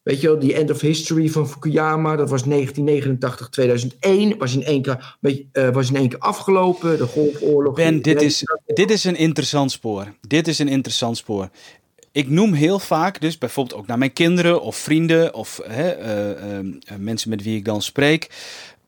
Weet 0.03 0.21
je 0.21 0.27
wel, 0.27 0.39
die 0.39 0.55
End 0.55 0.71
of 0.71 0.81
History 0.81 1.29
van 1.29 1.49
Fukuyama, 1.49 2.17
dat 2.17 2.31
was 2.31 2.43
1989, 2.43 3.49
2001, 3.49 4.39
was 4.39 4.55
in 4.55 4.65
één 4.65 4.83
keer, 4.83 5.17
uh, 5.53 5.71
was 5.71 5.89
in 5.89 5.97
één 5.97 6.09
keer 6.09 6.19
afgelopen, 6.19 6.99
de 6.99 7.07
Golfoorlog. 7.07 7.75
Ben, 7.75 8.03
dit 8.03 8.23
is, 8.23 8.45
dit 8.67 8.91
is 8.91 9.05
een 9.05 9.17
interessant 9.17 9.73
spoor. 9.73 10.15
Dit 10.29 10.49
is 10.49 10.59
een 10.59 10.69
interessant 10.69 11.17
spoor. 11.17 11.49
Ik 12.13 12.29
noem 12.29 12.53
heel 12.53 12.79
vaak, 12.79 13.21
dus 13.21 13.39
bijvoorbeeld 13.39 13.79
ook 13.81 13.87
naar 13.87 13.99
mijn 13.99 14.13
kinderen 14.13 14.63
of 14.63 14.77
vrienden 14.77 15.35
of 15.35 15.61
hè, 15.65 15.99
uh, 15.99 16.59
uh, 16.59 16.73
mensen 16.99 17.31
met 17.31 17.43
wie 17.43 17.57
ik 17.57 17.65
dan 17.65 17.83
spreek. 17.83 18.29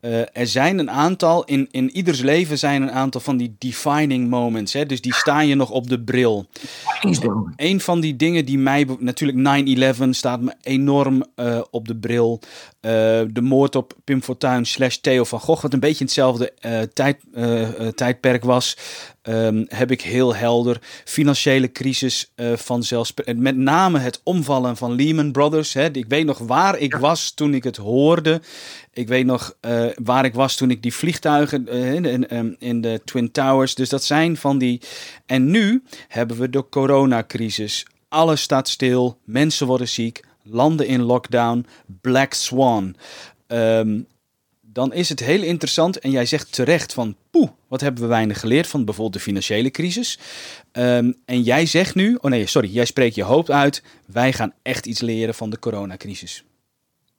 Uh, 0.04 0.20
er 0.32 0.46
zijn 0.46 0.78
een 0.78 0.90
aantal, 0.90 1.44
in, 1.44 1.68
in 1.70 1.90
ieders 1.90 2.20
leven 2.20 2.58
zijn 2.58 2.82
een 2.82 2.90
aantal 2.90 3.20
van 3.20 3.36
die 3.36 3.56
defining 3.58 4.28
moments. 4.28 4.72
Hè? 4.72 4.86
Dus 4.86 5.00
die 5.00 5.14
staan 5.14 5.46
je 5.46 5.54
nog 5.54 5.70
op 5.70 5.88
de 5.88 6.00
bril. 6.00 6.46
Een 7.56 7.80
van 7.80 8.00
die 8.00 8.16
dingen 8.16 8.44
die 8.44 8.58
mij, 8.58 8.86
natuurlijk 8.98 9.96
9-11 9.96 10.08
staat 10.10 10.40
me 10.40 10.54
enorm 10.62 11.24
uh, 11.36 11.60
op 11.70 11.88
de 11.88 11.96
bril. 11.96 12.40
Uh, 12.42 12.90
de 13.30 13.40
moord 13.40 13.76
op 13.76 13.94
Pim 14.04 14.22
Fortuyn 14.22 14.66
slash 14.66 14.96
Theo 14.96 15.24
van 15.24 15.40
Gogh, 15.40 15.62
wat 15.62 15.72
een 15.72 15.80
beetje 15.80 16.04
hetzelfde 16.04 16.52
tijd, 16.92 17.18
tijdperk 17.94 18.44
was. 18.44 18.76
Um, 19.28 19.66
heb 19.68 19.90
ik 19.90 20.00
heel 20.00 20.34
helder. 20.34 20.78
Financiële 21.04 21.72
crisis 21.72 22.32
zelfs. 22.78 23.14
Met 23.36 23.56
name 23.56 23.98
het 23.98 24.20
omvallen 24.22 24.76
van 24.76 24.92
Lehman 24.92 25.32
Brothers. 25.32 25.72
Hè. 25.72 25.90
Ik 25.92 26.06
weet 26.08 26.26
nog 26.26 26.38
waar 26.38 26.78
ik 26.78 26.94
was 26.94 27.30
toen 27.30 27.54
ik 27.54 27.64
het 27.64 27.76
hoorde. 27.76 28.40
Ik 28.92 29.08
weet 29.08 29.26
nog 29.26 29.56
uh, 29.60 29.86
waar 29.94 30.24
ik 30.24 30.34
was 30.34 30.56
toen 30.56 30.70
ik 30.70 30.82
die 30.82 30.94
vliegtuigen 30.94 31.68
in, 31.68 32.28
in, 32.28 32.56
in, 32.58 32.80
de 32.80 33.00
Twin 33.04 33.30
Towers. 33.30 33.74
Dus 33.74 33.88
dat 33.88 34.04
zijn 34.04 34.36
van 34.36 34.58
die. 34.58 34.80
En 35.26 35.50
nu 35.50 35.82
hebben 36.08 36.38
we 36.38 36.50
de 36.50 36.68
coronacrisis. 36.68 37.86
Alles 38.08 38.40
staat 38.42 38.68
stil. 38.68 39.18
Mensen 39.24 39.66
worden 39.66 39.88
ziek. 39.88 40.24
Landen 40.42 40.86
in 40.86 41.02
lockdown. 41.02 41.66
Black 42.00 42.32
Swan. 42.32 42.96
Um, 43.46 44.06
dan 44.60 44.92
is 44.92 45.08
het 45.08 45.20
heel 45.20 45.42
interessant. 45.42 45.98
En 45.98 46.10
jij 46.10 46.26
zegt 46.26 46.52
terecht 46.52 46.92
van, 46.92 47.16
poeh, 47.30 47.50
wat 47.68 47.80
hebben 47.80 48.02
we 48.02 48.08
weinig 48.08 48.40
geleerd 48.40 48.66
van 48.66 48.84
bijvoorbeeld 48.84 49.16
de 49.16 49.20
financiële 49.20 49.70
crisis. 49.70 50.18
Um, 50.72 51.16
en 51.24 51.42
jij 51.42 51.66
zegt 51.66 51.94
nu, 51.94 52.18
oh 52.20 52.30
nee, 52.30 52.46
sorry, 52.46 52.68
jij 52.68 52.84
spreekt 52.84 53.14
je 53.14 53.22
hoop 53.22 53.50
uit. 53.50 53.82
Wij 54.06 54.32
gaan 54.32 54.52
echt 54.62 54.86
iets 54.86 55.00
leren 55.00 55.34
van 55.34 55.50
de 55.50 55.58
coronacrisis. 55.58 56.44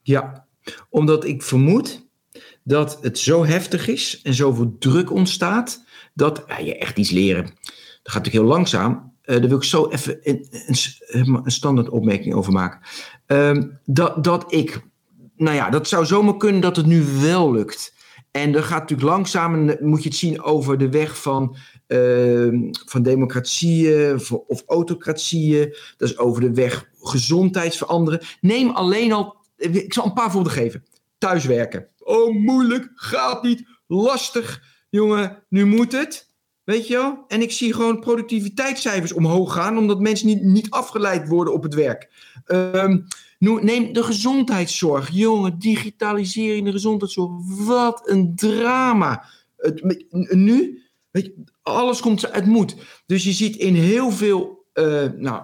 Ja, 0.01 0.45
omdat 0.89 1.25
ik 1.25 1.43
vermoed 1.43 2.05
dat 2.63 2.97
het 3.01 3.19
zo 3.19 3.45
heftig 3.45 3.87
is 3.87 4.19
en 4.23 4.33
zoveel 4.33 4.75
druk 4.79 5.11
ontstaat, 5.11 5.83
dat 6.13 6.43
ja, 6.47 6.57
je 6.57 6.77
echt 6.77 6.97
iets 6.97 7.11
leren. 7.11 7.43
Dat 7.43 8.13
gaat 8.13 8.23
natuurlijk 8.23 8.45
heel 8.45 8.55
langzaam. 8.55 9.11
Uh, 9.25 9.39
daar 9.39 9.47
wil 9.47 9.57
ik 9.57 9.63
zo 9.63 9.87
even 9.89 10.19
een, 10.21 10.47
een, 11.43 11.51
standaard 11.51 11.91
over 12.33 12.53
maken. 12.53 12.79
Um, 13.25 13.79
dat, 13.85 14.23
dat 14.23 14.53
ik 14.53 14.81
nou 15.35 15.55
ja, 15.55 15.69
dat 15.69 15.87
zou 15.87 16.05
zomaar 16.05 16.37
kunnen 16.37 16.61
dat 16.61 16.75
het 16.75 16.85
nu 16.85 17.03
wel 17.21 17.51
lukt. 17.51 17.93
En 18.31 18.51
dat 18.51 18.63
gaat 18.63 18.79
natuurlijk 18.79 19.09
langzaam, 19.09 19.77
moet 19.79 20.03
je 20.03 20.09
het 20.09 20.17
zien 20.17 20.41
over 20.41 20.77
de 20.77 20.89
weg 20.89 21.21
van, 21.21 21.55
uh, 21.87 22.71
van 22.85 23.01
democratieën 23.01 24.19
of 24.47 24.63
autocratieën. 24.67 25.75
Dat 25.97 26.09
is 26.09 26.17
over 26.17 26.41
de 26.41 26.53
weg 26.53 26.89
gezondheidsveranderen. 27.01 28.21
Neem 28.41 28.69
alleen 28.69 29.11
al, 29.11 29.35
ik 29.71 29.93
zal 29.93 30.05
een 30.05 30.13
paar 30.13 30.31
voorbeelden 30.31 30.61
geven. 30.61 30.85
Thuiswerken. 31.17 31.87
Oh, 31.99 32.35
moeilijk, 32.35 32.91
gaat 32.95 33.43
niet, 33.43 33.67
lastig. 33.87 34.63
Jongen, 34.89 35.43
nu 35.49 35.65
moet 35.65 35.91
het. 35.91 36.31
Weet 36.63 36.87
je 36.87 36.93
wel? 36.93 37.23
En 37.27 37.41
ik 37.41 37.51
zie 37.51 37.73
gewoon 37.73 37.99
productiviteitscijfers 37.99 39.13
omhoog 39.13 39.53
gaan, 39.53 39.77
omdat 39.77 39.99
mensen 39.99 40.27
niet, 40.27 40.41
niet 40.41 40.69
afgeleid 40.69 41.27
worden 41.27 41.53
op 41.53 41.63
het 41.63 41.73
werk. 41.73 42.09
Um, 42.47 43.07
neem 43.39 43.93
de 43.93 44.03
gezondheidszorg. 44.03 45.09
Jongen, 45.09 45.59
digitalisering 45.59 46.65
de 46.65 46.71
gezondheidszorg. 46.71 47.31
Wat 47.65 48.09
een 48.09 48.35
drama. 48.35 49.25
Het, 49.57 50.05
nu, 50.29 50.81
weet 51.11 51.25
je, 51.25 51.43
alles 51.61 51.99
komt 51.99 52.31
uit 52.31 52.45
moet. 52.45 52.75
Dus 53.05 53.23
je 53.23 53.31
ziet 53.31 53.55
in 53.55 53.75
heel 53.75 54.11
veel, 54.11 54.65
uh, 54.73 55.11
nou, 55.15 55.43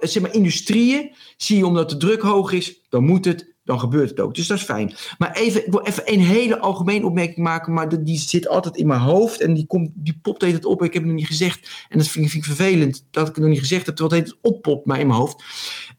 zeg 0.00 0.22
maar, 0.22 0.34
industrieën, 0.34 1.14
zie 1.36 1.56
je 1.56 1.66
omdat 1.66 1.90
de 1.90 1.96
druk 1.96 2.22
hoog 2.22 2.52
is, 2.52 2.80
dan 2.88 3.04
moet 3.04 3.24
het, 3.24 3.54
dan 3.64 3.80
gebeurt 3.80 4.10
het 4.10 4.20
ook. 4.20 4.34
Dus 4.34 4.46
dat 4.46 4.58
is 4.58 4.64
fijn. 4.64 4.94
Maar 5.18 5.32
even, 5.32 5.66
ik 5.66 5.72
wil 5.72 5.82
even 5.82 6.02
een 6.12 6.20
hele 6.20 6.58
algemene 6.58 7.06
opmerking 7.06 7.36
maken, 7.36 7.72
maar 7.72 8.04
die 8.04 8.18
zit 8.18 8.48
altijd 8.48 8.76
in 8.76 8.86
mijn 8.86 9.00
hoofd 9.00 9.40
en 9.40 9.54
die, 9.54 9.66
komt, 9.66 9.90
die 9.94 10.18
popt 10.22 10.42
het 10.42 10.64
op. 10.64 10.82
Ik 10.82 10.92
heb 10.92 11.02
het 11.02 11.10
nog 11.10 11.20
niet 11.20 11.26
gezegd 11.26 11.86
en 11.88 11.98
dat 11.98 12.08
vind, 12.08 12.30
vind 12.30 12.44
ik 12.46 12.54
vervelend 12.54 13.06
dat 13.10 13.28
ik 13.28 13.34
het 13.34 13.42
nog 13.44 13.52
niet 13.52 13.60
gezegd 13.60 13.86
heb, 13.86 13.96
terwijl 13.96 14.22
het 14.22 14.36
oppopt 14.40 14.86
maar 14.86 15.00
in 15.00 15.06
mijn 15.06 15.18
hoofd. 15.18 15.44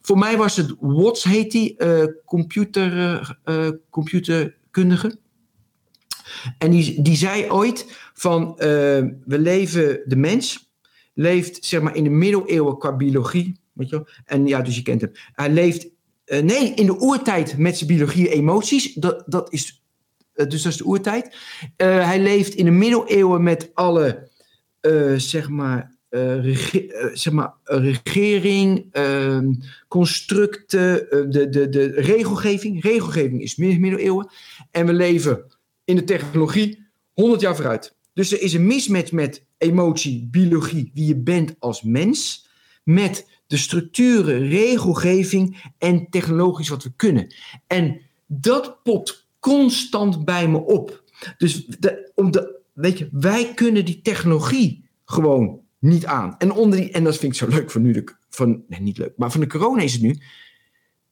Voor 0.01 0.17
mij 0.17 0.37
was 0.37 0.55
het 0.55 0.75
Watts, 0.79 1.23
heet 1.23 1.51
die, 1.51 1.75
uh, 1.77 2.03
computer, 2.25 3.39
uh, 3.45 3.69
computerkundige. 3.89 5.19
En 6.57 6.71
die, 6.71 7.01
die 7.01 7.15
zei 7.15 7.51
ooit 7.51 8.09
van, 8.13 8.53
we 8.55 9.39
leven, 9.39 10.01
de 10.05 10.15
mens 10.15 10.70
leeft 11.13 11.65
zeg 11.65 11.81
maar 11.81 11.95
in 11.95 12.03
de 12.03 12.09
middeleeuwen 12.09 12.77
qua 12.77 12.95
biologie, 12.95 13.59
weet 13.73 13.89
je 13.89 13.95
wel? 13.95 14.07
En 14.25 14.47
ja, 14.47 14.61
dus 14.61 14.75
je 14.75 14.81
kent 14.81 15.01
hem. 15.01 15.11
Hij 15.33 15.49
leeft 15.49 15.89
uh, 16.31 16.39
nee, 16.41 16.73
in 16.73 16.85
de 16.85 17.01
oertijd 17.01 17.57
met 17.57 17.77
zijn 17.77 17.89
biologie 17.89 18.29
emoties. 18.29 18.93
Dat, 18.93 19.23
dat 19.25 19.53
is, 19.53 19.83
uh, 20.35 20.47
dus 20.47 20.61
dat 20.61 20.71
is 20.71 20.77
de 20.77 20.85
oertijd. 20.85 21.25
Uh, 21.77 22.05
hij 22.05 22.19
leeft 22.19 22.53
in 22.53 22.65
de 22.65 22.71
middeleeuwen 22.71 23.43
met 23.43 23.71
alle, 23.73 24.29
zeg 25.17 25.49
maar, 25.49 25.95
zeg 27.13 27.31
maar, 27.33 27.53
regering, 27.63 28.85
ehm, 28.91 29.53
constructen, 29.87 31.07
de, 31.31 31.49
de, 31.49 31.69
de 31.69 31.91
regelgeving. 31.91 32.83
Regelgeving 32.83 33.41
is 33.41 33.55
middeleeuwen. 33.55 34.31
En 34.71 34.85
we 34.85 34.93
leven 34.93 35.45
in 35.83 35.95
de 35.95 36.03
technologie 36.03 36.87
100 37.13 37.41
jaar 37.41 37.55
vooruit. 37.55 37.95
Dus 38.13 38.31
er 38.31 38.41
is 38.41 38.53
een 38.53 38.67
mismatch 38.67 39.11
met 39.11 39.45
emotie, 39.61 40.27
biologie, 40.31 40.91
wie 40.93 41.05
je 41.05 41.15
bent 41.15 41.55
als 41.59 41.81
mens, 41.81 42.47
met 42.83 43.27
de 43.47 43.57
structuren, 43.57 44.47
regelgeving 44.47 45.71
en 45.77 46.09
technologisch 46.09 46.69
wat 46.69 46.83
we 46.83 46.91
kunnen. 46.95 47.35
En 47.67 48.01
dat 48.25 48.83
popt 48.83 49.27
constant 49.39 50.25
bij 50.25 50.47
me 50.47 50.57
op. 50.57 51.03
Dus 51.37 51.65
de, 51.65 52.11
om 52.15 52.31
de, 52.31 52.59
weet 52.73 52.97
je, 52.97 53.09
wij 53.11 53.53
kunnen 53.53 53.85
die 53.85 54.01
technologie 54.01 54.89
gewoon 55.05 55.59
niet 55.79 56.05
aan. 56.05 56.35
En, 56.37 56.51
onder 56.51 56.79
die, 56.79 56.91
en 56.91 57.03
dat 57.03 57.17
vind 57.17 57.31
ik 57.31 57.37
zo 57.37 57.47
leuk 57.47 57.71
van 57.71 57.81
nu, 57.81 57.91
de, 57.91 58.15
van, 58.29 58.63
nee, 58.67 58.81
niet 58.81 58.97
leuk, 58.97 59.13
maar 59.17 59.31
van 59.31 59.41
de 59.41 59.47
corona 59.47 59.81
is 59.81 59.93
het 59.93 60.01
nu. 60.01 60.17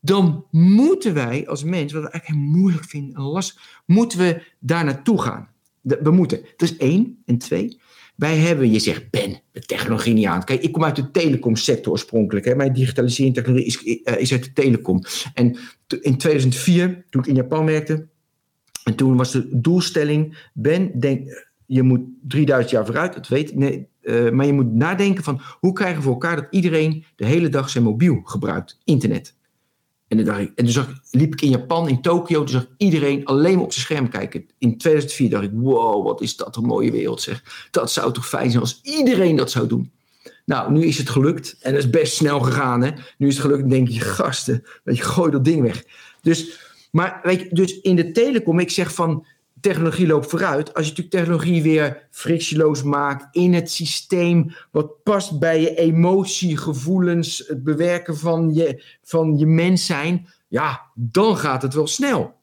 Dan 0.01 0.45
moeten 0.51 1.13
wij 1.13 1.47
als 1.47 1.63
mens, 1.63 1.93
wat 1.93 2.03
ik 2.03 2.09
eigenlijk 2.09 2.41
heel 2.41 2.51
moeilijk 2.59 2.85
vind 2.85 3.15
en 3.15 3.21
lastig, 3.21 3.81
moeten 3.85 4.19
we 4.19 4.43
daar 4.59 4.85
naartoe 4.85 5.21
gaan. 5.21 5.49
we 5.81 6.11
moeten. 6.11 6.41
Dat 6.57 6.69
is 6.69 6.77
één. 6.77 7.21
En 7.25 7.37
twee, 7.37 7.79
wij 8.19 8.37
hebben, 8.37 8.71
je 8.71 8.79
zegt, 8.79 9.09
Ben, 9.09 9.41
de 9.51 9.59
technologie 9.59 10.13
niet 10.13 10.25
aan. 10.25 10.43
Kijk, 10.43 10.61
ik 10.61 10.71
kom 10.71 10.83
uit 10.83 10.95
de 10.95 11.11
telecomsector 11.11 11.91
oorspronkelijk. 11.91 12.45
Hè. 12.45 12.55
Mijn 12.55 12.73
digitalisering 12.73 13.33
technologie 13.33 13.67
is, 13.67 13.83
uh, 13.83 14.17
is 14.17 14.31
uit 14.31 14.43
de 14.43 14.53
telecom. 14.53 15.03
En 15.33 15.57
in 16.01 16.17
2004, 16.17 17.05
toen 17.09 17.21
ik 17.21 17.27
in 17.27 17.35
Japan 17.35 17.65
werkte, 17.65 18.07
en 18.83 18.95
toen 18.95 19.17
was 19.17 19.31
de 19.31 19.59
doelstelling, 19.61 20.49
Ben, 20.53 20.99
denk, 20.99 21.47
je 21.65 21.83
moet 21.83 22.01
3000 22.27 22.71
jaar 22.71 22.85
vooruit, 22.85 23.13
dat 23.13 23.27
weet 23.27 23.55
nee, 23.55 23.87
maar 24.31 24.45
je 24.45 24.53
moet 24.53 24.73
nadenken 24.73 25.23
van, 25.23 25.41
hoe 25.59 25.73
krijgen 25.73 25.97
we 25.97 26.03
voor 26.03 26.13
elkaar 26.13 26.35
dat 26.35 26.47
iedereen 26.49 27.05
de 27.15 27.25
hele 27.25 27.49
dag 27.49 27.69
zijn 27.69 27.83
mobiel 27.83 28.21
gebruikt, 28.23 28.79
internet. 28.83 29.35
En 30.09 30.25
toen, 30.25 30.51
en 30.55 30.99
liep 31.11 31.33
ik 31.33 31.41
in 31.41 31.49
Japan, 31.49 31.89
in 31.89 32.01
Tokio, 32.01 32.39
toen 32.39 32.47
zag 32.47 32.67
iedereen 32.77 33.25
alleen 33.25 33.55
maar 33.55 33.63
op 33.63 33.73
zijn 33.73 33.85
scherm 33.85 34.09
kijken. 34.09 34.45
In 34.57 34.77
2004 34.77 35.29
dacht 35.29 35.43
ik, 35.43 35.51
wow, 35.53 36.05
wat 36.05 36.21
is 36.21 36.35
dat 36.35 36.55
een 36.55 36.63
mooie 36.63 36.91
wereld 36.91 37.21
zeg. 37.21 37.67
Dat 37.71 37.91
zou 37.91 38.13
toch 38.13 38.27
fijn 38.27 38.49
zijn 38.49 38.63
als 38.63 38.79
iedereen 38.83 39.35
dat 39.35 39.51
zou 39.51 39.67
doen. 39.67 39.91
Nou, 40.45 40.71
nu 40.71 40.85
is 40.85 40.97
het 40.97 41.09
gelukt 41.09 41.57
en 41.59 41.73
dat 41.73 41.83
is 41.83 41.89
best 41.89 42.13
snel 42.13 42.39
gegaan. 42.39 42.83
Hè? 42.83 42.91
Nu 43.17 43.27
is 43.27 43.33
het 43.33 43.43
gelukt 43.43 43.63
en 43.63 43.69
denk 43.69 43.87
je, 43.87 43.99
gasten, 43.99 44.63
weet 44.83 44.97
je, 44.97 45.03
gooi 45.03 45.31
dat 45.31 45.45
ding 45.45 45.61
weg. 45.61 45.83
Dus, 46.21 46.59
maar 46.91 47.19
weet 47.23 47.39
je, 47.39 47.47
dus 47.51 47.81
in 47.81 47.95
de 47.95 48.11
telecom, 48.11 48.59
ik 48.59 48.69
zeg 48.69 48.93
van, 48.93 49.25
technologie 49.61 50.07
loopt 50.07 50.29
vooruit. 50.29 50.73
Als 50.73 50.85
je 50.85 50.91
natuurlijk 50.91 51.15
technologie 51.15 51.63
weer 51.63 52.07
frictieloos 52.11 52.83
maakt 52.83 53.35
in 53.35 53.53
het 53.53 53.71
systeem 53.71 54.51
wat 54.71 55.03
past 55.03 55.39
bij 55.39 55.61
je 55.61 55.75
emotie, 55.75 56.57
gevoelens, 56.57 57.43
het 57.47 57.63
bewerken 57.63 58.17
van 58.17 58.53
je, 58.53 58.83
van 59.03 59.37
je 59.37 59.45
mens 59.45 59.85
zijn, 59.85 60.27
ja, 60.47 60.81
dan 60.95 61.37
gaat 61.37 61.61
het 61.61 61.73
wel 61.73 61.87
snel. 61.87 62.33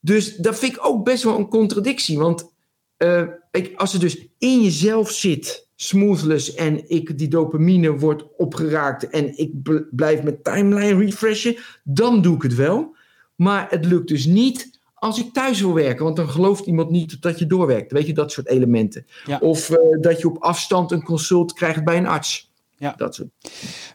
Dus 0.00 0.36
dat 0.36 0.58
vind 0.58 0.72
ik 0.72 0.86
ook 0.86 1.04
best 1.04 1.22
wel 1.22 1.38
een 1.38 1.48
contradictie. 1.48 2.18
Want 2.18 2.52
uh, 2.98 3.22
ik, 3.50 3.72
als 3.76 3.92
het 3.92 4.00
dus 4.00 4.26
in 4.38 4.62
jezelf 4.62 5.10
zit, 5.10 5.68
smoothless, 5.76 6.54
en 6.54 6.90
ik, 6.90 7.18
die 7.18 7.28
dopamine 7.28 7.98
wordt 7.98 8.24
opgeraakt 8.36 9.08
en 9.08 9.38
ik 9.38 9.50
blijf 9.90 10.22
met 10.22 10.44
timeline 10.44 11.04
refreshen, 11.04 11.56
dan 11.84 12.22
doe 12.22 12.36
ik 12.36 12.42
het 12.42 12.54
wel. 12.54 12.96
Maar 13.36 13.66
het 13.70 13.84
lukt 13.84 14.08
dus 14.08 14.24
niet 14.24 14.73
als 15.04 15.18
ik 15.18 15.32
thuis 15.32 15.60
wil 15.60 15.74
werken, 15.74 16.04
want 16.04 16.16
dan 16.16 16.28
gelooft 16.28 16.66
iemand 16.66 16.90
niet 16.90 17.22
dat 17.22 17.38
je 17.38 17.46
doorwerkt. 17.46 17.92
Weet 17.92 18.06
je, 18.06 18.12
dat 18.12 18.32
soort 18.32 18.48
elementen. 18.48 19.06
Of 19.40 19.70
uh, 19.70 19.76
dat 20.00 20.20
je 20.20 20.28
op 20.28 20.42
afstand 20.42 20.90
een 20.90 21.02
consult 21.02 21.52
krijgt 21.52 21.84
bij 21.84 21.96
een 21.96 22.06
arts. 22.06 22.50
Ja. 22.76 22.94
Dat 22.96 23.14
soort. 23.14 23.28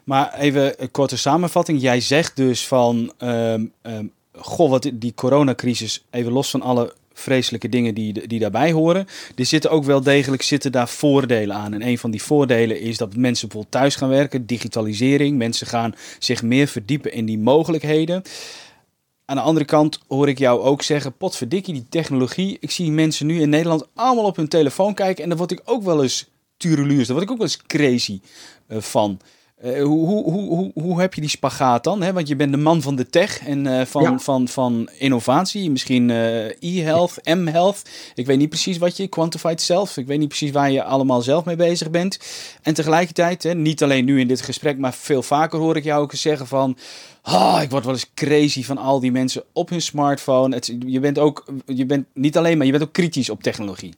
Maar 0.04 0.34
even 0.34 0.82
een 0.82 0.90
korte 0.90 1.16
samenvatting. 1.16 1.80
Jij 1.80 2.00
zegt 2.00 2.36
dus 2.36 2.66
van, 2.66 3.12
um, 3.18 3.72
um, 3.82 4.12
goh, 4.32 4.70
wat 4.70 4.90
die 4.94 5.14
coronacrisis, 5.14 6.04
even 6.10 6.32
los 6.32 6.50
van 6.50 6.62
alle 6.62 6.94
vreselijke 7.12 7.68
dingen 7.68 7.94
die, 7.94 8.26
die 8.26 8.38
daarbij 8.38 8.72
horen. 8.72 9.06
Er 9.36 9.46
zitten 9.46 9.70
ook 9.70 9.84
wel 9.84 10.02
degelijk 10.02 10.42
zitten 10.42 10.72
daar 10.72 10.88
voordelen 10.88 11.56
aan. 11.56 11.74
En 11.74 11.86
een 11.86 11.98
van 11.98 12.10
die 12.10 12.22
voordelen 12.22 12.80
is 12.80 12.96
dat 12.96 13.16
mensen 13.16 13.48
bijvoorbeeld 13.48 13.80
thuis 13.82 13.96
gaan 13.96 14.08
werken, 14.08 14.46
digitalisering. 14.46 15.38
Mensen 15.38 15.66
gaan 15.66 15.94
zich 16.18 16.42
meer 16.42 16.66
verdiepen 16.66 17.12
in 17.12 17.24
die 17.24 17.38
mogelijkheden. 17.38 18.22
Aan 19.30 19.36
de 19.36 19.42
andere 19.42 19.64
kant 19.64 19.98
hoor 20.08 20.28
ik 20.28 20.38
jou 20.38 20.60
ook 20.60 20.82
zeggen, 20.82 21.16
potverdikkie, 21.16 21.74
die 21.74 21.88
technologie. 21.88 22.56
Ik 22.60 22.70
zie 22.70 22.90
mensen 22.90 23.26
nu 23.26 23.40
in 23.40 23.48
Nederland 23.48 23.86
allemaal 23.94 24.24
op 24.24 24.36
hun 24.36 24.48
telefoon 24.48 24.94
kijken 24.94 25.22
en 25.22 25.28
daar 25.28 25.38
word 25.38 25.50
ik 25.50 25.60
ook 25.64 25.82
wel 25.82 26.02
eens 26.02 26.30
tureluurs. 26.56 27.06
Daar 27.06 27.16
word 27.16 27.28
ik 27.28 27.30
ook 27.30 27.38
wel 27.38 27.46
eens 27.46 27.62
crazy 27.66 28.20
uh, 28.68 28.80
van. 28.80 29.20
Uh, 29.64 29.82
hoe, 29.82 30.06
hoe, 30.06 30.48
hoe, 30.48 30.70
hoe 30.74 31.00
heb 31.00 31.14
je 31.14 31.20
die 31.20 31.30
spagaat 31.30 31.84
dan? 31.84 32.02
Hè? 32.02 32.12
Want 32.12 32.28
je 32.28 32.36
bent 32.36 32.52
de 32.52 32.58
man 32.58 32.82
van 32.82 32.96
de 32.96 33.06
tech 33.06 33.46
en 33.46 33.64
uh, 33.64 33.84
van, 33.84 34.02
ja. 34.02 34.18
van, 34.18 34.48
van 34.48 34.88
innovatie. 34.98 35.70
Misschien 35.70 36.10
e-health, 36.60 37.18
m-health. 37.24 37.82
Ik 38.14 38.26
weet 38.26 38.38
niet 38.38 38.48
precies 38.48 38.78
wat 38.78 38.96
je, 38.96 39.08
quantified 39.08 39.60
self. 39.60 39.96
Ik 39.96 40.06
weet 40.06 40.18
niet 40.18 40.28
precies 40.28 40.50
waar 40.50 40.70
je 40.70 40.82
allemaal 40.82 41.22
zelf 41.22 41.44
mee 41.44 41.56
bezig 41.56 41.90
bent. 41.90 42.18
En 42.62 42.74
tegelijkertijd, 42.74 43.42
hè, 43.42 43.54
niet 43.54 43.82
alleen 43.82 44.04
nu 44.04 44.20
in 44.20 44.28
dit 44.28 44.40
gesprek, 44.40 44.78
maar 44.78 44.94
veel 44.94 45.22
vaker 45.22 45.58
hoor 45.58 45.76
ik 45.76 45.84
jou 45.84 46.02
ook 46.02 46.14
zeggen 46.14 46.46
van... 46.46 46.76
Oh, 47.24 47.58
ik 47.62 47.70
word 47.70 47.84
wel 47.84 47.94
eens 47.94 48.10
crazy 48.14 48.64
van 48.64 48.78
al 48.78 49.00
die 49.00 49.12
mensen 49.12 49.42
op 49.52 49.68
hun 49.68 49.82
smartphone. 49.82 50.54
Het, 50.54 50.76
je 50.86 51.00
bent 51.00 51.18
ook, 51.18 51.44
je 51.66 51.86
bent 51.86 52.06
niet 52.14 52.36
alleen 52.36 52.56
maar, 52.56 52.66
je 52.66 52.72
bent 52.72 52.84
ook 52.84 52.92
kritisch 52.92 53.30
op 53.30 53.42
technologie. 53.42 53.94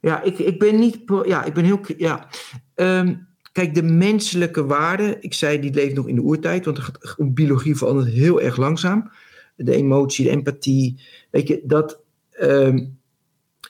Ja, 0.00 0.22
ik, 0.22 0.38
ik 0.38 0.58
ben 0.58 0.78
niet, 0.78 0.98
ja, 1.24 1.44
ik 1.44 1.54
ben 1.54 1.64
heel, 1.64 1.80
ja. 1.96 2.26
Um, 2.74 3.26
kijk, 3.56 3.74
de 3.74 3.82
menselijke 3.82 4.66
waarde, 4.66 5.16
ik 5.20 5.34
zei, 5.34 5.60
die 5.60 5.74
leeft 5.74 5.94
nog 5.94 6.08
in 6.08 6.14
de 6.14 6.20
oertijd, 6.20 6.64
want 6.64 6.78
biologie 7.18 7.76
verandert 7.76 8.08
heel 8.08 8.40
erg 8.40 8.56
langzaam. 8.56 9.10
De 9.56 9.74
emotie, 9.74 10.24
de 10.24 10.30
empathie, 10.30 11.00
weet 11.30 11.48
je, 11.48 11.62
dat, 11.64 12.00
um, 12.40 12.98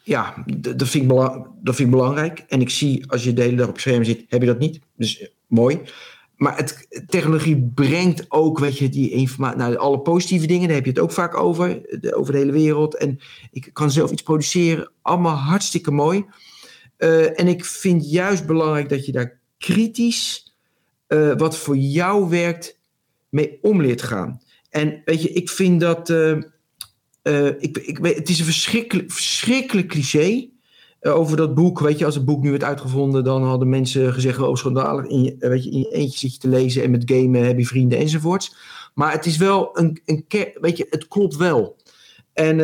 ja, 0.03 0.45
dat 0.59 0.89
vind, 0.89 1.05
ik 1.05 1.09
dat 1.63 1.75
vind 1.75 1.79
ik 1.79 1.91
belangrijk. 1.91 2.45
En 2.49 2.61
ik 2.61 2.71
zie, 2.71 3.11
als 3.11 3.25
je 3.25 3.33
de 3.33 3.55
dag 3.55 3.69
op 3.69 3.81
scherm 3.81 4.05
zit, 4.05 4.25
heb 4.29 4.41
je 4.41 4.47
dat 4.47 4.59
niet. 4.59 4.81
Dus 4.97 5.21
eh, 5.21 5.29
mooi 5.47 5.81
maar 6.37 6.57
het, 6.57 6.87
technologie 7.07 7.71
brengt 7.75 8.25
ook, 8.29 8.59
weet 8.59 8.79
je, 8.79 8.89
die 8.89 9.11
informatie, 9.11 9.59
nou, 9.59 9.77
alle 9.77 10.01
positieve 10.01 10.47
dingen, 10.47 10.67
daar 10.67 10.77
heb 10.77 10.85
je 10.85 10.91
het 10.91 11.01
ook 11.01 11.13
vaak 11.13 11.37
over, 11.37 11.81
de, 12.01 12.15
over 12.15 12.33
de 12.33 12.39
hele 12.39 12.53
wereld. 12.53 12.97
En 12.97 13.19
ik 13.51 13.71
kan 13.73 13.91
zelf 13.91 14.11
iets 14.11 14.23
produceren, 14.23 14.93
allemaal 15.03 15.37
hartstikke 15.37 15.91
mooi. 15.91 16.25
Uh, 16.99 17.41
en 17.41 17.49
ik 17.49 17.65
vind 17.65 18.11
juist 18.11 18.47
belangrijk 18.47 18.89
dat 18.89 19.07
je 19.07 19.13
daar 19.13 19.41
kritisch, 19.73 20.55
uh, 21.09 21.33
wat 21.37 21.57
voor 21.57 21.77
jou 21.77 22.29
werkt, 22.29 22.79
mee 23.29 23.59
om 23.63 23.83
leert 23.83 24.03
gaan. 24.03 24.41
En 24.71 25.03
weet 25.05 25.23
je, 25.23 25.29
ik 25.29 25.51
vind 25.51 25.81
dat, 25.81 26.09
uh, 26.11 26.37
ik, 27.59 27.79
ik 27.79 27.99
het 28.03 28.29
is 28.29 28.39
een 28.39 28.45
verschrikkelijk, 28.45 29.13
verschrikkelijk 29.13 29.89
cliché. 29.89 30.49
over 31.01 31.37
dat 31.37 31.55
boek, 31.55 31.81
weet 31.81 31.99
je, 31.99 32.05
als 32.05 32.15
het 32.15 32.25
boek 32.25 32.43
nu 32.43 32.51
werd 32.51 32.65
uitgevonden, 32.65 33.25
dan 33.25 33.43
hadden 33.43 33.69
mensen 33.69 34.13
gezegd: 34.13 34.39
Oh, 34.39 34.55
schandalig. 34.55 35.07
In 35.07 35.23
je, 35.23 35.37
weet 35.39 35.65
je, 35.65 35.71
in 35.71 35.79
je 35.79 35.93
eentje 35.93 36.19
zit 36.19 36.33
je 36.33 36.39
te 36.39 36.49
lezen 36.49 36.83
en 36.83 36.91
met 36.91 37.11
gamen 37.11 37.47
heb 37.47 37.59
je 37.59 37.67
vrienden 37.67 37.99
enzovoorts. 37.99 38.57
Maar 38.95 39.13
het 39.13 39.27
is 39.27 39.37
wel 39.37 39.79
een, 39.79 40.01
een 40.05 40.25
weet 40.61 40.77
je, 40.77 40.87
het 40.91 41.09
klopt 41.09 41.37
wel. 41.37 41.77
En 42.33 42.61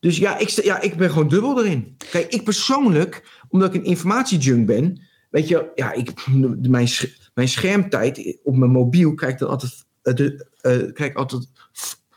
dus 0.00 0.18
ja 0.18 0.38
ik, 0.38 0.48
ja, 0.48 0.80
ik 0.80 0.96
ben 0.96 1.10
gewoon 1.10 1.28
dubbel 1.28 1.64
erin. 1.64 1.96
Kijk, 2.10 2.32
ik 2.32 2.44
persoonlijk, 2.44 3.40
omdat 3.48 3.74
ik 3.74 3.80
een 3.80 3.86
informatiejunk 3.86 4.66
ben, 4.66 5.05
weet 5.36 5.48
je, 5.48 5.70
ja, 5.74 5.92
ik, 5.92 6.26
mijn, 6.68 6.88
mijn 7.34 7.48
schermtijd 7.48 8.38
op 8.42 8.56
mijn 8.56 8.70
mobiel 8.70 9.14
krijg 9.14 9.36
dan 9.36 9.48
altijd, 9.48 9.84
de, 10.02 10.46
uh, 10.62 10.92
krijg 10.92 11.14
altijd 11.14 11.48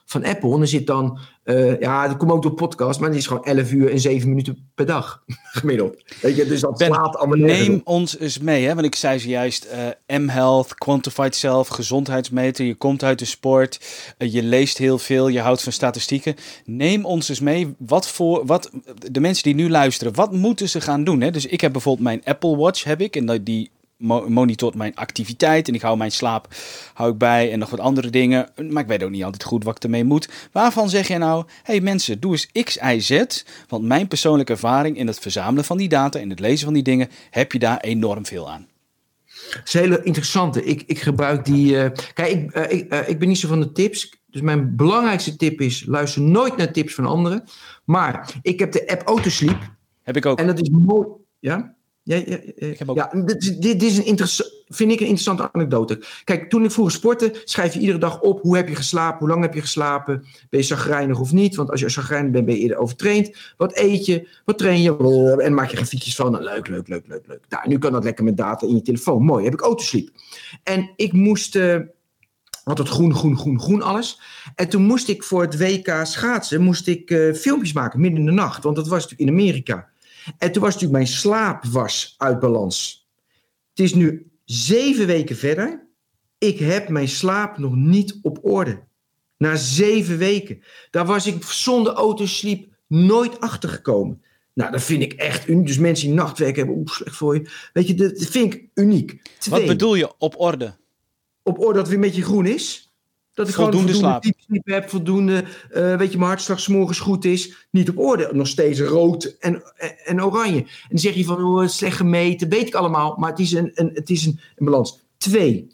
van 0.10 0.26
Apple. 0.26 0.53
En 0.53 0.62
er 0.62 0.68
zit 0.68 0.88
dan, 0.88 1.20
uh, 1.45 1.80
ja, 1.80 2.07
dat 2.07 2.18
komt 2.18 2.32
ook 2.32 2.41
door 2.41 2.53
podcast, 2.53 2.99
maar 2.99 3.10
die 3.10 3.20
is 3.20 3.28
gewoon 3.28 3.43
11 3.43 3.72
uur 3.72 3.91
en 3.91 3.99
7 3.99 4.30
minuten 4.30 4.72
per 4.76 4.86
dag 4.86 5.24
gemiddeld. 5.60 6.03
Weet 6.22 6.36
je, 6.36 6.45
dus 6.45 6.62
dat 6.62 6.78
ben, 6.78 6.88
slaat 6.88 7.18
allemaal 7.18 7.38
Neem 7.38 7.82
ons 7.84 8.20
eens 8.20 8.39
mee, 8.39 8.66
hè? 8.66 8.74
want 8.74 8.86
ik 8.86 8.95
zei 8.95 9.20
zojuist 9.20 9.68
uh, 10.07 10.18
M-Health, 10.18 10.76
Quantified 10.76 11.36
Self, 11.36 11.68
gezondheidsmeter, 11.68 12.66
je 12.66 12.76
komt 12.76 13.03
uit 13.03 13.20
de 13.20 13.26
sport, 13.26 13.80
uh, 14.18 14.34
je 14.34 14.43
leest 14.43 14.78
heel 14.78 14.97
veel, 14.97 15.28
je 15.28 15.39
houdt 15.39 15.64
van 15.64 15.72
statistieken. 15.72 16.36
Neem 16.66 17.05
ons 17.05 17.30
eens 17.30 17.39
mee, 17.39 17.76
wat 17.78 18.07
voor, 18.07 18.45
wat, 18.45 18.72
de 19.12 19.20
mensen 19.20 19.43
die 19.43 19.55
nu 19.55 19.70
luisteren, 19.70 20.16
wat 20.16 20.32
moeten 20.32 20.70
ze 20.70 20.82
gaan 20.82 21.03
doen? 21.03 21.22
Hè? 21.22 21.32
Dus 21.32 21.45
ik 21.45 21.62
heb 21.62 21.72
bijvoorbeeld 21.72 22.07
mijn 22.07 22.22
Apple 22.24 22.57
Watch, 22.57 22.84
heb 22.84 23.01
ik, 23.01 23.16
en 23.16 23.43
die 23.43 23.72
monitort 24.28 24.76
mijn 24.76 24.95
activiteit 24.95 25.68
en 25.68 25.74
ik 25.74 25.82
hou 25.82 25.97
mijn 25.97 26.12
slaap 26.12 26.47
hou 26.93 27.12
ik 27.12 27.18
bij 27.18 27.52
en 27.52 27.60
nog 27.60 27.70
wat 27.70 27.80
andere 27.80 28.10
dingen. 28.10 28.50
Maar 28.70 28.84
ik 28.84 28.89
weet 28.89 29.04
ook 29.04 29.10
niet 29.10 29.24
altijd 29.24 29.43
goed 29.43 29.64
wat 29.64 29.76
ik 29.76 29.84
ermee 29.84 30.04
moet. 30.04 30.30
Waarvan 30.52 30.89
zeg 30.89 31.08
je 31.08 31.18
nou, 31.18 31.45
hey 31.64 31.82
mensen, 31.82 32.20
doe 32.20 32.32
eens 32.32 32.52
X, 32.64 32.76
Y, 32.76 33.00
Z. 33.00 33.43
Want 33.68 33.84
mijn 33.84 34.08
persoonlijke 34.08 34.52
ervaring 34.52 34.97
in 34.97 35.08
het 35.08 35.20
verzamelen 35.20 35.66
van 35.66 35.78
die 35.78 35.89
data, 35.89 36.20
in 36.20 36.30
het 36.30 36.39
lezen 36.39 36.66
van 36.66 36.74
die 36.74 36.84
dingen, 36.84 37.10
heb 37.30 37.52
je 37.52 37.60
daar 37.60 37.80
enorm 37.80 38.26
veel 38.26 38.50
aan. 38.50 38.68
Dat 39.50 39.62
is 39.66 39.74
hele 39.74 40.04
interessante. 40.04 40.64
Ik, 40.64 40.84
ik 40.86 41.00
gebruik 41.00 41.45
die. 41.45 41.74
Uh, 41.74 41.89
kijk, 42.14 42.32
ik, 42.32 42.56
uh, 42.56 42.72
ik, 42.72 42.93
uh, 42.93 43.10
ik 43.10 43.20
ben 43.20 43.28
niet 43.28 43.38
zo 43.38 43.47
van 43.47 43.60
de 43.60 43.72
tips. 43.72 44.14
Dus 44.26 44.41
mijn 44.41 44.76
belangrijkste 44.76 45.36
tip 45.36 45.62
is: 45.62 45.86
luister 45.86 46.22
nooit 46.22 46.58
naar 46.58 46.72
tips 46.72 46.93
van 46.93 47.06
anderen. 47.06 47.43
Maar 47.86 48.34
ik 48.41 48.60
heb 48.60 48.72
de 48.72 48.88
app 48.88 49.02
Autosleep. 49.02 49.76
Heb 50.04 50.16
ik 50.16 50.26
ook. 50.26 50.39
En 50.39 50.47
dat 50.47 50.62
is 50.62 50.70
mooi. 50.70 51.08
Ja? 51.39 51.76
Ja, 52.04 52.16
ja, 52.26 52.38
ja 52.93 53.12
dit, 53.26 53.62
dit, 53.62 53.84
is 53.84 53.97
een 53.97 54.06
vind 54.68 54.91
ik 54.91 55.00
een 55.00 55.06
interessante 55.06 55.50
anekdote. 55.52 56.04
Kijk, 56.24 56.50
toen 56.50 56.64
ik 56.64 56.72
vroeger 56.72 56.95
sportte, 56.95 57.41
schrijf 57.43 57.74
je 57.74 57.80
iedere 57.80 57.97
dag 57.97 58.22
op 58.22 58.41
hoe 58.41 58.56
heb 58.56 58.68
je 58.68 58.76
geslapen, 58.76 59.20
hoe 59.20 59.28
lang 59.28 59.41
heb 59.41 59.54
je 59.54 59.62
geslapen, 59.62 60.26
ben 60.50 60.60
je 60.60 60.66
zagrijnig 60.66 61.20
of 61.20 61.32
niet? 61.32 61.56
Want 61.56 61.72
als 61.72 61.80
je 61.80 61.89
zagrijnig 61.89 62.32
bent, 62.32 62.45
ben 62.45 62.56
je 62.56 62.62
eerder 62.62 62.78
overtraind. 62.78 63.38
Wat 63.58 63.78
eet 63.78 64.06
je, 64.06 64.28
wat 64.45 64.58
train 64.58 64.82
je 64.82 65.38
en 65.41 65.54
maak 65.54 65.70
je 65.70 65.76
grafiekjes 65.76 66.16
van. 66.16 66.32
Nou, 66.32 66.43
leuk, 66.43 66.68
leuk, 66.68 66.88
leuk, 66.88 67.08
leuk, 67.08 67.28
leuk. 67.28 67.43
Nou, 67.50 67.68
nu 67.68 67.78
kan 67.78 67.91
dat 67.91 68.04
lekker 68.04 68.24
met 68.24 68.38
data 68.38 68.68
in 68.68 68.76
je 68.76 68.82
telefoon. 68.82 69.24
Mooi, 69.24 69.43
heb 69.43 69.54
ik 69.54 69.62
autosleep. 69.62 70.10
En 70.64 70.91
ik 70.95 71.14
moest... 71.14 71.56
Uh, 71.56 71.76
had 72.64 72.78
het 72.78 72.89
groen, 72.89 73.16
groen, 73.16 73.38
groen, 73.38 73.60
groen 73.60 73.82
alles. 73.82 74.22
En 74.56 74.70
toen 74.70 74.84
moest 74.84 75.08
ik 75.08 75.24
voor 75.24 75.41
het 75.41 75.58
WK 75.58 76.00
schaatsen 76.04 76.62
moest 76.62 76.88
ik, 76.88 77.12
uh, 77.12 77.34
filmpjes 77.34 77.74
maken 77.74 78.00
midden 78.00 78.20
in 78.20 78.26
de 78.26 78.32
nacht. 78.32 78.64
Want 78.64 78.76
dat 78.76 78.88
was 78.88 79.02
natuurlijk 79.04 79.30
in 79.30 79.36
Amerika. 79.36 79.89
En 80.38 80.51
toen 80.51 80.61
was 80.61 80.73
natuurlijk 80.73 81.03
mijn 81.03 81.07
slaap 81.07 81.65
was 81.65 82.15
uit 82.17 82.39
balans. 82.39 83.07
Het 83.69 83.80
is 83.80 83.93
nu 83.93 84.32
zeven 84.45 85.07
weken 85.07 85.36
verder. 85.36 85.88
Ik 86.38 86.59
heb 86.59 86.89
mijn 86.89 87.07
slaap 87.07 87.57
nog 87.57 87.75
niet 87.75 88.19
op 88.21 88.39
orde. 88.41 88.84
Na 89.38 89.55
zeven 89.55 90.17
weken. 90.17 90.63
Daar 90.91 91.05
was 91.05 91.27
ik 91.27 91.43
zonder 91.43 91.93
autosleep 91.93 92.67
nooit 92.88 93.39
achter 93.39 93.69
gekomen. 93.69 94.23
Nou, 94.53 94.71
dat 94.71 94.82
vind 94.82 95.01
ik 95.01 95.13
echt 95.13 95.47
uniek. 95.47 95.67
Dus 95.67 95.77
mensen 95.77 96.07
die 96.07 96.15
nachtwerk 96.15 96.55
hebben, 96.55 96.75
oeh, 96.75 96.88
slecht 96.88 97.15
voor 97.15 97.36
je. 97.36 97.49
Weet 97.73 97.88
je, 97.88 97.93
dat 97.93 98.25
vind 98.25 98.53
ik 98.53 98.69
uniek. 98.73 99.21
Wat 99.49 99.65
bedoel 99.65 99.95
je 99.95 100.13
op 100.17 100.39
orde? 100.39 100.77
Op 101.43 101.59
orde 101.59 101.77
dat 101.80 101.88
weer 101.88 101.95
een 101.95 102.01
beetje 102.01 102.23
groen 102.23 102.45
is. 102.45 102.89
Dat 103.40 103.48
ik 103.48 103.56
voldoende 103.56 103.94
gewoon 103.94 104.22
voldoende 104.22 104.42
slaap. 104.48 104.82
heb, 104.82 104.90
voldoende, 104.90 105.44
uh, 105.74 105.98
weet 105.98 106.12
je, 106.12 106.18
mijn 106.18 106.30
hartslag 106.30 106.68
morgens 106.68 107.00
goed 107.00 107.26
is. 107.26 107.68
Niet 107.72 107.90
op 107.90 107.98
orde. 108.00 108.30
Nog 108.34 108.48
steeds 108.48 108.80
rood 108.80 109.36
en, 109.40 109.64
en, 110.06 110.24
oranje. 110.24 110.60
En 110.60 110.68
dan 110.90 111.00
zeg 111.00 111.14
je 111.14 111.24
van, 111.24 111.44
oh, 111.44 111.68
slecht 111.68 111.98
gemeten, 111.98 112.50
weet 112.50 112.68
ik 112.68 112.74
allemaal. 112.74 113.16
Maar 113.18 113.30
het 113.30 113.40
is 113.40 113.52
een, 113.52 113.72
een, 113.74 113.92
het 113.94 114.10
is 114.10 114.26
een, 114.26 114.40
een 114.56 114.66
balans. 114.66 115.00
Twee. 115.18 115.68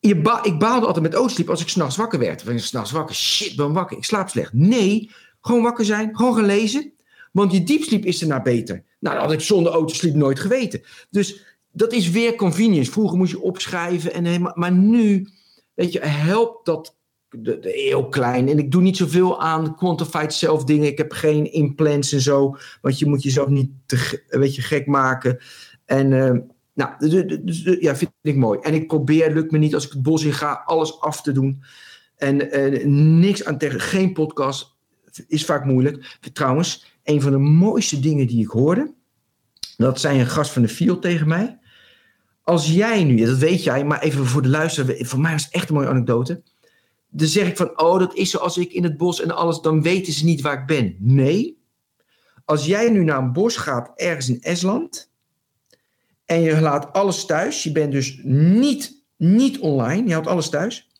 Je 0.00 0.16
ba 0.16 0.44
ik 0.44 0.58
baalde 0.58 0.86
altijd 0.86 1.04
met 1.04 1.16
ootslip 1.16 1.50
als 1.50 1.60
ik 1.60 1.68
s'nachts 1.68 1.96
wakker 1.96 2.18
werd. 2.18 2.48
Ik 2.48 2.58
s'nachts 2.58 2.90
wakker? 2.90 3.14
Shit, 3.14 3.56
ben 3.56 3.72
wakker. 3.72 3.96
Ik 3.96 4.04
slaap 4.04 4.28
slecht. 4.28 4.52
Nee, 4.52 5.10
gewoon 5.40 5.62
wakker 5.62 5.84
zijn. 5.84 6.16
Gewoon 6.16 6.34
gaan 6.34 6.46
lezen. 6.46 6.92
Want 7.32 7.52
je 7.52 7.62
diepsliep 7.62 8.04
is 8.04 8.20
ernaar 8.20 8.42
beter. 8.42 8.84
Nou, 8.98 9.14
dat 9.14 9.24
had 9.24 9.32
ik 9.32 9.40
zonder 9.40 9.72
autosleep 9.72 10.14
nooit 10.14 10.40
geweten. 10.40 10.82
Dus 11.10 11.56
dat 11.72 11.92
is 11.92 12.10
weer 12.10 12.34
convenience. 12.34 12.90
Vroeger 12.90 13.18
moest 13.18 13.30
je 13.30 13.40
opschrijven. 13.40 14.12
En, 14.12 14.52
maar 14.54 14.72
nu 14.72 15.28
weet 15.74 15.92
je, 15.92 16.00
helpt 16.06 16.66
dat 16.66 16.96
de, 17.32 17.58
heel 17.62 18.08
klein. 18.08 18.48
En 18.48 18.58
ik 18.58 18.70
doe 18.70 18.82
niet 18.82 18.96
zoveel 18.96 19.40
aan 19.40 19.76
quantified 19.76 20.32
self 20.32 20.64
dingen. 20.64 20.86
Ik 20.86 20.98
heb 20.98 21.12
geen 21.12 21.52
implants 21.52 22.12
en 22.12 22.20
zo. 22.20 22.56
Want 22.80 22.98
je 22.98 23.06
moet 23.06 23.22
jezelf 23.22 23.48
niet 23.48 23.70
te 23.86 24.22
weet 24.28 24.54
je, 24.54 24.62
gek 24.62 24.86
maken. 24.86 25.38
En 25.84 26.10
uh, 26.10 26.38
nou, 26.74 26.90
dus, 27.44 27.62
ja, 27.80 27.96
vind 27.96 28.12
ik 28.22 28.36
mooi. 28.36 28.58
En 28.58 28.74
ik 28.74 28.86
probeer, 28.86 29.32
lukt 29.32 29.50
me 29.50 29.58
niet 29.58 29.74
als 29.74 29.86
ik 29.86 29.92
het 29.92 30.02
bos 30.02 30.24
in 30.24 30.32
ga, 30.32 30.62
alles 30.64 31.00
af 31.00 31.22
te 31.22 31.32
doen. 31.32 31.62
En 32.16 32.58
uh, 32.60 32.84
niks 33.20 33.44
aan 33.44 33.58
tegen, 33.58 33.80
geen 33.80 34.12
podcast. 34.12 34.76
Is 35.26 35.44
vaak 35.44 35.64
moeilijk. 35.64 36.18
Trouwens, 36.32 36.96
een 37.04 37.20
van 37.20 37.30
de 37.30 37.38
mooiste 37.38 38.00
dingen 38.00 38.26
die 38.26 38.42
ik 38.42 38.50
hoorde. 38.50 38.94
Dat 39.76 40.00
zei 40.00 40.20
een 40.20 40.26
gast 40.26 40.52
van 40.52 40.62
de 40.62 40.68
field 40.68 41.02
tegen 41.02 41.28
mij 41.28 41.58
als 42.42 42.72
jij 42.72 43.04
nu, 43.04 43.24
dat 43.24 43.38
weet 43.38 43.64
jij, 43.64 43.84
maar 43.84 44.00
even 44.02 44.26
voor 44.26 44.42
de 44.42 44.48
luisteraar, 44.48 44.96
voor 44.98 45.20
mij 45.20 45.32
was 45.32 45.44
het 45.44 45.54
echt 45.54 45.68
een 45.68 45.74
mooie 45.74 45.88
anekdote. 45.88 46.42
Dan 47.08 47.28
zeg 47.28 47.46
ik 47.48 47.56
van, 47.56 47.80
oh, 47.80 47.98
dat 47.98 48.14
is 48.14 48.30
zoals 48.30 48.58
ik 48.58 48.72
in 48.72 48.82
het 48.82 48.96
bos 48.96 49.20
en 49.20 49.30
alles, 49.30 49.60
dan 49.60 49.82
weten 49.82 50.12
ze 50.12 50.24
niet 50.24 50.40
waar 50.40 50.60
ik 50.60 50.66
ben. 50.66 50.96
Nee, 50.98 51.62
als 52.44 52.66
jij 52.66 52.90
nu 52.90 53.04
naar 53.04 53.18
een 53.18 53.32
bos 53.32 53.56
gaat 53.56 53.90
ergens 53.94 54.28
in 54.28 54.40
Estland 54.40 55.10
en 56.24 56.40
je 56.40 56.60
laat 56.60 56.92
alles 56.92 57.24
thuis, 57.24 57.62
je 57.62 57.72
bent 57.72 57.92
dus 57.92 58.20
niet, 58.24 59.02
niet 59.16 59.58
online, 59.58 60.06
je 60.06 60.12
houdt 60.12 60.26
alles 60.26 60.48
thuis, 60.48 60.90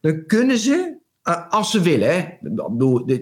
dan 0.00 0.26
kunnen 0.26 0.58
ze, 0.58 0.96
eh, 1.22 1.50
als 1.50 1.70
ze 1.70 1.80
willen, 1.80 2.38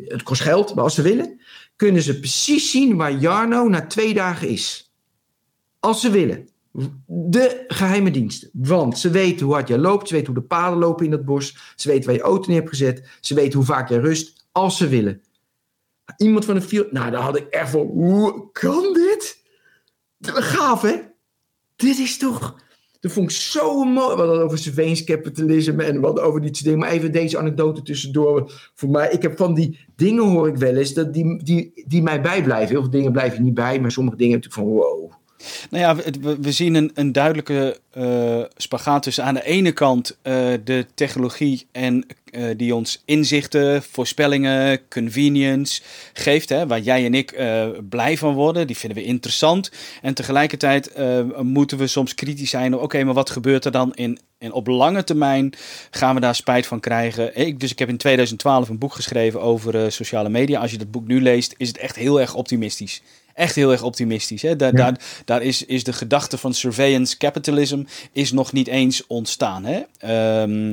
het 0.05 0.23
kost 0.23 0.43
geld, 0.43 0.75
maar 0.75 0.85
als 0.85 0.95
ze 0.95 1.03
willen, 1.03 1.41
kunnen 1.77 2.03
ze 2.03 2.19
precies 2.19 2.71
zien 2.71 2.97
waar 2.97 3.13
Jarno 3.13 3.69
na 3.69 3.87
twee 3.87 4.15
dagen 4.15 4.49
is. 4.49 4.93
Als 5.79 6.01
ze 6.01 6.11
willen. 6.11 6.50
De 7.07 7.65
geheime 7.67 8.11
diensten. 8.11 8.51
Want 8.53 8.99
ze 8.99 9.11
weten 9.11 9.47
hoe 9.47 9.55
hard 9.55 9.69
jij 9.69 9.79
loopt. 9.79 10.09
Ze 10.09 10.15
weten 10.15 10.33
hoe 10.33 10.43
de 10.43 10.49
paden 10.49 10.79
lopen 10.79 11.05
in 11.05 11.11
dat 11.11 11.25
bos. 11.25 11.75
Ze 11.77 11.89
weten 11.89 12.07
waar 12.07 12.15
je 12.15 12.23
auto 12.23 12.49
neer 12.49 12.57
hebt 12.59 12.69
gezet. 12.69 13.19
Ze 13.21 13.35
weten 13.35 13.59
hoe 13.59 13.67
vaak 13.67 13.89
jij 13.89 13.99
rust. 13.99 14.47
Als 14.53 14.77
ze 14.77 14.89
willen. 14.89 15.23
Iemand 16.17 16.45
van 16.45 16.55
de 16.55 16.61
field. 16.61 16.93
Nou, 16.93 17.11
daar 17.11 17.21
had 17.21 17.37
ik 17.37 17.47
echt 17.47 17.71
van. 17.71 17.87
Hoe 17.87 18.51
kan 18.53 18.93
dit? 18.93 19.43
Gaaf, 20.21 20.83
hè? 20.83 20.97
Dit 21.77 21.99
is 21.99 22.19
toch. 22.19 22.63
Dat 23.01 23.13
vond 23.13 23.31
ik 23.31 23.37
zo 23.37 23.85
mooi. 23.85 24.17
Wat 24.17 24.29
over 24.29 24.59
surveillance 24.59 25.05
capitalism 25.05 25.81
en 25.81 26.01
wat 26.01 26.21
over 26.21 26.41
die 26.41 26.63
dingen. 26.63 26.79
Maar 26.79 26.91
even 26.91 27.13
deze 27.13 27.39
anekdote 27.39 27.83
tussendoor. 27.83 28.71
Voor 28.75 28.91
mij, 28.91 29.11
ik 29.11 29.23
heb 29.23 29.37
van 29.37 29.55
die 29.55 29.79
dingen 29.97 30.25
hoor 30.25 30.49
ik 30.49 30.57
wel 30.57 30.77
eens. 30.77 30.95
Dat 30.95 31.15
die, 31.15 31.45
die, 31.45 31.85
die 31.87 32.03
mij 32.03 32.21
bijblijven. 32.21 32.69
Heel 32.69 32.81
veel 32.81 32.91
dingen 32.91 33.13
blijven 33.13 33.43
niet 33.43 33.55
bij. 33.55 33.81
Maar 33.81 33.93
sommige 33.93 34.17
dingen 34.17 34.35
heb 34.35 34.45
ik 34.45 34.53
van 34.53 34.65
wow 34.65 35.19
nou 35.71 35.85
ja, 35.85 36.13
we, 36.41 36.53
zien 36.53 36.75
een, 36.75 36.91
een 36.95 37.13
duidelijke 37.13 37.79
uh, 37.97 38.43
spagaat 38.57 39.03
tussen 39.03 39.25
aan 39.25 39.35
de 39.35 39.45
ene 39.45 39.73
kant 39.73 40.11
uh, 40.23 40.35
de 40.65 40.87
technologie 40.95 41.67
en 41.73 42.07
uh, 42.31 42.45
die 42.57 42.75
ons 42.75 43.03
inzichten, 43.05 43.83
voorspellingen, 43.83 44.81
convenience 44.89 45.83
geeft, 46.13 46.49
hè, 46.49 46.67
waar 46.67 46.81
jij 46.81 47.05
en 47.05 47.15
ik 47.15 47.43
blij 47.89 48.19
van 48.19 48.35
worden. 48.35 48.67
Die 48.67 48.77
vinden 48.77 48.99
we 48.99 49.05
interessant. 49.05 49.71
En 50.03 50.15
tegelijkertijd 50.15 50.93
moeten 51.43 51.79
we 51.79 51.87
soms 51.87 52.15
kritisch 52.15 52.51
zijn. 52.51 52.75
Oké, 52.75 53.05
maar 53.05 53.15
wat 53.15 53.31
gebeurt 53.31 53.65
er 53.65 53.73
dan 53.73 53.95
in 53.95 54.19
en 54.39 54.53
op 54.53 54.67
lange 54.67 55.05
termijn 55.05 55.53
gaan 55.91 56.15
we 56.15 56.21
daar 56.21 56.35
spijt 56.35 56.67
van 56.67 56.81
krijgen. 56.81 57.37
Ik, 57.37 57.61
dus 57.61 57.71
ik 57.71 57.79
heb 57.79 57.89
in 57.89 57.97
2012 57.97 58.69
een 58.69 58.79
boek 58.79 58.95
geschreven 58.95 59.41
over 59.41 59.93
sociale 59.93 60.29
media. 60.29 60.61
Als 60.61 60.71
je 60.71 60.79
dat 60.79 60.91
boek 60.91 61.07
nu 61.07 61.23
leest, 61.23 61.55
is 61.57 61.69
het 61.69 61.79
echt 61.79 61.97
heel 61.97 62.21
erg 62.21 62.35
optimistisch 62.35 63.03
echt 63.41 63.55
heel 63.55 63.73
erg 63.73 63.83
optimistisch. 63.83 64.43
Hè? 64.43 64.57
Daar, 64.57 64.75
daar, 64.75 65.01
daar 65.25 65.43
is, 65.43 65.65
is 65.65 65.85
de 65.85 65.93
gedachte 65.93 66.39
van 66.39 66.55
surveillance 66.55 67.17
capitalism 67.17 67.83
is 68.13 68.33
nog 68.33 68.53
niet 68.53 68.69
eens 68.69 69.07
ontstaan. 69.07 69.65
Hè? 69.65 69.83
Um, 70.43 70.73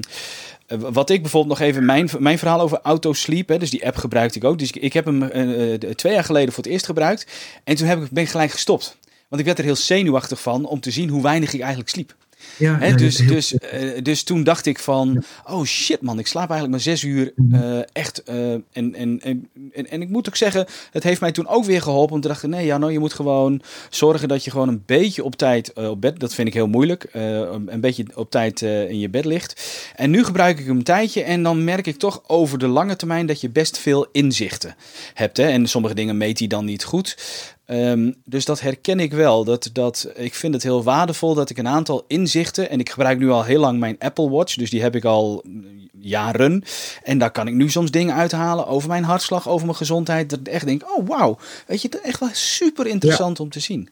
wat 0.67 1.09
ik 1.09 1.21
bijvoorbeeld 1.21 1.59
nog 1.59 1.67
even, 1.67 1.85
mijn, 1.85 2.09
mijn 2.19 2.37
verhaal 2.37 2.61
over 2.61 2.79
autosleep, 2.83 3.49
hè, 3.49 3.57
dus 3.57 3.69
die 3.69 3.85
app 3.85 3.95
gebruikte 3.95 4.37
ik 4.37 4.43
ook. 4.43 4.59
Dus 4.59 4.69
ik, 4.69 4.75
ik 4.75 4.93
heb 4.93 5.05
hem 5.05 5.23
uh, 5.23 5.73
twee 5.73 6.13
jaar 6.13 6.23
geleden 6.23 6.53
voor 6.53 6.63
het 6.63 6.71
eerst 6.71 6.85
gebruikt. 6.85 7.27
En 7.63 7.75
toen 7.75 7.87
heb 7.87 8.03
ik, 8.03 8.09
ben 8.11 8.23
ik 8.23 8.29
gelijk 8.29 8.51
gestopt. 8.51 8.97
Want 9.27 9.41
ik 9.41 9.47
werd 9.47 9.57
er 9.57 9.65
heel 9.65 9.75
zenuwachtig 9.75 10.41
van 10.41 10.65
om 10.65 10.79
te 10.79 10.91
zien 10.91 11.09
hoe 11.09 11.21
weinig 11.21 11.53
ik 11.53 11.59
eigenlijk 11.59 11.89
sliep. 11.89 12.15
Ja, 12.57 12.77
Hè, 12.79 12.95
dus, 12.95 13.15
dus, 13.15 13.53
uh, 13.53 13.59
dus 14.03 14.23
toen 14.23 14.43
dacht 14.43 14.65
ik 14.65 14.79
van, 14.79 15.23
oh 15.45 15.63
shit 15.63 16.01
man, 16.01 16.19
ik 16.19 16.27
slaap 16.27 16.49
eigenlijk 16.49 16.71
maar 16.71 16.93
zes 16.93 17.03
uur 17.03 17.33
uh, 17.51 17.79
echt. 17.93 18.21
Uh, 18.29 18.51
en, 18.51 18.63
en, 18.71 19.19
en, 19.21 19.49
en, 19.73 19.89
en, 19.89 20.01
ik 20.01 20.09
moet 20.09 20.27
ook 20.27 20.35
zeggen, 20.35 20.65
het 20.91 21.03
heeft 21.03 21.21
mij 21.21 21.31
toen 21.31 21.47
ook 21.47 21.65
weer 21.65 21.81
geholpen. 21.81 22.15
Om 22.15 22.21
te 22.21 22.27
dachten, 22.27 22.49
nee, 22.49 22.65
ja, 22.65 22.77
nou, 22.77 22.91
je 22.91 22.99
moet 22.99 23.13
gewoon 23.13 23.61
zorgen 23.89 24.27
dat 24.27 24.43
je 24.43 24.51
gewoon 24.51 24.67
een 24.67 24.83
beetje 24.85 25.23
op 25.23 25.35
tijd 25.35 25.73
op 25.73 26.01
bed, 26.01 26.19
dat 26.19 26.33
vind 26.33 26.47
ik 26.47 26.53
heel 26.53 26.67
moeilijk, 26.67 27.07
een 27.11 27.81
beetje 27.81 28.05
op 28.15 28.31
tijd 28.31 28.61
in 28.61 28.99
je 28.99 29.09
bed 29.09 29.25
ligt. 29.25 29.61
En 29.95 30.09
nu 30.09 30.23
gebruik 30.23 30.59
ik 30.59 30.65
hem 30.65 30.77
een 30.77 30.83
tijdje 30.83 31.23
en 31.23 31.43
dan 31.43 31.63
merk 31.63 31.87
ik 31.87 31.97
toch 31.97 32.21
over 32.27 32.57
de 32.57 32.67
lange 32.67 32.95
termijn 32.95 33.25
dat 33.25 33.41
je 33.41 33.49
best 33.49 33.77
veel 33.77 34.07
inzichten 34.11 34.75
hebt. 35.13 35.37
Hè? 35.37 35.47
En 35.47 35.67
sommige 35.67 35.95
dingen 35.95 36.17
meet 36.17 36.39
hij 36.39 36.47
dan 36.47 36.65
niet 36.65 36.83
goed. 36.83 37.17
Um, 37.69 38.15
dus 38.25 38.45
dat 38.45 38.61
herken 38.61 38.99
ik 38.99 39.13
wel. 39.13 39.43
Dat, 39.43 39.69
dat, 39.73 40.11
ik 40.15 40.33
vind 40.33 40.53
het 40.53 40.63
heel 40.63 40.83
waardevol 40.83 41.33
dat 41.33 41.49
ik 41.49 41.57
een 41.57 41.67
aantal 41.67 42.05
inzichten. 42.07 42.69
En 42.69 42.79
ik 42.79 42.89
gebruik 42.89 43.19
nu 43.19 43.29
al 43.29 43.43
heel 43.43 43.59
lang 43.59 43.79
mijn 43.79 43.95
Apple 43.99 44.29
Watch. 44.29 44.55
Dus 44.55 44.69
die 44.69 44.81
heb 44.81 44.95
ik 44.95 45.05
al 45.05 45.43
jaren. 45.91 46.63
En 47.03 47.17
daar 47.17 47.31
kan 47.31 47.47
ik 47.47 47.53
nu 47.53 47.69
soms 47.69 47.91
dingen 47.91 48.15
uithalen 48.15 48.67
over 48.67 48.89
mijn 48.89 49.03
hartslag, 49.03 49.49
over 49.49 49.65
mijn 49.65 49.77
gezondheid. 49.77 50.29
Dat 50.29 50.39
ik 50.39 50.47
echt 50.47 50.65
denk: 50.65 50.97
oh 50.97 51.07
wauw. 51.07 51.37
Weet 51.67 51.81
je, 51.81 51.89
echt 52.03 52.19
wel 52.19 52.29
super 52.31 52.87
interessant 52.87 53.39
om 53.39 53.49
te 53.49 53.59
zien. 53.59 53.89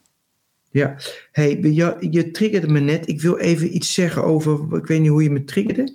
Ja, 0.71 0.95
hey, 1.31 1.59
je, 1.61 1.97
je 2.09 2.31
triggerde 2.31 2.67
me 2.67 2.79
net. 2.79 3.07
Ik 3.07 3.21
wil 3.21 3.37
even 3.37 3.75
iets 3.75 3.93
zeggen 3.93 4.23
over. 4.23 4.77
Ik 4.77 4.85
weet 4.85 5.01
niet 5.01 5.09
hoe 5.09 5.23
je 5.23 5.29
me 5.29 5.43
triggerde. 5.43 5.93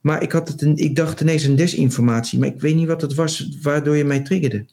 Maar 0.00 0.22
ik, 0.22 0.32
had 0.32 0.48
het 0.48 0.62
een, 0.62 0.76
ik 0.76 0.96
dacht 0.96 1.20
ineens 1.20 1.44
een 1.44 1.56
desinformatie. 1.56 2.38
Maar 2.38 2.48
ik 2.48 2.60
weet 2.60 2.74
niet 2.74 2.86
wat 2.86 3.00
het 3.00 3.14
was 3.14 3.48
waardoor 3.62 3.96
je 3.96 4.04
mij 4.04 4.20
triggerde. 4.20 4.66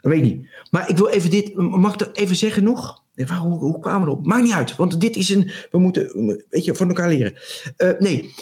Dat 0.00 0.12
weet 0.12 0.22
niet. 0.22 0.48
Maar 0.70 0.88
ik 0.90 0.96
wil 0.96 1.08
even 1.08 1.30
dit, 1.30 1.54
mag 1.54 1.94
ik 1.94 2.10
even 2.12 2.36
zeggen 2.36 2.64
nog? 2.64 3.02
Hoe, 3.14 3.58
hoe 3.58 3.80
kwamen 3.80 4.00
we 4.00 4.06
erop? 4.06 4.26
Maakt 4.26 4.42
niet 4.42 4.52
uit, 4.52 4.76
want 4.76 5.00
dit 5.00 5.16
is 5.16 5.28
een, 5.28 5.50
we 5.70 5.78
moeten, 5.78 6.10
weet 6.50 6.64
je, 6.64 6.74
van 6.74 6.88
elkaar 6.88 7.08
leren. 7.08 7.34
Uh, 7.78 7.90
nee, 7.98 8.34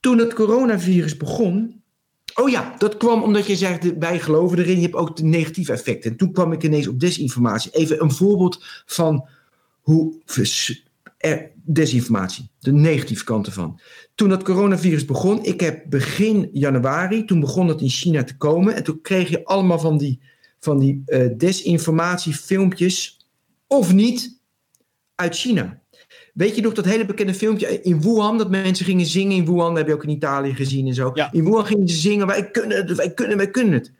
toen 0.00 0.18
het 0.18 0.34
coronavirus 0.34 1.16
begon, 1.16 1.82
Oh 2.34 2.50
ja, 2.50 2.74
dat 2.78 2.96
kwam 2.96 3.22
omdat 3.22 3.46
je 3.46 3.56
zegt, 3.56 3.98
wij 3.98 4.20
geloven 4.20 4.58
erin, 4.58 4.76
je 4.76 4.82
hebt 4.82 4.94
ook 4.94 5.16
de 5.16 5.24
negatieve 5.24 5.72
effecten. 5.72 6.10
En 6.10 6.16
toen 6.16 6.32
kwam 6.32 6.52
ik 6.52 6.62
ineens 6.62 6.88
op 6.88 7.00
desinformatie. 7.00 7.70
Even 7.70 8.02
een 8.02 8.10
voorbeeld 8.10 8.64
van 8.86 9.28
hoe 9.80 10.22
desinformatie, 11.64 12.48
de 12.58 12.72
negatieve 12.72 13.24
kant 13.24 13.46
ervan. 13.46 13.80
Toen 14.14 14.28
dat 14.28 14.42
coronavirus 14.42 15.04
begon, 15.04 15.44
ik 15.44 15.60
heb 15.60 15.84
begin 15.88 16.48
januari, 16.52 17.24
toen 17.24 17.40
begon 17.40 17.68
het 17.68 17.80
in 17.80 17.88
China 17.88 18.24
te 18.24 18.36
komen. 18.36 18.74
En 18.74 18.84
toen 18.84 19.00
kreeg 19.00 19.28
je 19.28 19.44
allemaal 19.44 19.78
van 19.78 19.98
die 19.98 20.20
van 20.64 20.78
die 20.78 21.02
uh, 21.06 21.28
desinformatiefilmpjes, 21.36 23.26
of 23.66 23.92
niet, 23.92 24.40
uit 25.14 25.36
China. 25.36 25.80
Weet 26.34 26.56
je 26.56 26.62
nog 26.62 26.72
dat 26.72 26.84
hele 26.84 27.04
bekende 27.04 27.34
filmpje 27.34 27.82
in 27.82 28.00
Wuhan, 28.00 28.38
dat 28.38 28.50
mensen 28.50 28.86
gingen 28.86 29.06
zingen 29.06 29.36
in 29.36 29.44
Wuhan, 29.44 29.68
dat 29.68 29.76
heb 29.76 29.86
je 29.86 29.94
ook 29.94 30.04
in 30.04 30.08
Italië 30.08 30.54
gezien 30.54 30.86
en 30.86 30.94
zo. 30.94 31.10
Ja. 31.14 31.32
In 31.32 31.44
Wuhan 31.44 31.66
gingen 31.66 31.88
ze 31.88 31.96
zingen, 31.96 32.26
wij 32.26 32.50
kunnen 32.50 32.76
het, 32.76 32.96
wij 32.96 33.14
kunnen, 33.14 33.36
wij 33.36 33.50
kunnen 33.50 33.72
het. 33.72 33.92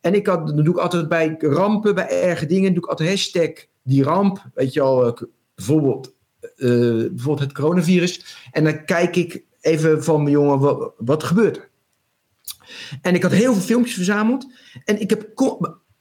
En 0.00 0.14
ik 0.14 0.26
had, 0.26 0.46
doe 0.48 0.68
ik 0.68 0.76
altijd 0.76 1.08
bij 1.08 1.36
rampen, 1.38 1.94
bij 1.94 2.22
erge 2.22 2.46
dingen, 2.46 2.74
doe 2.74 2.82
ik 2.82 2.88
altijd 2.88 3.08
hashtag 3.08 3.50
die 3.82 4.02
ramp, 4.02 4.44
weet 4.54 4.72
je 4.72 4.80
al, 4.80 5.06
eh, 5.06 5.22
bijvoorbeeld, 5.54 6.14
uh, 6.56 7.08
bijvoorbeeld 7.08 7.40
het 7.40 7.52
coronavirus. 7.52 8.38
En 8.50 8.64
dan 8.64 8.84
kijk 8.84 9.16
ik 9.16 9.44
even 9.60 10.04
van 10.04 10.22
mijn 10.22 10.34
jongen, 10.34 10.58
wat, 10.58 10.92
wat 10.96 11.24
gebeurt 11.24 11.56
er? 11.56 11.68
En 13.02 13.14
ik 13.14 13.22
had 13.22 13.32
heel 13.32 13.52
veel 13.52 13.62
filmpjes 13.62 13.94
verzameld. 13.94 14.46
En 14.84 15.00
ik 15.00 15.10
heb 15.10 15.28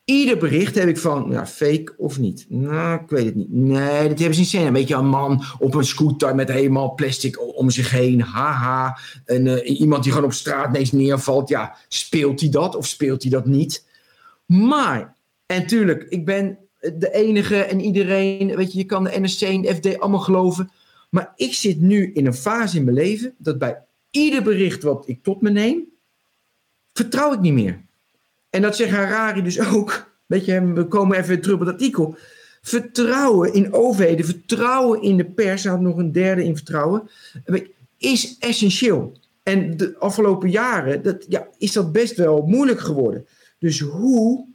Ieder 0.09 0.37
bericht 0.37 0.75
heb 0.75 0.87
ik 0.87 0.97
van, 0.97 1.27
ja, 1.31 1.47
fake 1.47 1.93
of 1.97 2.19
niet? 2.19 2.45
Nou, 2.49 3.01
ik 3.01 3.09
weet 3.09 3.25
het 3.25 3.35
niet. 3.35 3.51
Nee, 3.51 4.07
dat 4.07 4.19
hebben 4.19 4.33
ze 4.33 4.39
niet 4.39 4.49
zin. 4.49 4.65
Een 4.65 4.73
beetje 4.73 4.95
een 4.95 5.07
man 5.07 5.43
op 5.59 5.73
een 5.73 5.85
scooter 5.85 6.35
met 6.35 6.51
helemaal 6.51 6.93
plastic 6.93 7.57
om 7.57 7.69
zich 7.69 7.91
heen. 7.91 8.21
Haha. 8.21 8.97
En 9.25 9.45
uh, 9.45 9.79
iemand 9.79 10.03
die 10.03 10.11
gewoon 10.11 10.27
op 10.27 10.33
straat 10.33 10.67
ineens 10.67 10.91
neervalt. 10.91 11.49
Ja, 11.49 11.77
speelt 11.87 12.39
hij 12.39 12.49
dat 12.49 12.75
of 12.75 12.87
speelt 12.87 13.21
hij 13.21 13.31
dat 13.31 13.45
niet? 13.45 13.85
Maar, 14.45 15.15
en 15.45 15.67
tuurlijk, 15.67 16.05
ik 16.09 16.25
ben 16.25 16.57
de 16.79 17.11
enige 17.11 17.63
en 17.63 17.79
iedereen, 17.79 18.55
weet 18.55 18.71
je, 18.71 18.77
je 18.77 18.85
kan 18.85 19.03
de 19.03 19.19
NSC 19.19 19.41
en 19.41 19.61
de 19.61 19.75
FD 19.75 19.99
allemaal 19.99 20.19
geloven. 20.19 20.71
Maar 21.09 21.33
ik 21.35 21.53
zit 21.53 21.81
nu 21.81 22.11
in 22.13 22.25
een 22.25 22.33
fase 22.33 22.77
in 22.77 22.83
mijn 22.83 22.95
leven 22.95 23.35
dat 23.37 23.57
bij 23.57 23.83
ieder 24.09 24.43
bericht 24.43 24.83
wat 24.83 25.07
ik 25.07 25.23
tot 25.23 25.41
me 25.41 25.49
neem, 25.49 25.83
vertrouw 26.93 27.33
ik 27.33 27.39
niet 27.39 27.53
meer. 27.53 27.85
En 28.49 28.61
dat 28.61 28.75
zegt 28.75 28.91
Harari 28.91 29.41
dus 29.41 29.73
ook. 29.73 30.15
Weet 30.25 30.45
je, 30.45 30.73
we 30.73 30.85
komen 30.85 31.17
even 31.17 31.41
terug 31.41 31.55
op 31.55 31.65
het 31.65 31.69
artikel. 31.69 32.17
Vertrouwen 32.61 33.53
in 33.53 33.73
overheden, 33.73 34.25
vertrouwen 34.25 35.01
in 35.01 35.17
de 35.17 35.25
pers, 35.25 35.65
had 35.65 35.79
nog 35.79 35.97
een 35.97 36.11
derde 36.11 36.43
in 36.43 36.55
vertrouwen, 36.55 37.09
is 37.97 38.37
essentieel. 38.39 39.17
En 39.43 39.77
de 39.77 39.95
afgelopen 39.99 40.49
jaren 40.49 41.03
dat, 41.03 41.25
ja, 41.29 41.47
is 41.57 41.71
dat 41.71 41.91
best 41.91 42.15
wel 42.15 42.41
moeilijk 42.41 42.79
geworden. 42.79 43.27
Dus 43.59 43.79
hoe 43.79 44.45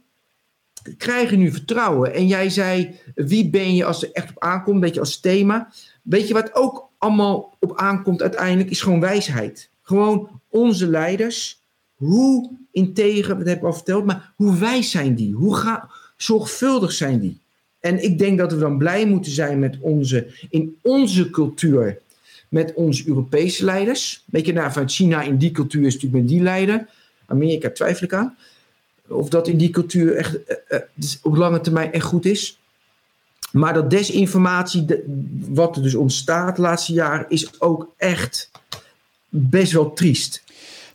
krijg 0.97 1.29
je 1.29 1.37
nu 1.37 1.51
vertrouwen? 1.51 2.13
En 2.13 2.27
jij 2.27 2.49
zei, 2.49 2.99
wie 3.15 3.49
ben 3.49 3.75
je 3.75 3.85
als 3.85 4.03
er 4.03 4.11
echt 4.11 4.29
op 4.29 4.43
aankomt, 4.43 4.75
een 4.75 4.81
beetje 4.81 4.99
als 4.99 5.19
thema. 5.19 5.73
Weet 6.01 6.27
je 6.27 6.33
wat 6.33 6.55
ook 6.55 6.89
allemaal 6.97 7.57
op 7.59 7.77
aankomt 7.77 8.21
uiteindelijk, 8.21 8.69
is 8.69 8.81
gewoon 8.81 8.99
wijsheid. 8.99 9.69
Gewoon 9.81 10.41
onze 10.49 10.87
leiders 10.87 11.61
hoe 11.93 12.51
integer, 12.73 13.37
dat 13.37 13.47
heb 13.47 13.57
ik 13.57 13.63
al 13.63 13.73
verteld, 13.73 14.05
maar 14.05 14.33
hoe 14.35 14.57
wijs 14.57 14.91
zijn 14.91 15.15
die? 15.15 15.33
Hoe 15.33 15.81
zorgvuldig 16.17 16.91
zijn 16.91 17.19
die? 17.19 17.41
En 17.79 18.03
ik 18.03 18.17
denk 18.17 18.37
dat 18.37 18.51
we 18.51 18.59
dan 18.59 18.77
blij 18.77 19.05
moeten 19.05 19.31
zijn 19.31 19.59
met 19.59 19.77
onze, 19.79 20.27
in 20.49 20.77
onze 20.81 21.29
cultuur, 21.29 21.97
met 22.49 22.73
onze 22.73 23.07
Europese 23.07 23.65
leiders. 23.65 24.23
Weet 24.25 24.45
je, 24.45 24.53
nou, 24.53 24.71
vanuit 24.71 24.91
China 24.91 25.21
in 25.21 25.37
die 25.37 25.51
cultuur 25.51 25.85
is 25.85 25.93
natuurlijk 25.93 26.21
met 26.21 26.31
die 26.31 26.41
leider. 26.41 26.87
Amerika 27.25 27.69
twijfel 27.69 28.05
ik 28.05 28.13
aan. 28.13 28.35
Of 29.07 29.29
dat 29.29 29.47
in 29.47 29.57
die 29.57 29.69
cultuur 29.69 30.15
echt 30.15 30.35
uh, 30.35 30.79
uh, 30.95 31.09
op 31.21 31.35
lange 31.35 31.61
termijn 31.61 31.91
echt 31.91 32.05
goed 32.05 32.25
is. 32.25 32.59
Maar 33.51 33.73
dat 33.73 33.89
desinformatie, 33.89 34.85
wat 35.49 35.75
er 35.75 35.81
dus 35.81 35.95
ontstaat 35.95 36.55
de 36.55 36.61
laatste 36.61 36.93
jaren, 36.93 37.25
is 37.29 37.61
ook 37.61 37.93
echt 37.97 38.51
best 39.29 39.71
wel 39.71 39.93
triest. 39.93 40.43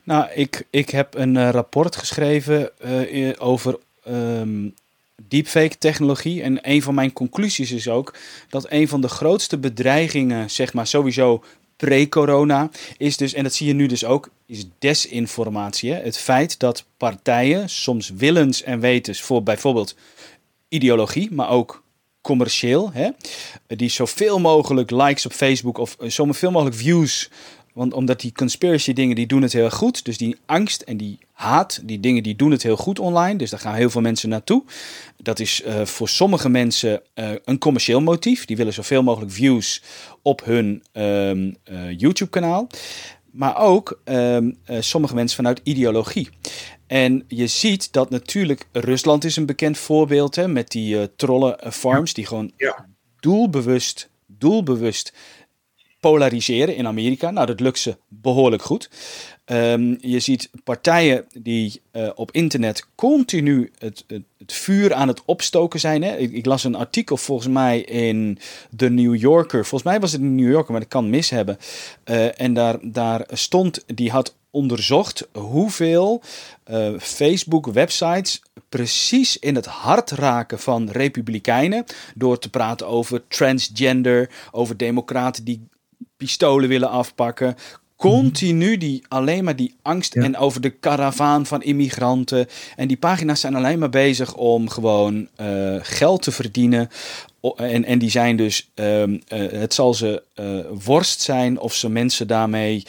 Nou, 0.09 0.29
ik, 0.35 0.67
ik 0.71 0.91
heb 0.91 1.15
een 1.15 1.35
uh, 1.35 1.51
rapport 1.51 1.97
geschreven 1.97 2.71
uh, 2.85 3.33
over 3.39 3.79
um, 4.09 4.75
deepfake 5.29 5.79
technologie. 5.79 6.43
En 6.43 6.59
een 6.63 6.83
van 6.83 6.95
mijn 6.95 7.13
conclusies 7.13 7.73
is 7.73 7.89
ook 7.89 8.15
dat 8.49 8.67
een 8.71 8.89
van 8.89 9.01
de 9.01 9.09
grootste 9.09 9.59
bedreigingen, 9.59 10.51
zeg 10.51 10.73
maar 10.73 10.87
sowieso 10.87 11.45
pre-corona, 11.77 12.71
is 12.97 13.17
dus, 13.17 13.33
en 13.33 13.43
dat 13.43 13.55
zie 13.55 13.67
je 13.67 13.73
nu 13.73 13.87
dus 13.87 14.05
ook, 14.05 14.31
is 14.47 14.65
desinformatie. 14.79 15.93
Het 15.93 16.19
feit 16.19 16.59
dat 16.59 16.85
partijen 16.97 17.69
soms 17.69 18.11
willens 18.11 18.63
en 18.63 18.81
wetens 18.81 19.21
voor 19.21 19.43
bijvoorbeeld 19.43 19.97
ideologie, 20.69 21.33
maar 21.33 21.51
ook 21.51 21.83
commercieel, 22.21 22.91
hè? 22.93 23.09
die 23.67 23.89
zoveel 23.89 24.39
mogelijk 24.39 24.91
likes 24.91 25.27
op 25.27 25.33
Facebook 25.33 25.79
of 25.79 25.97
zoveel 26.01 26.51
mogelijk 26.51 26.77
views 26.77 27.31
want 27.79 27.93
omdat 27.93 28.20
die 28.20 28.33
conspiracy 28.33 28.93
dingen, 28.93 29.16
die 29.16 29.26
doen 29.26 29.43
het 29.43 29.53
heel 29.53 29.70
goed. 29.70 30.05
Dus 30.05 30.18
die 30.18 30.37
angst 30.47 30.83
en 30.83 30.97
die 30.97 31.18
haat, 31.33 31.81
die 31.85 32.01
dingen, 32.01 32.22
die 32.22 32.37
doen 32.37 32.51
het 32.51 32.62
heel 32.62 32.76
goed 32.76 32.99
online. 32.99 33.39
Dus 33.39 33.51
daar 33.51 33.61
gaan 33.61 33.74
heel 33.74 33.91
veel 33.91 34.01
mensen 34.01 34.29
naartoe. 34.29 34.64
Dat 35.16 35.41
is 35.41 35.62
uh, 35.66 35.85
voor 35.85 36.09
sommige 36.09 36.49
mensen 36.49 37.03
uh, 37.14 37.31
een 37.45 37.59
commercieel 37.59 38.01
motief. 38.01 38.45
Die 38.45 38.57
willen 38.57 38.72
zoveel 38.72 39.03
mogelijk 39.03 39.33
views 39.33 39.83
op 40.22 40.45
hun 40.45 40.83
um, 40.93 41.57
uh, 41.70 41.99
YouTube-kanaal. 41.99 42.66
Maar 43.31 43.57
ook 43.57 44.01
um, 44.05 44.59
sommige 44.81 45.14
mensen 45.14 45.37
vanuit 45.37 45.61
ideologie. 45.62 46.29
En 46.87 47.24
je 47.29 47.47
ziet 47.47 47.93
dat 47.93 48.11
natuurlijk 48.11 48.66
Rusland 48.72 49.24
is 49.24 49.37
een 49.37 49.47
bekend 49.47 49.79
voorbeeld 49.79 50.37
hè, 50.37 50.49
met 50.49 50.70
die 50.70 51.16
trollenfarms. 51.16 52.14
Die 52.14 52.26
gewoon 52.26 52.53
ja. 52.57 52.87
doelbewust, 53.20 54.11
doelbewust 54.26 55.12
polariseren 56.01 56.76
in 56.76 56.86
Amerika. 56.86 57.30
Nou, 57.30 57.46
dat 57.46 57.61
lukt 57.61 57.78
ze 57.78 57.96
behoorlijk 58.09 58.62
goed. 58.62 58.90
Um, 59.51 59.99
je 60.01 60.20
ziet 60.20 60.51
partijen 60.64 61.24
die 61.32 61.82
uh, 61.92 62.09
op 62.14 62.32
internet 62.32 62.86
continu 62.94 63.72
het, 63.78 64.05
het, 64.07 64.53
vuur 64.53 64.94
aan 64.94 65.09
het 65.09 65.22
opstoken 65.24 65.80
zijn. 65.80 66.03
Hè? 66.03 66.16
Ik, 66.16 66.46
las 66.46 66.64
een 66.64 66.74
artikel 66.74 67.16
volgens 67.16 67.49
mij 67.49 67.80
in 67.80 68.38
The 68.76 68.88
New 68.88 69.16
Yorker. 69.16 69.66
Volgens 69.66 69.90
mij 69.90 70.01
was 70.01 70.12
het 70.12 70.20
een 70.20 70.34
New 70.34 70.51
Yorker, 70.51 70.70
maar 70.70 70.80
dat 70.80 70.90
kan 70.90 71.11
mis 71.11 71.30
hebben. 71.30 71.59
Uh, 72.05 72.40
en 72.40 72.55
daar, 72.55 72.78
daar 72.82 73.26
stond, 73.32 73.84
die 73.86 74.11
had 74.11 74.36
onderzocht 74.51 75.28
hoeveel 75.32 76.22
uh, 76.70 76.88
Facebook-websites 76.99 78.42
precies 78.68 79.38
in 79.38 79.55
het 79.55 79.66
hart 79.66 80.11
raken 80.11 80.59
van 80.59 80.90
republikeinen. 80.90 81.84
Door 82.14 82.38
te 82.38 82.51
praten 82.51 82.86
over 82.86 83.22
transgender, 83.28 84.30
over 84.51 84.76
democraten 84.76 85.44
die 85.44 85.68
pistolen 86.19 86.69
willen 86.69 86.91
afpakken. 86.91 87.57
Continu 87.97 88.77
die, 88.77 89.03
alleen 89.09 89.45
maar 89.45 89.57
die 89.57 89.75
angst 89.83 90.16
en 90.16 90.37
over 90.37 90.61
de 90.61 90.71
karavaan 90.71 91.47
van 91.47 91.62
immigranten. 91.62 92.47
En 92.77 92.89
die 92.89 92.97
pagina's 92.97 93.41
zijn 93.41 93.55
alleen 93.55 93.79
maar 93.79 93.89
bezig 93.89 94.35
om 94.35 94.69
gewoon 94.69 95.29
uh, 95.41 95.77
geld 95.81 96.23
te 96.23 96.31
verdienen 96.31 96.89
en, 97.57 97.85
en 97.85 97.99
die 97.99 98.11
zijn 98.11 98.37
dus, 98.37 98.71
ehm, 98.75 99.19
het 99.29 99.75
zal 99.75 99.95
ze 99.95 100.23
worst 100.85 101.21
zijn 101.21 101.59
of 101.59 101.75
ze 101.75 101.89
mensen 101.89 102.27
daarmee 102.27 102.83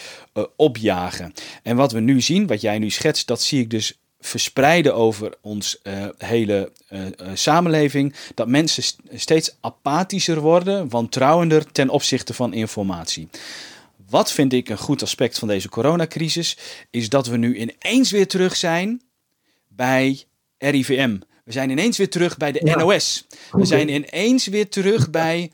opjagen. 0.56 1.34
En 1.64 1.76
wat 1.76 1.92
we 1.92 2.00
nu 2.00 2.22
zien, 2.22 2.48
wat 2.48 2.62
jij 2.62 2.80
nu 2.80 2.90
schetst, 2.90 3.28
dat 3.28 3.42
zie 3.42 3.62
ik 3.62 3.70
dus 3.70 4.00
verspreiden 4.20 4.96
over 4.96 5.34
ons 5.42 5.82
hele 6.18 6.72
samenleving. 7.34 8.16
Dat 8.34 8.48
mensen 8.48 8.84
steeds 9.14 9.56
apathischer 9.62 10.40
worden, 10.40 10.90
wantrouwender 10.90 11.72
ten 11.72 11.90
opzichte 11.90 12.34
van 12.34 12.54
informatie. 12.54 13.30
Wat 14.10 14.32
vind 14.32 14.54
ik 14.54 14.70
een 14.70 14.78
goed 14.78 15.02
aspect 15.02 15.40
van 15.40 15.48
deze 15.48 15.70
coronacrisis, 15.70 16.58
is 16.90 17.10
dat 17.10 17.28
we 17.28 17.38
nu 17.38 17.58
ineens 17.58 18.12
weer 18.12 18.28
terug 18.28 18.56
zijn 18.56 19.02
bij 19.68 20.24
RIVM. 20.58 21.18
We 21.44 21.52
zijn 21.52 21.70
ineens 21.70 21.98
weer 21.98 22.10
terug 22.10 22.38
bij 22.38 22.52
de 22.52 22.76
NOS. 22.78 23.28
We 23.52 23.66
zijn 23.66 23.90
ineens 23.90 24.48
weer 24.48 24.70
terug 24.70 25.10
bij 25.10 25.52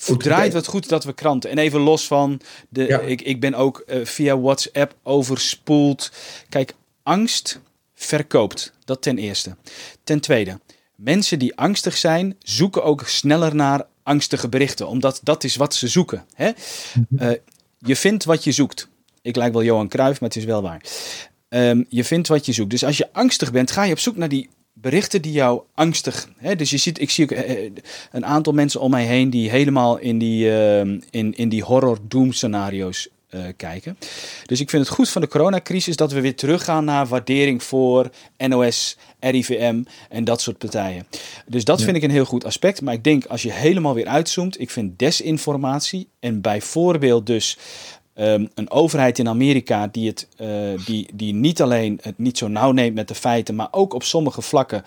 Verdraait 0.00 0.52
wat 0.52 0.66
goed 0.66 0.88
dat 0.88 1.04
we 1.04 1.12
kranten. 1.12 1.50
En 1.50 1.58
even 1.58 1.80
los 1.80 2.06
van, 2.06 2.40
de, 2.68 2.86
ik, 3.06 3.20
ik 3.22 3.40
ben 3.40 3.54
ook 3.54 3.82
uh, 3.86 4.04
via 4.04 4.40
WhatsApp 4.40 4.94
overspoeld. 5.02 6.12
Kijk, 6.48 6.74
angst 7.02 7.60
verkoopt. 7.98 8.72
Dat 8.84 9.02
ten 9.02 9.18
eerste. 9.18 9.56
Ten 10.04 10.20
tweede, 10.20 10.60
mensen 10.94 11.38
die 11.38 11.56
angstig 11.56 11.96
zijn, 11.96 12.36
zoeken 12.38 12.84
ook 12.84 13.06
sneller 13.06 13.54
naar 13.54 13.86
angstige 14.02 14.48
berichten. 14.48 14.88
Omdat 14.88 15.20
dat 15.22 15.44
is 15.44 15.56
wat 15.56 15.74
ze 15.74 15.88
zoeken. 15.88 16.24
Hè? 16.34 16.50
Uh, 17.10 17.30
je 17.78 17.96
vindt 17.96 18.24
wat 18.24 18.44
je 18.44 18.52
zoekt. 18.52 18.88
Ik 19.22 19.36
lijk 19.36 19.52
wel 19.52 19.62
Johan 19.62 19.88
Cruijff, 19.88 20.20
maar 20.20 20.28
het 20.28 20.38
is 20.38 20.44
wel 20.44 20.62
waar. 20.62 20.82
Um, 21.48 21.86
je 21.88 22.04
vindt 22.04 22.28
wat 22.28 22.46
je 22.46 22.52
zoekt. 22.52 22.70
Dus 22.70 22.84
als 22.84 22.96
je 22.96 23.12
angstig 23.12 23.52
bent, 23.52 23.70
ga 23.70 23.84
je 23.84 23.92
op 23.92 23.98
zoek 23.98 24.16
naar 24.16 24.28
die 24.28 24.48
berichten 24.72 25.22
die 25.22 25.32
jou 25.32 25.62
angstig. 25.74 26.28
Hè? 26.36 26.56
Dus 26.56 26.70
je 26.70 26.76
ziet, 26.76 27.00
ik 27.00 27.10
zie 27.10 27.24
ook 27.24 27.30
eh, 27.30 27.64
eh, 27.64 27.72
een 28.12 28.26
aantal 28.26 28.52
mensen 28.52 28.80
om 28.80 28.90
mij 28.90 29.04
heen 29.04 29.30
die 29.30 29.50
helemaal 29.50 29.98
in 29.98 30.18
die, 30.18 30.46
uh, 30.46 30.80
in, 31.10 31.34
in 31.36 31.48
die 31.48 31.62
horror 31.62 31.98
doom 32.02 32.32
scenario's 32.32 33.08
uh, 33.30 33.40
kijken. 33.56 33.98
Dus 34.46 34.60
ik 34.60 34.70
vind 34.70 34.84
het 34.84 34.94
goed 34.94 35.08
van 35.08 35.22
de 35.22 35.28
coronacrisis 35.28 35.96
dat 35.96 36.12
we 36.12 36.20
weer 36.20 36.36
teruggaan 36.36 36.84
naar 36.84 37.06
waardering 37.06 37.62
voor 37.62 38.10
NOS, 38.36 38.96
RIVM 39.20 39.82
en 40.08 40.24
dat 40.24 40.40
soort 40.40 40.58
partijen. 40.58 41.06
Dus 41.46 41.64
dat 41.64 41.82
vind 41.82 41.96
ik 41.96 42.02
een 42.02 42.10
heel 42.10 42.24
goed 42.24 42.44
aspect. 42.44 42.80
Maar 42.80 42.94
ik 42.94 43.04
denk 43.04 43.24
als 43.24 43.42
je 43.42 43.52
helemaal 43.52 43.94
weer 43.94 44.06
uitzoomt, 44.06 44.60
ik 44.60 44.70
vind 44.70 44.98
desinformatie 44.98 46.08
en 46.20 46.40
bijvoorbeeld 46.40 47.26
dus 47.26 47.58
um, 48.14 48.48
een 48.54 48.70
overheid 48.70 49.18
in 49.18 49.28
Amerika 49.28 49.86
die, 49.86 50.08
het, 50.08 50.28
uh, 50.40 50.86
die, 50.86 51.08
die 51.14 51.34
niet 51.34 51.62
alleen 51.62 51.98
het 52.02 52.18
niet 52.18 52.38
zo 52.38 52.48
nauw 52.48 52.72
neemt 52.72 52.94
met 52.94 53.08
de 53.08 53.14
feiten, 53.14 53.54
maar 53.54 53.68
ook 53.70 53.94
op 53.94 54.02
sommige 54.02 54.42
vlakken 54.42 54.84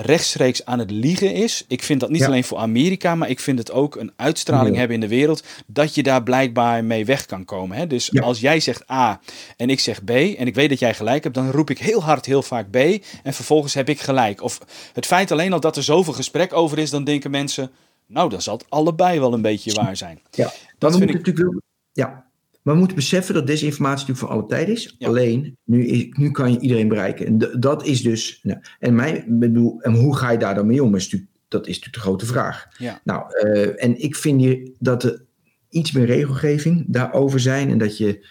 rechtstreeks 0.00 0.64
aan 0.64 0.78
het 0.78 0.90
liegen 0.90 1.32
is. 1.32 1.64
Ik 1.68 1.82
vind 1.82 2.00
dat 2.00 2.10
niet 2.10 2.24
alleen 2.24 2.44
voor 2.44 2.58
Amerika, 2.58 3.14
maar 3.14 3.28
ik 3.28 3.40
vind 3.40 3.58
het 3.58 3.72
ook 3.72 3.96
een 3.96 4.12
uitstraling 4.16 4.76
hebben 4.76 4.94
in 4.94 5.00
de 5.00 5.08
wereld 5.08 5.42
dat 5.66 5.94
je 5.94 6.02
daar 6.02 6.22
blijkbaar 6.22 6.84
mee 6.84 7.04
weg 7.04 7.26
kan 7.26 7.44
komen. 7.44 7.76
Hè? 7.76 7.86
Dus 7.86 8.20
als 8.20 8.40
jij 8.40 8.60
zegt 8.60 8.90
A 8.90 9.20
en 9.56 9.70
ik 9.70 9.80
zeg 9.80 10.04
B 10.04 10.10
en 10.10 10.46
ik 10.46 10.54
weet 10.54 10.68
dat 10.68 10.78
jij 10.78 10.94
gelijk 10.94 11.22
hebt, 11.22 11.34
dan 11.34 11.50
roep 11.50 11.70
ik 11.70 11.78
heel 11.78 12.02
hard 12.02 12.26
heel 12.26 12.42
vaak 12.42 12.70
B 12.70 12.76
en 13.22 13.34
vervolgens 13.34 13.74
heb 13.74 13.88
ik 13.88 14.00
gelijk. 14.00 14.42
Of 14.42 14.60
het 14.92 15.06
feit 15.06 15.30
alleen 15.30 15.52
al 15.52 15.60
dat 15.60 15.76
er 15.76 15.82
zoveel 15.82 16.12
gesprek 16.12 16.52
over 16.52 16.78
is, 16.78 16.90
dan 16.90 17.04
denken 17.04 17.30
mensen, 17.30 17.70
nou 18.06 18.30
dan 18.30 18.42
zal 18.42 18.56
het 18.56 18.66
allebei 18.68 19.20
wel 19.20 19.32
een 19.32 19.42
beetje 19.42 19.72
waar 19.72 19.96
zijn. 19.96 20.20
Ja, 20.30 20.52
dat 20.78 20.96
vind 20.96 21.10
ik 21.10 21.26
natuurlijk. 21.26 21.60
Ja, 21.92 22.29
maar 22.62 22.74
we 22.74 22.78
moeten 22.80 22.96
beseffen 22.96 23.34
dat 23.34 23.46
desinformatie 23.46 24.06
natuurlijk 24.06 24.26
voor 24.26 24.38
alle 24.38 24.48
tijd 24.48 24.68
is. 24.68 24.96
Alleen, 24.98 25.56
nu, 25.64 25.86
is, 25.86 26.06
nu 26.10 26.30
kan 26.30 26.52
je 26.52 26.58
iedereen 26.58 26.88
bereiken. 26.88 27.26
En 27.26 27.60
dat 27.60 27.86
is 27.86 28.02
dus. 28.02 28.40
Nou, 28.42 28.60
en, 28.78 28.94
mijn, 28.94 29.24
bedoel, 29.28 29.80
en 29.80 29.94
hoe 29.94 30.16
ga 30.16 30.30
je 30.30 30.38
daar 30.38 30.54
dan 30.54 30.66
mee 30.66 30.82
om? 30.82 30.94
Is 30.94 31.04
natuurlijk, 31.04 31.30
dat 31.48 31.66
is 31.66 31.74
natuurlijk 31.74 31.94
de 31.94 32.00
grote 32.00 32.26
vraag. 32.26 32.66
Ja. 32.78 33.00
Nou, 33.04 33.24
uh, 33.44 33.84
en 33.84 34.02
ik 34.02 34.16
vind 34.16 34.40
hier 34.40 34.70
dat 34.78 35.02
er 35.02 35.24
iets 35.68 35.92
meer 35.92 36.06
regelgeving 36.06 36.84
daarover 36.88 37.40
zijn. 37.40 37.70
En 37.70 37.78
dat 37.78 37.98
je. 37.98 38.26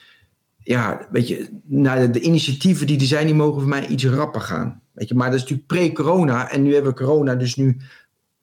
Ja, 0.64 1.08
weet 1.12 1.28
je, 1.28 1.50
nou, 1.66 2.12
de 2.12 2.20
initiatieven 2.20 2.88
die 2.88 3.00
er 3.00 3.06
zijn, 3.06 3.26
die 3.26 3.36
mogen 3.36 3.60
voor 3.60 3.70
mij 3.70 3.88
iets 3.88 4.06
rapper 4.06 4.42
gaan. 4.42 4.82
Weet 4.94 5.08
je, 5.08 5.16
maar 5.16 5.32
dat 5.32 5.36
is 5.36 5.42
natuurlijk 5.42 5.68
pre-corona. 5.68 6.52
En 6.52 6.64
nu 6.64 6.74
hebben 6.74 6.92
we 6.92 6.98
corona, 6.98 7.36
dus 7.36 7.56
nu 7.56 7.78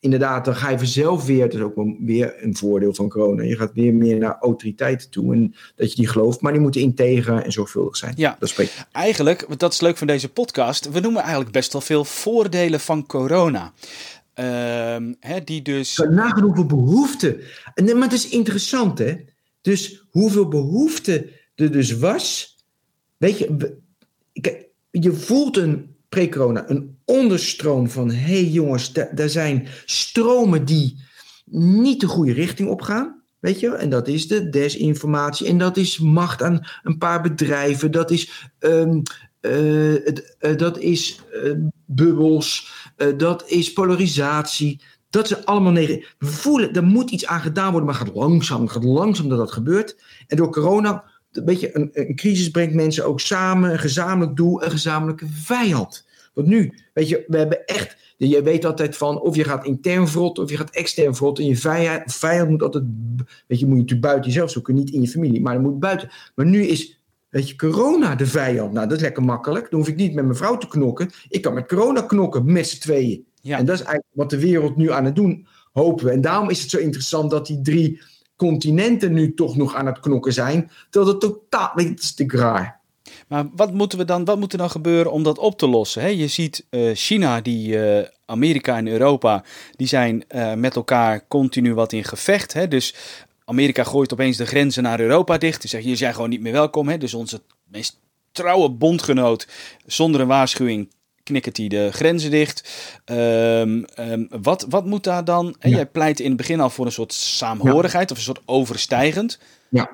inderdaad, 0.01 0.45
dan 0.45 0.57
ga 0.57 0.71
je 0.71 0.79
vanzelf 0.79 1.25
weer, 1.25 1.45
dat 1.45 1.55
is 1.55 1.61
ook 1.61 1.75
weer 1.99 2.45
een 2.45 2.57
voordeel 2.57 2.95
van 2.95 3.09
corona, 3.09 3.43
je 3.43 3.57
gaat 3.57 3.73
weer 3.73 3.95
meer 3.95 4.19
naar 4.19 4.37
autoriteiten 4.41 5.11
toe 5.11 5.35
en 5.35 5.55
dat 5.77 5.91
je 5.91 5.97
die 5.97 6.09
gelooft, 6.09 6.41
maar 6.41 6.53
die 6.53 6.61
moeten 6.61 6.81
integer 6.81 7.43
en 7.43 7.53
zorgvuldig 7.53 7.97
zijn. 7.97 8.15
Ja, 8.17 8.37
dat 8.39 8.49
spreekt. 8.49 8.87
eigenlijk, 8.93 9.59
dat 9.59 9.73
is 9.73 9.81
leuk 9.81 9.97
van 9.97 10.07
deze 10.07 10.29
podcast, 10.29 10.91
we 10.91 11.01
noemen 11.01 11.23
eigenlijk 11.23 11.53
best 11.53 11.73
wel 11.73 11.83
veel 11.83 12.05
voordelen 12.05 12.81
van 12.81 13.07
corona. 13.07 13.73
Uh, 14.41 14.97
hè, 15.21 15.45
die 15.45 15.63
dus... 15.63 15.97
Nagenoeg 15.97 16.57
hoeveel 16.57 16.67
behoefte. 16.67 17.41
Nee, 17.75 17.95
maar 17.95 18.09
het 18.09 18.13
is 18.13 18.29
interessant, 18.29 18.99
hè? 18.99 19.15
Dus 19.61 20.07
hoeveel 20.11 20.49
behoefte 20.49 21.31
er 21.55 21.73
dus 21.73 21.99
was. 21.99 22.57
Weet 23.17 23.39
je, 23.39 23.77
je 24.91 25.13
voelt 25.13 25.57
een 25.57 25.97
pre-corona 26.09 26.71
een 26.71 26.96
onderstroom 27.07 27.91
van: 27.91 28.11
hé 28.11 28.17
hey 28.17 28.45
jongens, 28.45 28.93
daar 28.93 29.29
zijn 29.29 29.69
stromen 29.85 30.65
die 30.65 31.05
niet 31.51 32.01
de 32.01 32.07
goede 32.07 32.33
richting 32.33 32.69
op 32.69 32.83
gaan. 32.83 33.23
Weet 33.39 33.61
je, 33.61 33.75
en 33.75 33.91
dat 33.91 34.09
is 34.09 34.29
de 34.29 34.49
desinformatie. 34.49 35.47
En 35.47 35.59
dat 35.59 35.77
is 35.77 35.99
macht 35.99 36.43
aan 36.43 36.67
een 36.83 36.99
paar 36.99 37.23
bedrijven. 37.23 37.91
Dat 37.91 38.11
is, 38.11 38.51
um, 38.59 39.03
uh, 39.41 39.95
dat 40.57 40.79
is 40.79 41.21
uh, 41.45 41.53
bubbels. 41.85 42.73
dat 43.17 43.49
is 43.49 43.73
polarisatie. 43.73 44.81
Dat 45.11 45.31
is 45.31 45.45
allemaal 45.45 45.73
negatief. 45.73 46.15
We 46.19 46.27
voelen, 46.27 46.73
er 46.73 46.85
moet 46.85 47.11
iets 47.11 47.27
aan 47.27 47.41
gedaan 47.41 47.71
worden, 47.71 47.89
maar 47.89 47.99
gaat 47.99 48.15
langzaam. 48.15 48.69
Gaat 48.69 48.85
langzaam 48.85 49.29
dat 49.29 49.39
dat 49.39 49.53
gebeurt. 49.53 49.97
En 50.27 50.37
door 50.37 50.51
corona, 50.51 51.05
weet 51.31 51.61
je, 51.61 51.77
een, 51.77 51.91
een 51.93 52.17
crisis 52.17 52.51
brengt 52.51 52.75
mensen 52.75 53.07
ook 53.07 53.21
samen. 53.21 53.73
Een 53.73 53.79
gezamenlijk 53.79 54.37
doel, 54.37 54.65
een 54.65 54.71
gezamenlijke 54.71 55.27
vijand. 55.31 56.06
Want 56.37 56.49
nu, 56.49 56.73
weet 56.93 57.09
je, 57.09 57.25
we 57.27 57.39
hebben 57.39 57.67
echt. 57.67 57.97
Je 58.17 58.43
weet 58.43 58.65
altijd 58.65 58.97
van 58.97 59.21
of 59.21 59.37
je 59.37 59.45
gaat 59.45 59.65
intern 59.65 60.09
vrotten 60.09 60.45
of 60.45 60.51
je 60.51 60.57
gaat 60.57 60.71
extern 60.71 61.15
vrotten. 61.15 61.45
En 61.45 61.51
je 61.51 61.57
vijand, 61.57 62.15
vijand 62.15 62.51
moet 62.51 62.63
altijd. 62.63 62.85
Weet 63.47 63.59
je, 63.59 63.67
moet 63.67 63.75
je 63.75 63.81
natuurlijk 63.81 64.01
buiten 64.01 64.31
jezelf 64.31 64.51
zoeken, 64.51 64.75
niet 64.75 64.91
in 64.91 65.01
je 65.01 65.09
familie, 65.09 65.41
maar 65.41 65.55
dan 65.55 65.63
moet 65.63 65.79
buiten. 65.79 66.11
Maar 66.35 66.47
nu 66.47 66.63
is, 66.63 67.01
weet 67.29 67.49
je, 67.49 67.57
corona 67.57 68.15
de 68.15 68.27
vijand. 68.27 68.73
Nou, 68.73 68.89
dat 68.89 68.97
is 68.97 69.03
lekker 69.03 69.23
makkelijk. 69.23 69.71
Dan 69.71 69.79
hoef 69.79 69.89
ik 69.89 69.97
niet 69.97 70.15
met 70.15 70.25
mijn 70.25 70.37
vrouw 70.37 70.57
te 70.57 70.69
knokken. 70.69 71.11
Ik 71.29 71.43
kan 71.43 71.55
met 71.55 71.69
corona 71.69 72.01
knokken, 72.01 72.53
met 72.53 72.69
z'n 72.69 72.81
tweeën. 72.81 73.27
Ja. 73.41 73.59
En 73.59 73.65
dat 73.65 73.75
is 73.75 73.85
eigenlijk 73.85 74.17
wat 74.17 74.31
de 74.31 74.41
wereld 74.41 74.77
nu 74.77 74.91
aan 74.91 75.05
het 75.05 75.17
doen, 75.17 75.47
hopen 75.73 76.05
we. 76.05 76.11
En 76.11 76.21
daarom 76.21 76.51
is 76.51 76.61
het 76.61 76.71
zo 76.71 76.79
interessant 76.79 77.31
dat 77.31 77.47
die 77.47 77.61
drie 77.61 78.03
continenten 78.37 79.13
nu 79.13 79.35
toch 79.35 79.57
nog 79.57 79.75
aan 79.75 79.87
het 79.87 80.01
knokken 80.01 80.33
zijn. 80.33 80.71
Terwijl 80.91 81.13
het 81.13 81.21
totaal. 81.21 81.71
Weet 81.75 81.85
je, 81.85 81.95
dat 81.95 82.03
is 82.03 82.11
natuurlijk 82.11 82.39
raar. 82.39 82.81
Maar 83.27 83.47
wat, 83.57 83.73
moeten 83.73 83.99
we 83.99 84.05
dan, 84.05 84.25
wat 84.25 84.39
moet 84.39 84.53
er 84.53 84.59
dan 84.59 84.71
gebeuren 84.71 85.13
om 85.13 85.23
dat 85.23 85.39
op 85.39 85.59
te 85.59 85.69
lossen? 85.69 86.17
Je 86.17 86.29
ziet 86.29 86.67
uh, 86.71 86.95
China, 86.95 87.41
die, 87.41 87.77
uh, 87.77 88.05
Amerika 88.27 88.77
en 88.77 88.87
Europa, 88.87 89.45
die 89.77 89.87
zijn 89.87 90.25
uh, 90.29 90.53
met 90.55 90.77
elkaar 90.77 91.27
continu 91.29 91.75
wat 91.75 91.93
in 91.93 92.05
gevecht. 92.05 92.53
Hè? 92.53 92.69
Dus 92.69 92.95
Amerika 93.45 93.85
gooit 93.85 94.13
opeens 94.13 94.37
de 94.37 94.47
grenzen 94.47 94.83
naar 94.83 95.01
Europa 95.01 95.39
dicht. 95.39 95.61
Die 95.61 95.71
zegt, 95.71 95.85
hier 95.85 95.97
zijn 95.97 96.15
gewoon 96.15 96.31
niet 96.31 96.41
meer 96.41 96.53
welkom. 96.53 96.89
Hè? 96.89 96.99
Dus 96.99 97.15
onze 97.15 97.41
meest 97.65 97.99
trouwe 98.33 98.71
bondgenoot, 98.71 99.49
zonder 99.87 100.21
een 100.21 100.27
waarschuwing, 100.27 100.89
knikkert 101.23 101.57
hij 101.57 101.69
de 101.69 101.89
grenzen 101.93 102.31
dicht. 102.31 102.69
Um, 103.05 103.85
um, 103.99 104.29
wat, 104.43 104.67
wat 104.69 104.87
moet 104.87 105.05
daar 105.05 105.25
dan... 105.25 105.57
Ja. 105.61 105.69
Jij 105.69 105.87
pleit 105.87 106.21
in 106.21 106.29
het 106.29 106.37
begin 106.37 106.61
al 106.61 106.71
voor 106.71 106.87
een 106.87 106.93
soort 106.93 107.13
saamhorigheid 107.13 108.09
ja. 108.09 108.15
of 108.15 108.19
een 108.19 108.35
soort 108.35 108.43
overstijgend. 108.45 109.39
Ja. 109.69 109.91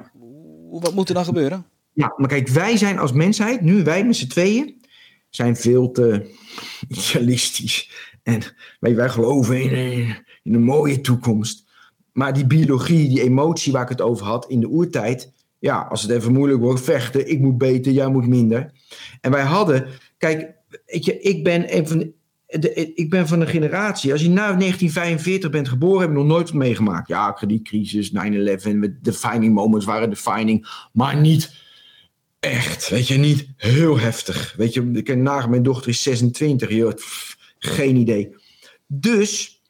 Wat 0.71 0.95
moet 0.95 1.09
er 1.09 1.15
dan 1.15 1.25
gebeuren? 1.25 1.67
Ja, 1.93 2.15
maar 2.17 2.29
kijk, 2.29 2.49
wij 2.49 2.77
zijn 2.77 2.99
als 2.99 3.13
mensheid, 3.13 3.61
nu 3.61 3.85
wij 3.85 4.05
met 4.05 4.17
z'n 4.17 4.27
tweeën, 4.27 4.81
zijn 5.31 5.57
veel 5.57 5.91
te 5.91 6.37
idealistisch. 6.89 7.91
En 8.23 8.43
wij, 8.81 9.09
geloven 9.09 9.63
in, 9.63 9.73
in 10.43 10.55
een 10.55 10.63
mooie 10.63 11.01
toekomst. 11.01 11.65
Maar 12.13 12.33
die 12.33 12.47
biologie, 12.47 13.09
die 13.09 13.23
emotie 13.23 13.73
waar 13.73 13.83
ik 13.83 13.89
het 13.89 14.01
over 14.01 14.27
had 14.27 14.49
in 14.49 14.61
de 14.61 14.69
oertijd. 14.69 15.33
Ja, 15.59 15.81
als 15.81 16.03
het 16.03 16.11
even 16.11 16.33
moeilijk 16.33 16.61
wordt, 16.61 16.81
vechten. 16.81 17.31
Ik 17.31 17.41
moet 17.41 17.59
beter, 17.59 17.93
jij 17.93 18.09
moet 18.09 18.27
minder. 18.27 18.73
En 19.21 19.31
wij 19.31 19.43
hadden, 19.43 19.87
kijk, 20.19 20.55
weet 20.87 21.05
je, 21.05 21.21
ik 21.21 21.45
ben 21.45 21.77
een 21.77 21.89
van 21.89 22.13
de, 22.61 22.93
ik 22.95 23.11
ben 23.11 23.29
van 23.29 23.41
een 23.41 23.47
generatie. 23.47 24.13
Als 24.13 24.23
je 24.23 24.29
na 24.29 24.35
1945 24.35 25.51
bent 25.51 25.69
geboren, 25.69 26.01
heb 26.01 26.09
je 26.09 26.17
nog 26.17 26.27
nooit 26.27 26.53
meegemaakt. 26.53 27.09
Ja, 27.09 27.33
kredietcrisis, 27.33 28.13
9-11, 28.13 28.15
defining 29.01 29.55
moments 29.55 29.87
waren 29.87 30.11
defining, 30.11 30.87
maar 30.93 31.17
niet 31.17 31.62
echt, 32.43 32.89
weet 32.89 33.09
je, 33.09 33.19
niet 33.19 33.49
heel 33.57 33.99
heftig. 33.99 34.55
Weet 34.57 34.75
je, 34.75 34.91
ik 34.93 35.05
ken 35.05 35.23
nagen, 35.23 35.51
mijn 35.51 35.63
dochter 35.63 35.89
is 35.89 36.03
26, 36.03 36.71
joh, 36.71 36.93
geen 37.59 37.97
idee. 37.97 38.35
Dus, 38.87 39.63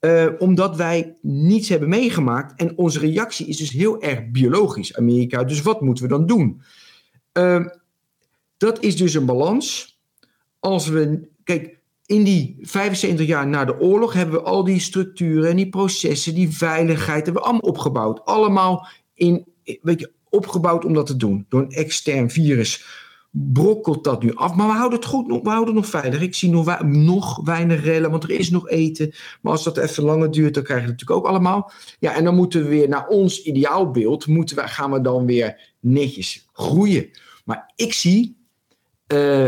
uh, 0.00 0.26
omdat 0.38 0.76
wij 0.76 1.16
niets 1.22 1.68
hebben 1.68 1.88
meegemaakt 1.88 2.60
en 2.60 2.78
onze 2.78 2.98
reactie 2.98 3.46
is 3.46 3.56
dus 3.56 3.70
heel 3.70 4.02
erg 4.02 4.30
biologisch, 4.30 4.96
Amerika. 4.96 5.44
Dus 5.44 5.62
wat 5.62 5.80
moeten 5.80 6.04
we 6.04 6.10
dan 6.10 6.26
doen? 6.26 6.62
Uh, 7.32 7.66
dat 8.56 8.82
is 8.82 8.96
dus 8.96 9.14
een 9.14 9.26
balans. 9.26 9.98
Als 10.58 10.88
we, 10.88 11.28
kijk, 11.44 11.78
in 12.06 12.24
die 12.24 12.56
75 12.60 13.26
jaar 13.26 13.46
na 13.46 13.64
de 13.64 13.80
oorlog 13.80 14.12
hebben 14.12 14.34
we 14.34 14.42
al 14.42 14.64
die 14.64 14.80
structuren 14.80 15.50
en 15.50 15.56
die 15.56 15.68
processen, 15.68 16.34
die 16.34 16.50
veiligheid, 16.50 17.24
hebben 17.24 17.42
we 17.42 17.48
allemaal 17.48 17.70
opgebouwd. 17.70 18.24
Allemaal 18.24 18.86
in, 19.14 19.46
weet 19.82 20.00
je, 20.00 20.14
opgebouwd 20.36 20.84
om 20.84 20.94
dat 20.94 21.06
te 21.06 21.16
doen. 21.16 21.46
Door 21.48 21.60
een 21.60 21.70
extern 21.70 22.30
virus 22.30 22.84
brokkelt 23.38 24.04
dat 24.04 24.22
nu 24.22 24.34
af. 24.34 24.54
Maar 24.54 24.66
we 24.66 24.72
houden 24.72 24.98
het 24.98 25.08
goed, 25.08 25.26
we 25.26 25.48
houden 25.48 25.74
het 25.74 25.82
nog 25.82 26.02
veilig. 26.02 26.20
Ik 26.20 26.34
zie 26.34 26.50
nog, 26.50 26.82
nog 26.82 27.40
weinig 27.44 27.84
rellen, 27.84 28.10
want 28.10 28.22
er 28.22 28.30
is 28.30 28.50
nog 28.50 28.68
eten. 28.68 29.12
Maar 29.40 29.52
als 29.52 29.64
dat 29.64 29.76
even 29.76 30.02
langer 30.02 30.30
duurt, 30.30 30.54
dan 30.54 30.62
krijgen 30.62 30.86
we 30.86 30.92
het 30.92 31.00
natuurlijk 31.00 31.26
ook 31.26 31.32
allemaal. 31.32 31.70
Ja, 31.98 32.14
en 32.14 32.24
dan 32.24 32.34
moeten 32.34 32.62
we 32.62 32.68
weer 32.68 32.88
naar 32.88 33.06
ons 33.08 33.42
ideaalbeeld, 33.42 34.26
moeten 34.26 34.56
we, 34.56 34.68
gaan 34.68 34.92
we 34.92 35.00
dan 35.00 35.26
weer 35.26 35.74
netjes 35.80 36.48
groeien. 36.52 37.10
Maar 37.44 37.72
ik 37.76 37.92
zie, 37.92 38.36
uh, 39.12 39.46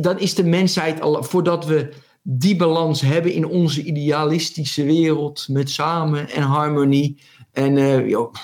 dat, 0.00 0.20
is 0.20 0.34
de 0.34 0.44
mensheid 0.44 1.00
al, 1.00 1.22
voordat 1.22 1.66
we 1.66 1.92
die 2.22 2.56
balans 2.56 3.00
hebben 3.00 3.32
in 3.32 3.46
onze 3.46 3.82
idealistische 3.82 4.84
wereld 4.84 5.46
met 5.48 5.70
samen 5.70 6.30
en 6.30 6.42
harmonie. 6.42 7.20
En 7.52 8.08
joh, 8.08 8.34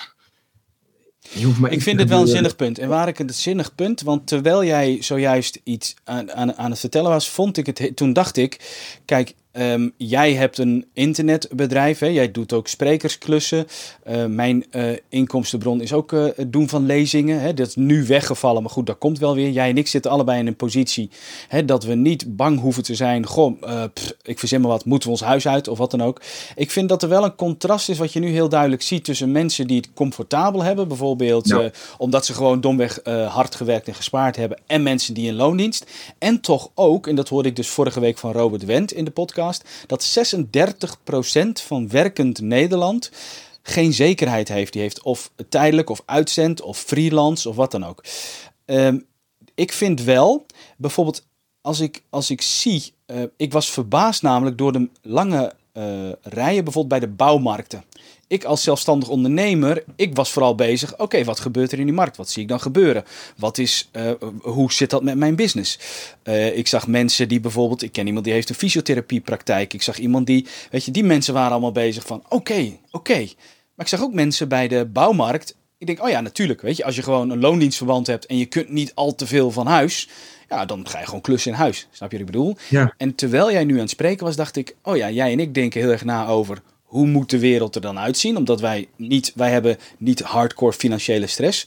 ik 1.68 1.82
vind 1.82 2.00
het 2.00 2.08
wel 2.08 2.20
een 2.20 2.26
zinnig 2.26 2.56
punt. 2.56 2.78
En 2.78 2.88
waar 2.88 3.08
ik 3.08 3.18
het 3.18 3.28
een 3.28 3.34
zinnig 3.34 3.74
punt, 3.74 4.00
want 4.00 4.26
terwijl 4.26 4.64
jij 4.64 4.96
zojuist 5.00 5.60
iets 5.64 5.94
aan, 6.04 6.32
aan, 6.32 6.54
aan 6.54 6.70
het 6.70 6.80
vertellen 6.80 7.10
was, 7.10 7.28
vond 7.28 7.56
ik 7.56 7.66
het, 7.66 7.96
toen 7.96 8.12
dacht 8.12 8.36
ik, 8.36 8.60
kijk, 9.04 9.34
Ehm, 9.58 9.88
jij 9.96 10.34
hebt 10.34 10.58
een 10.58 10.86
internetbedrijf, 10.92 11.98
hè? 11.98 12.06
jij 12.06 12.30
doet 12.30 12.52
ook 12.52 12.68
sprekersklussen. 12.68 13.66
Uh, 14.08 14.24
mijn 14.24 14.64
uh, 14.70 14.90
inkomstenbron 15.08 15.80
is 15.80 15.92
ook 15.92 16.12
uh, 16.12 16.26
het 16.36 16.52
doen 16.52 16.68
van 16.68 16.86
lezingen. 16.86 17.40
Hè? 17.40 17.54
Dat 17.54 17.66
is 17.66 17.76
nu 17.76 18.06
weggevallen, 18.06 18.62
maar 18.62 18.70
goed, 18.70 18.86
dat 18.86 18.98
komt 18.98 19.18
wel 19.18 19.34
weer. 19.34 19.50
Jij 19.50 19.68
en 19.68 19.76
ik 19.76 19.86
zitten 19.86 20.10
allebei 20.10 20.38
in 20.38 20.46
een 20.46 20.56
positie 20.56 21.10
hè, 21.48 21.64
dat 21.64 21.84
we 21.84 21.94
niet 21.94 22.36
bang 22.36 22.60
hoeven 22.60 22.82
te 22.82 22.94
zijn. 22.94 23.26
Goh, 23.26 23.62
ik 24.22 24.38
verzin 24.38 24.60
maar 24.60 24.70
wat, 24.70 24.84
moeten 24.84 25.08
we 25.08 25.14
ons 25.14 25.24
huis 25.24 25.48
uit 25.48 25.68
of 25.68 25.78
wat 25.78 25.90
dan 25.90 26.02
ook. 26.02 26.20
Ik 26.54 26.70
vind 26.70 26.88
dat 26.88 27.02
er 27.02 27.08
wel 27.08 27.24
een 27.24 27.34
contrast 27.34 27.88
is 27.88 27.98
wat 27.98 28.12
je 28.12 28.20
nu 28.20 28.28
heel 28.28 28.48
duidelijk 28.48 28.82
ziet 28.82 29.04
tussen 29.04 29.32
mensen 29.32 29.66
die 29.66 29.76
het 29.76 29.92
comfortabel 29.94 30.62
hebben, 30.62 30.88
bijvoorbeeld 30.88 31.54
omdat 31.98 32.26
ze 32.26 32.34
gewoon 32.34 32.60
domweg 32.60 33.00
hard 33.28 33.54
gewerkt 33.54 33.88
en 33.88 33.94
gespaard 33.94 34.36
hebben, 34.36 34.58
en 34.66 34.82
mensen 34.82 35.14
die 35.14 35.28
in 35.28 35.34
loondienst. 35.34 35.86
En 36.18 36.40
toch 36.40 36.70
ook, 36.74 37.06
en 37.06 37.14
dat 37.14 37.28
hoorde 37.28 37.48
ik 37.48 37.56
dus 37.56 37.68
vorige 37.68 38.00
week 38.00 38.18
van 38.18 38.32
Robert 38.32 38.64
Wendt 38.64 38.92
in 38.92 39.04
de 39.04 39.10
podcast 39.10 39.46
dat 39.86 40.18
36% 40.18 41.62
van 41.66 41.88
werkend 41.88 42.40
Nederland 42.40 43.10
geen 43.62 43.92
zekerheid 43.92 44.48
heeft. 44.48 44.72
Die 44.72 44.82
heeft 44.82 45.02
of 45.02 45.30
tijdelijk 45.48 45.90
of 45.90 46.02
uitzend 46.04 46.60
of 46.60 46.78
freelance 46.78 47.48
of 47.48 47.56
wat 47.56 47.70
dan 47.70 47.84
ook. 47.84 48.04
Ehm, 48.64 48.98
ik 49.54 49.72
vind 49.72 50.02
wel, 50.02 50.46
bijvoorbeeld 50.76 51.26
als 51.60 51.80
ik, 51.80 52.02
als 52.10 52.30
ik 52.30 52.42
zie, 52.42 52.92
uh, 53.06 53.22
ik 53.36 53.52
was 53.52 53.70
verbaasd 53.70 54.22
namelijk 54.22 54.58
door 54.58 54.72
de 54.72 54.88
lange 55.02 55.52
uh, 55.72 55.84
rijen 56.22 56.64
bijvoorbeeld 56.64 57.00
bij 57.00 57.08
de 57.08 57.14
bouwmarkten 57.14 57.84
ik 58.28 58.44
als 58.44 58.62
zelfstandig 58.62 59.08
ondernemer, 59.08 59.84
ik 59.96 60.14
was 60.14 60.30
vooral 60.30 60.54
bezig. 60.54 60.98
Oké, 60.98 61.24
wat 61.24 61.40
gebeurt 61.40 61.72
er 61.72 61.78
in 61.78 61.84
die 61.84 61.94
markt? 61.94 62.16
Wat 62.16 62.30
zie 62.30 62.42
ik 62.42 62.48
dan 62.48 62.60
gebeuren? 62.60 63.04
Wat 63.36 63.58
is, 63.58 63.88
uh, 63.92 64.10
hoe 64.40 64.72
zit 64.72 64.90
dat 64.90 65.02
met 65.02 65.16
mijn 65.16 65.36
business? 65.36 65.78
Uh, 66.24 66.56
ik 66.56 66.66
zag 66.66 66.86
mensen 66.86 67.28
die 67.28 67.40
bijvoorbeeld, 67.40 67.82
ik 67.82 67.92
ken 67.92 68.06
iemand 68.06 68.24
die 68.24 68.34
heeft 68.34 68.48
een 68.48 68.54
fysiotherapiepraktijk. 68.54 69.74
Ik 69.74 69.82
zag 69.82 69.98
iemand 69.98 70.26
die, 70.26 70.46
weet 70.70 70.84
je, 70.84 70.90
die 70.90 71.04
mensen 71.04 71.34
waren 71.34 71.50
allemaal 71.50 71.72
bezig 71.72 72.06
van, 72.06 72.22
oké, 72.28 72.78
oké. 72.90 73.18
Maar 73.74 73.86
ik 73.86 73.88
zag 73.88 74.02
ook 74.02 74.12
mensen 74.12 74.48
bij 74.48 74.68
de 74.68 74.84
bouwmarkt. 74.84 75.56
Ik 75.78 75.86
denk, 75.86 76.02
oh 76.02 76.08
ja, 76.08 76.20
natuurlijk, 76.20 76.60
weet 76.60 76.76
je, 76.76 76.84
als 76.84 76.96
je 76.96 77.02
gewoon 77.02 77.30
een 77.30 77.40
loondienstverband 77.40 78.06
hebt 78.06 78.26
en 78.26 78.38
je 78.38 78.46
kunt 78.46 78.68
niet 78.68 78.94
al 78.94 79.14
te 79.14 79.26
veel 79.26 79.50
van 79.50 79.66
huis, 79.66 80.08
ja, 80.48 80.64
dan 80.64 80.88
ga 80.88 80.98
je 80.98 81.04
gewoon 81.04 81.20
klussen 81.20 81.50
in 81.52 81.56
huis. 81.56 81.86
Snap 81.90 82.10
je 82.10 82.18
wat 82.18 82.26
ik 82.26 82.32
bedoel? 82.32 82.56
Ja. 82.68 82.94
En 82.96 83.14
terwijl 83.14 83.52
jij 83.52 83.64
nu 83.64 83.74
aan 83.74 83.80
het 83.80 83.90
spreken 83.90 84.24
was, 84.24 84.36
dacht 84.36 84.56
ik, 84.56 84.76
oh 84.82 84.96
ja, 84.96 85.10
jij 85.10 85.32
en 85.32 85.40
ik 85.40 85.54
denken 85.54 85.80
heel 85.80 85.90
erg 85.90 86.04
na 86.04 86.26
over 86.26 86.62
hoe 86.88 87.06
moet 87.06 87.30
de 87.30 87.38
wereld 87.38 87.74
er 87.74 87.80
dan 87.80 87.98
uitzien? 87.98 88.36
Omdat 88.36 88.60
wij 88.60 88.88
niet, 88.96 89.32
wij 89.34 89.50
hebben 89.50 89.78
niet 89.98 90.20
hardcore 90.20 90.72
financiële 90.72 91.26
stress. 91.26 91.66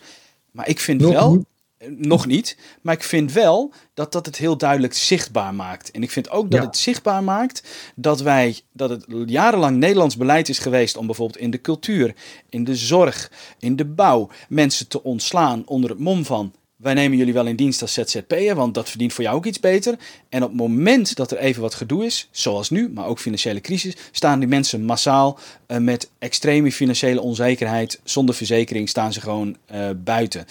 Maar 0.52 0.70
ik 0.70 0.80
vind 0.80 1.02
wel, 1.02 1.46
eh, 1.78 1.88
nog 1.90 2.26
niet, 2.26 2.58
maar 2.82 2.94
ik 2.94 3.04
vind 3.04 3.32
wel 3.32 3.72
dat 3.94 4.12
dat 4.12 4.26
het 4.26 4.38
heel 4.38 4.58
duidelijk 4.58 4.94
zichtbaar 4.94 5.54
maakt. 5.54 5.92
En 5.92 6.04
ik 6.04 6.12
vind 6.12 6.30
ook 6.30 6.52
dat 6.52 6.64
het 6.64 6.78
zichtbaar 6.78 7.24
maakt 7.24 7.64
dat 7.96 8.22
wij, 8.22 8.60
dat 8.74 8.90
het 8.90 9.06
jarenlang 9.26 9.78
Nederlands 9.78 10.18
beleid 10.18 10.50
is 10.50 10.60
geweest 10.60 10.98
om 10.98 11.06
bijvoorbeeld 11.06 11.40
in 11.40 11.52
de 11.52 11.62
cultuur, 11.62 12.16
in 12.50 12.64
de 12.64 12.76
zorg, 12.76 13.32
in 13.60 13.76
de 13.76 13.86
bouw 13.86 14.30
mensen 14.50 14.88
te 14.88 15.04
ontslaan 15.04 15.64
onder 15.66 15.90
het 15.90 16.00
mom 16.00 16.26
van 16.26 16.54
wij 16.82 16.94
nemen 16.94 17.18
jullie 17.18 17.34
wel 17.34 17.46
in 17.46 17.56
dienst 17.56 17.82
als 17.82 17.94
ZZP'er, 17.94 18.56
want 18.56 18.74
dat 18.74 18.90
verdient 18.90 19.14
voor 19.14 19.24
jou 19.24 19.36
ook 19.36 19.46
iets 19.46 19.60
beter. 19.60 19.96
En 20.30 20.44
op 20.44 20.50
het 20.50 20.58
moment 20.58 21.16
dat 21.16 21.32
er 21.32 21.38
even 21.38 21.62
wat 21.62 21.74
gedoe 21.74 22.06
is, 22.06 22.28
zoals 22.32 22.70
nu, 22.70 22.90
maar 22.90 23.06
ook 23.06 23.20
financiële 23.20 23.62
crisis, 23.62 23.96
staan 24.12 24.40
die 24.40 24.48
mensen 24.48 24.86
massaal 24.86 25.40
uh, 25.68 25.78
met 25.78 26.12
extreme 26.20 26.72
financiële 26.72 27.22
onzekerheid. 27.22 28.00
Zonder 28.04 28.36
verzekering 28.36 28.90
staan 28.90 29.14
ze 29.14 29.22
gewoon 29.22 29.58
uh, 29.72 29.90
buiten. 29.98 30.46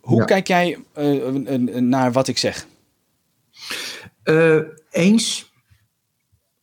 Hoe 0.00 0.24
kijk 0.24 0.46
jij 0.46 0.78
uh, 0.98 1.54
naar 1.80 2.12
wat 2.12 2.28
ik 2.28 2.38
zeg? 2.38 2.66
eens. 4.90 5.52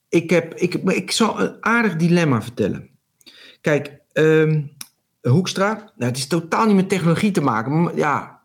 Ik, 0.09 0.29
heb, 0.29 0.53
ik, 0.53 0.73
ik 0.73 1.11
zal 1.11 1.39
een 1.39 1.55
aardig 1.59 1.95
dilemma 1.95 2.41
vertellen. 2.41 2.89
Kijk, 3.61 3.99
um, 4.13 4.75
Hoekstra, 5.21 5.73
nou, 5.73 6.09
het 6.11 6.17
is 6.17 6.27
totaal 6.27 6.65
niet 6.65 6.75
met 6.75 6.89
technologie 6.89 7.31
te 7.31 7.41
maken. 7.41 7.81
Maar 7.81 7.95
ja, 7.95 8.36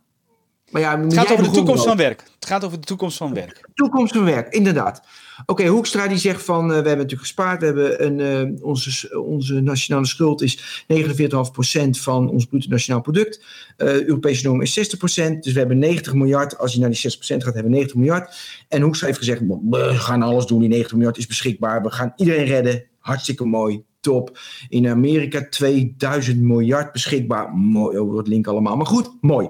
maar 0.73 0.83
ja, 0.83 1.01
het 1.01 1.15
gaat 1.15 1.31
over 1.31 1.45
de 1.45 1.51
toekomst 1.51 1.85
van 1.85 1.97
werk. 1.97 2.23
Het 2.35 2.47
gaat 2.47 2.65
over 2.65 2.81
de 2.81 2.87
toekomst 2.87 3.17
van 3.17 3.35
werk. 3.35 3.69
Toekomst 3.75 4.15
van 4.15 4.25
werk, 4.25 4.53
inderdaad. 4.55 5.03
Oké, 5.47 5.67
Hoekstra 5.67 6.09
die 6.09 6.19
zegt 6.19 6.43
van, 6.45 6.63
uh, 6.63 6.69
we 6.69 6.75
hebben 6.75 6.97
natuurlijk 6.97 7.21
gespaard. 7.21 7.61
We 7.61 7.67
hebben 7.67 8.07
een, 8.07 8.49
uh, 8.49 8.65
onze, 8.65 9.23
onze 9.23 9.61
nationale 9.61 10.07
schuld 10.07 10.43
is 10.43 10.85
49,5% 10.87 11.99
van 12.01 12.31
ons 12.31 12.45
bruto 12.45 12.69
nationaal 12.69 13.01
product. 13.01 13.45
Uh, 13.79 14.03
Europese 14.03 14.47
norm 14.47 14.63
is 14.63 14.79
60%. 14.79 15.43
Dus 15.43 15.53
we 15.53 15.59
hebben 15.59 15.79
90 15.79 16.15
miljard. 16.15 16.59
Als 16.59 16.73
je 16.73 16.81
naar 16.81 16.91
die 16.91 17.17
6% 17.17 17.19
gaat, 17.19 17.55
hebben 17.55 17.63
we 17.63 17.69
90 17.69 17.97
miljard. 17.97 18.37
En 18.69 18.83
Hoekstra 18.83 19.07
heeft 19.07 19.19
gezegd, 19.19 19.41
we 19.71 19.95
gaan 19.95 20.23
alles 20.23 20.47
doen. 20.47 20.61
Die 20.61 20.69
90 20.69 20.93
miljard 20.93 21.19
is 21.19 21.27
beschikbaar. 21.27 21.83
We 21.83 21.91
gaan 21.91 22.13
iedereen 22.17 22.45
redden. 22.45 22.85
Hartstikke 22.99 23.45
mooi 23.45 23.85
top. 24.01 24.39
In 24.69 24.89
Amerika 24.89 25.47
2000 25.51 26.41
miljard 26.41 26.93
beschikbaar. 26.93 27.55
Mooi, 27.55 27.99
over 27.99 28.19
het 28.19 28.29
link 28.29 28.47
allemaal. 28.47 28.77
Maar 28.77 28.87
goed, 28.87 29.11
mooi. 29.21 29.49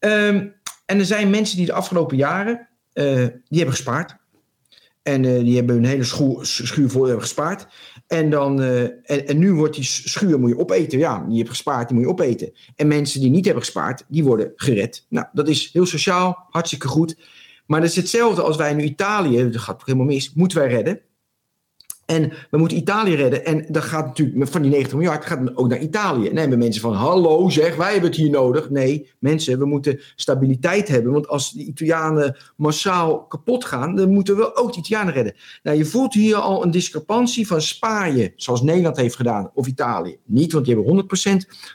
Ehm, 0.00 0.46
en 0.86 0.98
er 0.98 1.04
zijn 1.04 1.30
mensen 1.30 1.56
die 1.56 1.66
de 1.66 1.72
afgelopen 1.72 2.16
jaren, 2.16 2.68
uh, 2.94 3.04
die 3.14 3.58
hebben 3.58 3.74
gespaard. 3.74 4.16
En 5.02 5.22
uh, 5.22 5.40
die 5.40 5.56
hebben 5.56 5.74
hun 5.74 5.84
hele 5.84 6.04
schuur, 6.42 6.90
voor 6.90 7.04
hebben 7.04 7.22
gespaard. 7.22 7.66
En, 8.06 8.30
dan, 8.30 8.60
uh, 8.60 8.82
en, 9.30 9.38
nu 9.38 9.52
wordt 9.52 9.74
die 9.74 9.84
schuur 9.84 10.40
moet 10.40 10.50
je 10.50 10.58
opeten. 10.58 10.98
Ja, 10.98 11.26
je 11.28 11.36
hebt 11.36 11.48
gespaard, 11.48 11.88
die 11.88 11.96
moet 11.96 12.06
je 12.06 12.12
opeten. 12.12 12.52
En 12.76 12.88
mensen 12.88 13.20
die 13.20 13.30
niet 13.30 13.44
hebben 13.44 13.62
gespaard, 13.62 14.04
die 14.08 14.24
worden 14.24 14.52
gered. 14.56 15.06
Nou, 15.08 15.26
dat 15.32 15.48
is 15.48 15.70
heel 15.72 15.86
sociaal, 15.86 16.46
hartstikke 16.50 16.88
goed. 16.88 17.16
Maar 17.66 17.80
dat 17.80 17.88
is 17.88 17.96
hetzelfde 17.96 18.42
als 18.42 18.56
wij 18.56 18.74
nu 18.74 18.82
Italië, 18.82 19.50
dat 19.50 19.60
gaat 19.60 19.82
helemaal 19.84 20.06
mis, 20.06 20.32
moeten 20.34 20.58
wij 20.58 20.68
redden. 20.68 21.00
En 22.10 22.32
we 22.50 22.58
moeten 22.58 22.76
Italië 22.76 23.14
redden. 23.14 23.44
En 23.44 23.64
dat 23.68 23.82
gaat 23.82 24.06
natuurlijk 24.06 24.50
van 24.50 24.62
die 24.62 24.70
90 24.70 24.98
miljard 24.98 25.24
gaat 25.24 25.56
ook 25.56 25.68
naar 25.68 25.78
Italië. 25.78 26.28
En 26.28 26.50
dan 26.50 26.58
mensen 26.58 26.82
van: 26.82 26.94
hallo 26.94 27.48
zeg, 27.48 27.76
wij 27.76 27.92
hebben 27.92 28.10
het 28.10 28.18
hier 28.18 28.30
nodig. 28.30 28.70
Nee, 28.70 29.10
mensen, 29.18 29.58
we 29.58 29.64
moeten 29.64 30.00
stabiliteit 30.16 30.88
hebben. 30.88 31.12
Want 31.12 31.28
als 31.28 31.52
de 31.52 31.64
Italianen 31.64 32.36
massaal 32.56 33.26
kapot 33.26 33.64
gaan, 33.64 33.94
dan 33.94 34.10
moeten 34.12 34.36
we 34.36 34.56
ook 34.56 34.72
de 34.72 34.78
Italianen 34.78 35.14
redden. 35.14 35.34
Nou, 35.62 35.76
je 35.76 35.84
voelt 35.84 36.14
hier 36.14 36.36
al 36.36 36.64
een 36.64 36.70
discrepantie 36.70 37.46
van 37.46 37.62
spaar 37.62 38.16
je, 38.16 38.32
zoals 38.36 38.62
Nederland 38.62 38.96
heeft 38.96 39.16
gedaan, 39.16 39.50
of 39.54 39.66
Italië. 39.66 40.18
Niet, 40.24 40.52
want 40.52 40.64
die 40.64 40.74
hebben 40.74 41.04
100% 41.04 41.06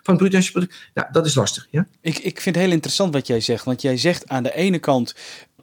van 0.03 0.15
het 0.15 0.17
bruto. 0.17 0.65
Nou, 0.93 1.07
dat 1.11 1.25
is 1.25 1.35
lastig. 1.35 1.67
Ja? 1.71 1.87
Ik, 2.01 2.17
ik 2.17 2.41
vind 2.41 2.55
het 2.55 2.65
heel 2.65 2.73
interessant 2.73 3.13
wat 3.13 3.27
jij 3.27 3.39
zegt. 3.39 3.65
Want 3.65 3.81
jij 3.81 3.97
zegt 3.97 4.27
aan 4.27 4.43
de 4.43 4.55
ene 4.55 4.79
kant 4.79 5.15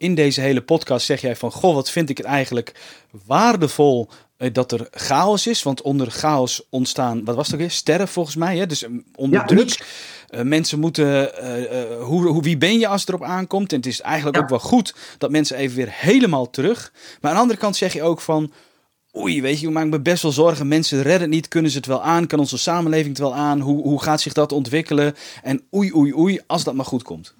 in 0.03 0.15
deze 0.15 0.41
hele 0.41 0.63
podcast 0.63 1.07
zeg 1.07 1.21
jij 1.21 1.37
van, 1.37 1.53
goh, 1.53 1.75
wat 1.75 1.91
vind 1.91 2.11
ik 2.11 2.17
het 2.17 2.27
eigenlijk 2.27 2.75
waardevol 3.27 4.09
dat 4.53 4.73
er 4.73 4.89
chaos 4.91 5.47
is. 5.47 5.63
Want 5.63 5.83
onder 5.83 6.11
chaos 6.11 6.67
ontstaan, 6.71 7.25
wat 7.25 7.35
was 7.35 7.47
het 7.47 7.55
ook 7.55 7.61
weer? 7.61 7.71
Sterren 7.71 8.09
volgens 8.09 8.37
mij. 8.37 8.57
Hè? 8.57 8.67
Dus 8.67 8.87
mm, 8.87 9.05
onder 9.15 9.41
ja, 9.41 9.47
druk. 9.47 9.87
Uh, 10.31 10.41
mensen 10.41 10.79
moeten, 10.79 11.33
uh, 11.45 12.03
hoe, 12.03 12.27
hoe, 12.27 12.43
wie 12.43 12.57
ben 12.57 12.79
je 12.79 12.87
als 12.87 13.01
het 13.01 13.09
erop 13.09 13.23
aankomt? 13.23 13.71
En 13.71 13.77
het 13.77 13.87
is 13.87 14.01
eigenlijk 14.01 14.39
ook 14.39 14.49
wel 14.49 14.59
goed 14.59 14.95
dat 15.19 15.31
mensen 15.31 15.57
even 15.57 15.77
weer 15.77 15.91
helemaal 15.91 16.51
terug. 16.51 16.93
Maar 17.21 17.31
aan 17.31 17.37
de 17.37 17.43
andere 17.43 17.61
kant 17.61 17.77
zeg 17.77 17.93
je 17.93 18.03
ook 18.03 18.21
van, 18.21 18.53
oei, 19.17 19.43
weet 19.43 19.61
je, 19.61 19.67
ik 19.67 19.73
maak 19.73 19.87
me 19.87 20.01
best 20.01 20.23
wel 20.23 20.33
zorgen. 20.33 20.69
Mensen 20.69 21.03
redden 21.03 21.21
het 21.21 21.31
niet, 21.31 21.49
kunnen 21.49 21.71
ze 21.71 21.77
het 21.77 21.87
wel 21.87 22.03
aan? 22.03 22.27
Kan 22.27 22.39
onze 22.39 22.59
samenleving 22.59 23.09
het 23.09 23.19
wel 23.19 23.35
aan? 23.35 23.61
Hoe, 23.61 23.83
hoe 23.83 24.03
gaat 24.03 24.21
zich 24.21 24.33
dat 24.33 24.53
ontwikkelen? 24.53 25.15
En 25.43 25.63
oei, 25.75 25.95
oei, 25.95 26.15
oei, 26.15 26.41
als 26.47 26.65
dat 26.65 26.75
maar 26.75 26.85
goed 26.85 27.03
komt. 27.03 27.35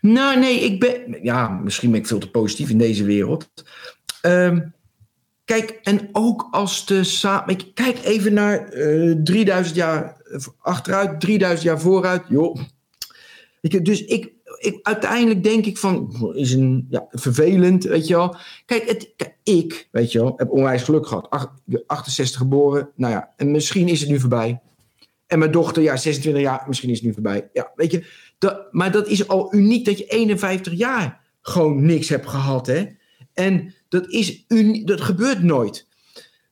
Nou, 0.00 0.38
nee, 0.38 0.60
ik 0.60 0.80
ben, 0.80 1.18
ja, 1.22 1.48
misschien 1.48 1.90
ben 1.90 2.00
ik 2.00 2.06
veel 2.06 2.18
te 2.18 2.30
positief 2.30 2.70
in 2.70 2.78
deze 2.78 3.04
wereld. 3.04 3.48
Um, 4.22 4.74
Kijk, 5.46 5.78
en 5.82 6.08
ook 6.12 6.48
als 6.50 6.86
de 6.86 7.04
samen. 7.04 7.72
Kijk 7.74 8.04
even 8.04 8.32
naar 8.32 8.74
uh, 8.74 9.10
eh, 9.10 9.22
3000 9.22 9.76
jaar 9.76 10.16
achteruit, 10.58 11.20
3000 11.20 11.62
jaar 11.62 11.80
vooruit. 11.80 12.22
Joh. 12.28 12.58
dus 13.60 14.04
ik, 14.04 14.32
ik, 14.58 14.78
uiteindelijk 14.82 15.44
denk 15.44 15.66
ik 15.66 15.78
van, 15.78 16.30
is 16.34 16.52
een, 16.52 16.86
ja, 16.90 17.06
vervelend, 17.10 17.84
weet 17.84 18.06
je 18.06 18.14
wel. 18.14 18.36
Kijk, 18.64 18.88
het, 18.88 19.34
ik, 19.42 19.88
weet 19.90 20.12
je 20.12 20.18
wel, 20.18 20.32
heb 20.36 20.50
onwijs 20.50 20.82
geluk 20.82 21.06
gehad. 21.06 21.30
Ach, 21.30 21.54
68 21.86 22.40
geboren, 22.40 22.90
nou 22.94 23.12
ja, 23.12 23.32
en 23.36 23.50
misschien 23.50 23.88
is 23.88 24.00
het 24.00 24.08
nu 24.08 24.20
voorbij. 24.20 24.60
En 25.26 25.38
mijn 25.38 25.50
dochter, 25.50 25.82
ja, 25.82 25.96
26 25.96 26.42
jaar, 26.42 26.64
misschien 26.66 26.90
is 26.90 26.96
het 26.96 27.06
nu 27.06 27.12
voorbij. 27.12 27.48
Ja, 27.52 27.72
weet 27.74 27.90
je, 27.90 28.06
maar 28.70 28.92
dat 28.92 29.08
is 29.08 29.28
al 29.28 29.54
uniek 29.54 29.84
dat 29.84 29.98
je 29.98 30.04
51 30.04 30.72
jaar 30.72 31.20
gewoon 31.40 31.84
niks 31.84 32.08
hebt 32.08 32.28
gehad, 32.28 32.66
hè. 32.66 32.86
En 33.32 33.74
dat, 34.00 34.10
is 34.10 34.44
dat 34.84 35.00
gebeurt 35.00 35.42
nooit. 35.42 35.86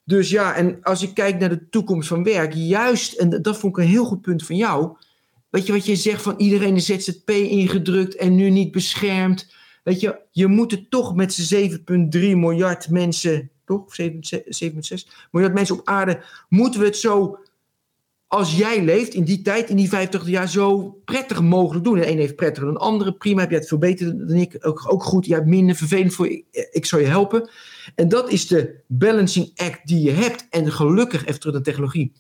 Dus 0.05 0.31
ja, 0.31 0.55
en 0.55 0.83
als 0.83 1.03
ik 1.03 1.15
kijk 1.15 1.39
naar 1.39 1.49
de 1.49 1.69
toekomst 1.69 2.09
van 2.09 2.25
werk, 2.25 2.53
juist, 2.55 3.13
en 3.13 3.43
dat 3.43 3.59
vond 3.59 3.77
ik 3.77 3.83
een 3.83 3.91
heel 3.91 4.05
goed 4.05 4.21
punt 4.21 4.47
van 4.47 4.57
jou. 4.57 4.97
Weet 5.51 5.67
je 5.67 5.73
wat 5.73 5.87
je 5.87 5.97
zegt 5.97 6.23
van 6.23 6.35
iedereen 6.37 6.77
is 6.77 6.87
ZZP 6.87 7.31
ingedrukt 7.31 8.17
en 8.17 8.35
nu 8.35 8.51
niet 8.51 8.73
beschermd. 8.73 9.53
Weet 9.83 10.01
je, 10.01 10.21
je 10.31 10.47
moet 10.47 10.71
het 10.71 10.91
toch 10.91 11.15
met 11.15 11.33
z'n 11.33 11.71
7,3 11.71 11.79
miljard 12.21 12.91
mensen, 12.91 13.51
toch? 13.65 13.97
7,6 14.01 14.09
miljard 15.31 15.55
mensen 15.55 15.79
op 15.79 15.89
aarde, 15.89 16.25
moeten 16.49 16.81
we 16.81 16.87
het 16.87 16.97
zo 16.97 17.39
als 18.35 18.57
jij 18.57 18.85
leeft 18.85 19.14
in 19.14 19.24
die 19.24 19.43
tijd, 19.43 19.68
in 19.68 19.76
die 19.76 19.89
50 19.89 20.28
jaar, 20.28 20.49
zo 20.49 20.99
prettig 21.05 21.43
mogelijk 21.43 21.85
doen. 21.85 21.95
De 21.95 22.11
een 22.11 22.18
heeft 22.18 22.37
prettiger 22.37 22.64
dan 22.64 22.74
de 22.74 22.80
andere. 22.80 23.12
Prima, 23.12 23.41
heb 23.41 23.51
jij 23.51 23.59
het 23.59 23.68
veel 23.68 23.78
beter 23.78 24.26
dan 24.26 24.37
ik. 24.37 24.57
Ook, 24.61 24.93
ook 24.93 25.03
goed. 25.03 25.26
Jij 25.26 25.37
hebt 25.37 25.49
minder 25.49 25.76
vervelend 25.76 26.14
voor 26.14 26.28
ik, 26.28 26.45
ik 26.70 26.87
zal 26.87 26.99
je 26.99 27.07
helpen. 27.07 27.51
En 27.95 28.09
dat 28.09 28.30
is 28.30 28.47
de 28.47 28.80
balancing 28.87 29.51
act 29.57 29.87
die 29.87 30.03
je 30.03 30.11
hebt. 30.11 30.47
En 30.51 30.72
gelukkig, 30.72 31.26
even 31.26 31.41
terug 31.41 31.55
naar 31.55 31.64
technologie. 31.64 32.12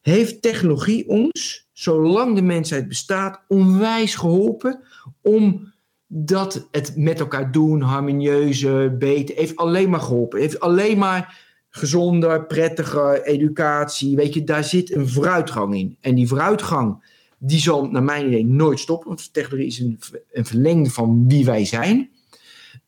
Heeft 0.00 0.42
technologie 0.42 1.08
ons, 1.08 1.68
zolang 1.72 2.34
de 2.34 2.42
mensheid 2.42 2.88
bestaat, 2.88 3.40
onwijs 3.48 4.14
geholpen 4.14 4.80
om 5.22 5.72
dat 6.06 6.68
het 6.70 6.92
met 6.96 7.20
elkaar 7.20 7.52
doen, 7.52 7.80
harmonieuzer, 7.80 8.96
beter, 8.96 9.36
heeft 9.36 9.56
alleen 9.56 9.90
maar 9.90 10.00
geholpen. 10.00 10.40
Heeft 10.40 10.60
alleen 10.60 10.98
maar 10.98 11.49
gezonder, 11.70 12.46
prettiger 12.46 13.22
educatie. 13.22 14.16
Weet 14.16 14.34
je, 14.34 14.44
daar 14.44 14.64
zit 14.64 14.94
een 14.94 15.08
vooruitgang 15.08 15.74
in. 15.74 15.96
En 16.00 16.14
die 16.14 16.28
vooruitgang, 16.28 17.04
die 17.38 17.60
zal 17.60 17.90
naar 17.90 18.02
mijn 18.02 18.26
idee 18.26 18.46
nooit 18.46 18.80
stoppen. 18.80 19.08
Want 19.08 19.32
technologie 19.32 19.66
is 19.66 19.78
een, 19.78 19.98
een 20.32 20.46
verlengde 20.46 20.90
van 20.90 21.28
wie 21.28 21.44
wij 21.44 21.64
zijn. 21.64 22.10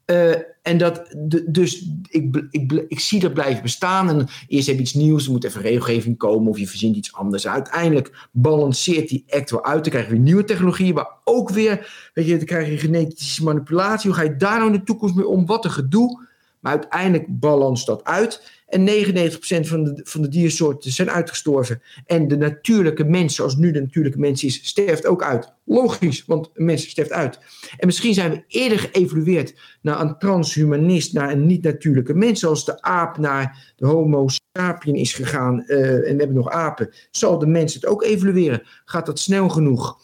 Uh, 0.07 0.35
en 0.63 0.79
dat, 0.79 1.15
dus 1.47 1.89
ik, 2.09 2.47
ik, 2.51 2.85
ik, 2.89 3.01
zie 3.01 3.21
dat 3.21 3.35
blijven 3.35 3.63
bestaan. 3.63 4.09
En 4.09 4.29
eerst 4.49 4.67
heb 4.67 4.77
je 4.77 4.83
iets 4.83 4.95
nieuws, 4.95 5.27
er 5.27 5.33
moet 5.33 5.45
even 5.45 5.61
regelgeving 5.61 6.19
komen 6.19 6.51
of 6.51 6.59
je 6.59 6.69
verzint 6.69 6.97
iets 6.97 7.13
anders. 7.13 7.47
Uiteindelijk 7.47 8.29
balanceert 8.33 9.09
die 9.09 9.25
act 9.29 9.51
wel 9.51 9.65
uit. 9.65 9.83
Dan 9.83 9.93
krijg 9.93 10.09
je 10.09 10.15
nieuwe 10.15 10.45
technologieën, 10.45 10.95
maar 10.95 11.11
ook 11.25 11.51
weer, 11.51 12.11
weet 12.15 12.27
je, 12.27 12.37
dan 12.37 12.47
krijg 12.47 12.69
je 12.69 12.79
genetische 12.79 13.45
manipulatie. 13.45 14.11
Hoe 14.11 14.19
ga 14.19 14.25
je 14.25 14.37
daar 14.37 14.59
nou 14.59 14.73
in 14.73 14.79
de 14.79 14.85
toekomst 14.85 15.15
mee 15.15 15.27
om? 15.27 15.47
Wat 15.47 15.65
een 15.65 15.71
gedoe. 15.71 16.27
Maar 16.61 16.73
uiteindelijk 16.73 17.41
balans 17.41 17.85
dat 17.85 18.05
uit. 18.05 18.62
En 18.73 18.89
99% 18.89 19.67
van 19.67 19.85
de, 19.85 20.01
van 20.05 20.23
de 20.23 20.29
diersoorten 20.29 20.91
zijn 20.91 21.11
uitgestorven. 21.11 21.83
En 22.07 22.29
de 22.29 22.37
natuurlijke 22.37 23.05
mens, 23.05 23.35
zoals 23.35 23.57
nu 23.57 23.71
de 23.71 23.81
natuurlijke 23.81 24.19
mens 24.19 24.45
is, 24.45 24.67
sterft 24.69 25.07
ook 25.07 25.23
uit. 25.23 25.53
Logisch, 25.65 26.25
want 26.27 26.51
een 26.55 26.65
mens 26.65 26.89
sterft 26.89 27.13
uit. 27.13 27.39
En 27.77 27.87
misschien 27.87 28.15
zijn 28.15 28.31
we 28.31 28.45
eerder 28.47 28.79
geëvolueerd 28.79 29.79
naar 29.83 30.01
een 30.01 30.19
transhumanist, 30.19 31.13
naar 31.13 31.31
een 31.31 31.47
niet-natuurlijke 31.47 32.15
mens, 32.15 32.41
zoals 32.41 32.65
de 32.65 32.83
aap 32.83 33.19
naar 33.19 33.73
de 33.77 33.87
Homo 33.87 34.27
sapien 34.59 34.95
is 34.95 35.15
gegaan. 35.15 35.65
Uh, 35.67 35.95
en 35.95 36.01
we 36.01 36.07
hebben 36.07 36.33
nog 36.33 36.51
apen. 36.51 36.91
Zal 37.11 37.39
de 37.39 37.47
mens 37.47 37.75
het 37.75 37.87
ook 37.87 38.03
evolueren? 38.03 38.63
Gaat 38.85 39.07
dat 39.07 39.19
snel 39.19 39.49
genoeg? 39.49 39.97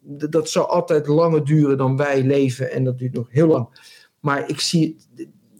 Dat 0.00 0.48
zal 0.48 0.68
altijd 0.68 1.06
langer 1.06 1.44
duren 1.44 1.76
dan 1.76 1.96
wij 1.96 2.22
leven 2.22 2.72
en 2.72 2.84
dat 2.84 2.98
duurt 2.98 3.14
nog 3.14 3.26
heel 3.30 3.46
lang. 3.46 3.68
Maar 4.20 4.48
ik 4.48 4.60
zie 4.60 4.96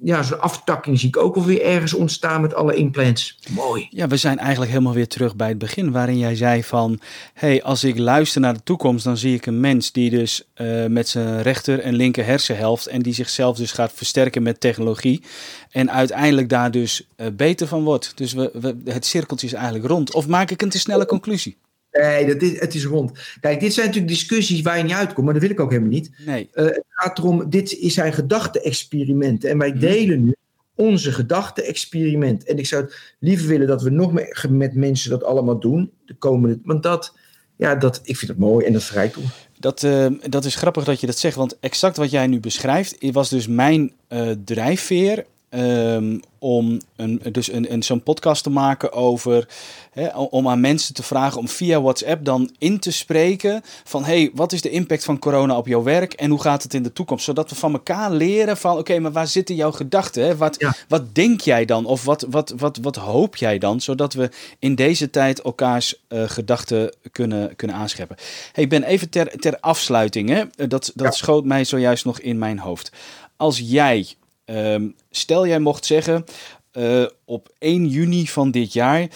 ja, 0.03 0.23
zo'n 0.23 0.41
aftakking 0.41 0.99
zie 0.99 1.09
ik 1.09 1.17
ook 1.17 1.37
alweer 1.37 1.63
ergens 1.63 1.95
ontstaan 1.95 2.41
met 2.41 2.55
alle 2.55 2.75
implants. 2.75 3.39
Mooi. 3.51 3.87
Ja, 3.91 4.09
we 4.09 4.17
zijn 4.17 4.39
eigenlijk 4.39 4.71
helemaal 4.71 4.93
weer 4.93 5.09
terug 5.09 5.37
bij 5.37 5.49
het 5.49 5.59
begin, 5.59 5.93
waarin 5.93 6.19
jij 6.19 6.37
zei 6.37 6.65
van, 6.65 7.01
hey, 7.35 7.63
als 7.63 7.85
ik 7.85 7.99
luister 7.99 8.41
naar 8.41 8.55
de 8.55 8.63
toekomst, 8.63 9.05
dan 9.05 9.17
zie 9.17 9.35
ik 9.35 9.47
een 9.47 9.61
mens 9.61 9.93
die 9.93 10.11
dus 10.11 10.43
uh, 10.57 10.87
met 10.87 11.09
zijn 11.09 11.43
rechter 11.43 11.81
en 11.81 11.95
linker 11.95 12.25
hersenhelft 12.25 12.87
en 12.87 13.03
die 13.03 13.15
zichzelf 13.15 13.57
dus 13.57 13.73
gaat 13.73 13.93
versterken 13.95 14.43
met 14.43 14.61
technologie 14.61 15.23
en 15.71 15.91
uiteindelijk 15.91 16.49
daar 16.49 16.71
dus 16.71 17.07
uh, 17.17 17.27
beter 17.33 17.67
van 17.67 17.85
wordt. 17.85 18.13
Dus 18.15 18.33
we, 18.33 18.51
we, 18.53 18.77
het 18.85 19.07
cirkeltje 19.07 19.47
is 19.47 19.53
eigenlijk 19.53 19.87
rond. 19.87 20.15
Of 20.15 20.27
maak 20.27 20.51
ik 20.51 20.63
een 20.63 20.69
te 20.69 20.79
snelle 20.79 21.07
conclusie? 21.07 21.57
Nee, 22.01 22.27
dat 22.27 22.43
is, 22.43 22.61
het 22.61 22.75
is 22.75 22.85
rond. 22.85 23.19
Kijk, 23.41 23.61
dit 23.61 23.73
zijn 23.75 23.87
natuurlijk 23.87 24.13
discussies 24.13 24.63
waar 24.63 24.77
je 24.77 24.83
niet 24.85 24.93
uitkomt, 24.93 25.25
maar 25.25 25.35
dat 25.35 25.43
wil 25.43 25.53
ik 25.53 25.61
ook 25.61 25.71
helemaal 25.71 25.91
niet. 25.91 26.11
Nee. 26.27 26.49
Uh, 26.55 26.65
het 26.65 26.85
gaat 26.89 27.19
erom, 27.19 27.51
dit 27.51 27.77
zijn 27.81 28.13
gedachte-experimenten. 28.13 29.51
En 29.51 29.59
wij 29.59 29.71
mhm. 29.71 29.79
delen 29.79 30.25
nu 30.25 30.35
onze 30.75 31.13
gedachte-experiment. 31.13 32.45
En 32.45 32.59
ik 32.59 32.67
zou 32.67 32.83
het 32.83 33.15
liever 33.19 33.49
willen 33.49 33.67
dat 33.67 33.83
we 33.83 33.91
nog 33.91 34.13
meer 34.13 34.47
met 34.51 34.75
mensen 34.75 35.11
dat 35.11 35.25
allemaal 35.25 35.61
doen. 35.61 35.91
De 36.07 36.15
komende, 36.15 36.59
want 36.65 36.83
dat, 36.83 37.17
ja, 37.57 37.75
dat, 37.75 38.01
ik 38.03 38.17
vind 38.17 38.31
het 38.31 38.41
mooi 38.41 38.67
en 38.67 38.73
dat 38.73 38.85
verrijkt 38.85 39.17
Dat, 39.59 39.83
uh, 39.83 40.07
dat 40.29 40.45
is 40.45 40.55
grappig 40.55 40.85
dat 40.85 41.01
je 41.01 41.07
dat 41.07 41.19
zegt, 41.19 41.37
want 41.37 41.59
exact 41.61 41.97
wat 41.97 42.11
jij 42.11 42.27
nu 42.27 42.41
beschrijft, 42.41 43.13
was 43.13 43.29
dus 43.29 43.47
mijn 43.47 43.93
uh, 44.09 44.31
drijfveer 44.45 45.25
Um, 45.51 46.21
om 46.39 46.81
een, 46.97 47.23
dus 47.33 47.53
een, 47.53 47.73
een, 47.73 47.83
zo'n 47.83 48.03
podcast 48.03 48.43
te 48.43 48.51
maken 48.51 48.93
over, 48.93 49.49
hè, 49.91 50.09
om 50.09 50.49
aan 50.49 50.61
mensen 50.61 50.95
te 50.95 51.03
vragen 51.03 51.39
om 51.39 51.49
via 51.49 51.81
WhatsApp 51.81 52.25
dan 52.25 52.55
in 52.59 52.79
te 52.79 52.91
spreken 52.91 53.63
van, 53.85 54.05
hey, 54.05 54.31
wat 54.35 54.53
is 54.53 54.61
de 54.61 54.71
impact 54.71 55.05
van 55.05 55.19
corona 55.19 55.57
op 55.57 55.67
jouw 55.67 55.83
werk 55.83 56.13
en 56.13 56.31
hoe 56.31 56.41
gaat 56.41 56.63
het 56.63 56.75
in 56.75 56.83
de 56.83 56.93
toekomst? 56.93 57.25
Zodat 57.25 57.51
we 57.51 57.57
van 57.57 57.73
elkaar 57.73 58.11
leren 58.11 58.57
van, 58.57 58.79
oké, 58.79 58.99
maar 58.99 59.13
waar 59.13 59.27
zitten 59.27 59.55
jouw 59.55 59.73
gedachten? 59.73 60.37
Wat, 60.37 60.75
wat 60.89 61.15
denk 61.15 61.41
jij 61.41 61.65
dan? 61.65 61.85
Of 61.85 62.05
wat, 62.05 62.27
wat, 62.31 62.55
wat, 62.57 62.79
wat 62.83 62.97
hoop 62.97 63.37
jij 63.37 63.59
dan? 63.59 63.81
Zodat 63.81 64.15
we 64.15 64.31
in 64.59 64.75
deze 64.75 65.11
tijd 65.11 65.41
elkaars 65.41 65.95
uh, 66.09 66.23
gedachten 66.27 66.95
kunnen, 67.13 67.57
kunnen 67.57 67.77
aanscheppen. 67.77 68.17
Hey, 68.53 68.65
ik 68.65 68.71
ben 68.71 68.83
even 68.83 69.11
ter, 69.11 69.39
ter 69.39 69.61
afsluiting, 69.61 70.29
hè? 70.29 70.69
dat, 70.69 70.93
dat 70.95 71.15
schoot 71.15 71.45
mij 71.45 71.65
zojuist 71.65 72.05
nog 72.05 72.21
in 72.21 72.39
mijn 72.39 72.59
hoofd. 72.59 72.93
Als 73.37 73.59
jij 73.59 74.07
Um, 74.47 74.95
stel 75.11 75.47
jij 75.47 75.59
mocht 75.59 75.85
zeggen, 75.85 76.25
uh, 76.73 77.07
op 77.25 77.55
1 77.59 77.87
juni 77.87 78.27
van 78.27 78.51
dit 78.51 78.73
jaar 78.73 79.09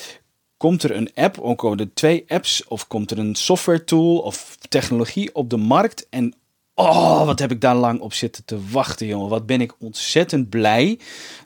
komt 0.57 0.83
er 0.83 0.97
een 0.97 1.11
app, 1.15 1.39
of 1.39 1.57
komen 1.57 1.79
er 1.79 1.95
twee 1.95 2.25
apps, 2.29 2.65
of 2.65 2.87
komt 2.87 3.11
er 3.11 3.19
een 3.19 3.35
software 3.35 3.85
tool 3.85 4.19
of 4.19 4.57
technologie 4.69 5.35
op 5.35 5.51
de 5.51 5.57
markt. 5.57 6.07
En 6.09 6.35
oh, 6.75 7.25
wat 7.25 7.39
heb 7.39 7.51
ik 7.51 7.61
daar 7.61 7.77
lang 7.77 8.01
op 8.01 8.13
zitten 8.13 8.45
te 8.45 8.59
wachten, 8.71 9.07
jongen. 9.07 9.29
Wat 9.29 9.47
ben 9.47 9.61
ik 9.61 9.75
ontzettend 9.79 10.49
blij 10.49 10.99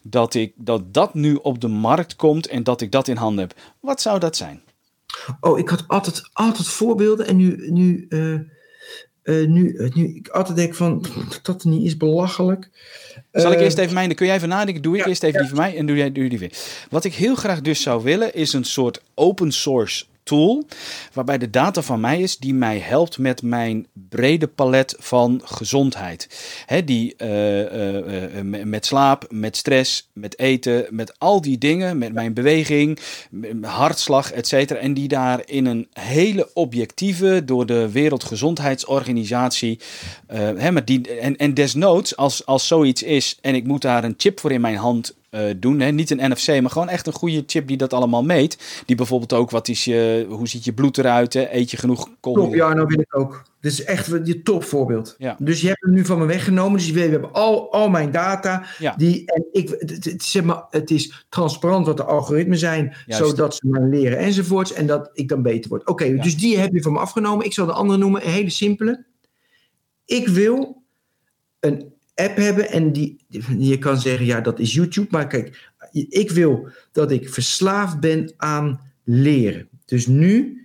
dat, 0.03 0.35
ik, 0.35 0.53
dat 0.57 0.95
dat 0.95 1.14
nu 1.14 1.35
op 1.35 1.61
de 1.61 1.68
markt 1.68 2.16
komt 2.16 2.47
en 2.47 2.62
dat 2.62 2.80
ik 2.80 2.93
dat 2.93 3.09
in 3.09 3.16
handen 3.16 3.45
heb. 3.45 3.59
Wat 3.80 4.01
zou 4.01 4.18
dat 4.18 4.37
zijn? 4.37 4.62
Oh, 5.41 5.59
ik 5.59 5.68
had 5.68 5.85
altijd, 5.89 6.30
altijd 6.32 6.68
voorbeelden 6.68 7.26
en 7.26 7.37
nu, 7.37 7.70
nu, 7.70 8.07
uh, 8.09 8.41
uh, 9.25 9.49
nu, 9.49 9.91
nu 9.95 10.14
ik 10.14 10.29
altijd 10.29 10.57
denk 10.57 10.75
van, 10.75 11.07
dat 11.43 11.64
niet 11.64 11.87
is 11.87 11.97
belachelijk. 11.97 12.70
Zal 13.33 13.53
ik 13.53 13.61
eerst 13.61 13.79
even 13.79 13.95
mijn, 13.95 14.14
kun 14.14 14.27
jij 14.27 14.37
even 14.37 14.49
nadenken? 14.49 14.83
Doe 14.83 14.99
ik 14.99 15.07
eerst 15.07 15.22
even 15.22 15.41
die 15.41 15.49
van 15.49 15.59
mij 15.59 15.77
en 15.77 15.87
doe 15.87 15.97
jij 15.97 16.12
doe 16.12 16.29
die 16.29 16.39
weer. 16.39 16.53
Wat 16.91 17.05
ik 17.05 17.14
heel 17.14 17.35
graag 17.35 17.61
dus 17.61 17.83
zou 17.83 18.03
willen 18.03 18.35
is 18.35 18.53
een 18.53 18.64
soort 18.64 19.01
open 19.14 19.53
source 19.53 20.05
tool, 20.25 20.66
waarbij 21.12 21.39
de 21.39 21.51
data 21.51 21.83
van 21.83 22.01
mij 22.01 22.20
is 22.20 22.37
die 22.37 22.55
mij 22.55 22.79
helpt 22.79 23.18
met 23.18 23.43
mijn 23.43 23.87
brede 24.09 24.47
palet 24.47 24.97
van 24.99 25.41
gezondheid. 25.45 26.29
He, 26.66 26.85
die 26.85 27.14
uh, 27.18 28.35
uh, 28.35 28.64
met 28.64 28.87
slaap, 28.87 29.27
met 29.31 29.57
stress, 29.57 30.11
met 30.12 30.39
eten, 30.39 30.87
met 30.91 31.18
al 31.18 31.41
die 31.41 31.59
dingen, 31.59 31.99
met 31.99 32.12
mijn 32.12 32.35
beweging, 32.35 32.99
hartslag, 33.62 34.33
etc. 34.33 34.70
En 34.70 34.95
die 34.95 35.09
daar 35.09 35.43
in 35.47 35.66
een 35.66 35.89
hele 35.93 36.51
objectieve, 36.55 37.43
door 37.45 37.66
de 37.66 37.91
Wereldgezondheidsorganisatie, 37.91 39.79
he, 40.27 40.70
maar 40.70 40.85
die, 40.85 41.18
en, 41.18 41.37
en 41.37 41.55
desnoods, 41.55 42.16
als, 42.16 42.47
als 42.47 42.66
zoiets 42.66 43.03
is 43.03 43.39
en 43.41 43.55
ik 43.55 43.66
moet 43.66 43.83
daar 43.83 44.05
een 44.05 44.14
chip 44.16 44.41
voor 44.41 44.53
in 44.53 44.61
mijn 44.61 44.77
hand 44.77 45.14
uh, 45.35 45.55
doen. 45.57 45.80
Hè? 45.80 45.91
Niet 45.91 46.11
een 46.11 46.30
NFC, 46.30 46.61
maar 46.61 46.70
gewoon 46.70 46.89
echt 46.89 47.07
een 47.07 47.12
goede 47.12 47.45
chip 47.47 47.66
die 47.66 47.76
dat 47.76 47.93
allemaal 47.93 48.24
meet. 48.24 48.82
Die 48.87 48.97
bijvoorbeeld 48.97 49.32
ook, 49.32 49.51
wat 49.51 49.68
is 49.68 49.85
je, 49.85 50.26
hoe 50.28 50.49
ziet 50.49 50.64
je 50.64 50.72
bloed 50.72 50.99
eruit? 50.99 51.32
Hè? 51.32 51.47
Eet 51.51 51.70
je 51.70 51.76
genoeg 51.76 52.09
koolhydraten? 52.20 52.59
Top, 52.59 52.68
ja, 52.68 52.74
nou 52.74 52.87
wil 52.87 53.01
ik 53.01 53.16
ook. 53.16 53.43
Dit 53.61 53.72
is 53.72 53.85
echt 53.85 54.07
je 54.24 54.43
topvoorbeeld. 54.43 55.14
Ja. 55.18 55.37
Dus 55.39 55.61
je 55.61 55.66
hebt 55.66 55.80
hem 55.80 55.93
nu 55.93 56.05
van 56.05 56.18
me 56.18 56.26
weggenomen. 56.26 56.78
Dus 56.78 56.91
we 56.91 57.01
hebben 57.01 57.32
al, 57.32 57.72
al 57.72 57.89
mijn 57.89 58.11
data. 58.11 58.64
Ja. 58.78 58.95
Die, 58.97 59.32
en 59.32 59.45
ik, 59.53 59.68
het, 59.68 60.05
het, 60.05 60.22
zeg 60.22 60.43
maar, 60.43 60.64
het 60.70 60.91
is 60.91 61.26
transparant 61.28 61.87
wat 61.87 61.97
de 61.97 62.05
algoritmen 62.05 62.59
zijn. 62.59 62.95
Juist. 63.07 63.28
Zodat 63.28 63.55
ze 63.55 63.66
maar 63.66 63.82
leren 63.82 64.18
enzovoorts. 64.18 64.72
En 64.72 64.87
dat 64.87 65.11
ik 65.12 65.28
dan 65.28 65.43
beter 65.43 65.68
word. 65.68 65.80
Oké, 65.80 65.91
okay, 65.91 66.14
ja. 66.14 66.22
dus 66.22 66.37
die 66.37 66.59
heb 66.59 66.72
je 66.72 66.82
van 66.82 66.93
me 66.93 66.99
afgenomen. 66.99 67.45
Ik 67.45 67.53
zal 67.53 67.66
de 67.66 67.72
andere 67.72 67.99
noemen. 67.99 68.24
Een 68.24 68.32
hele 68.32 68.51
simpele. 68.51 69.05
Ik 70.05 70.28
wil 70.28 70.82
een 71.61 71.93
app 72.15 72.37
hebben 72.37 72.71
en 72.71 72.93
die, 72.93 73.25
je 73.59 73.79
kan 73.79 74.01
zeggen, 74.01 74.27
ja, 74.27 74.41
dat 74.41 74.59
is 74.59 74.75
YouTube. 74.75 75.09
Maar 75.11 75.27
kijk, 75.27 75.73
ik 76.09 76.31
wil 76.31 76.69
dat 76.93 77.11
ik 77.11 77.29
verslaafd 77.29 78.01
ben 78.01 78.33
aan 78.37 78.81
leren. 79.05 79.69
Dus 79.85 80.07
nu 80.07 80.59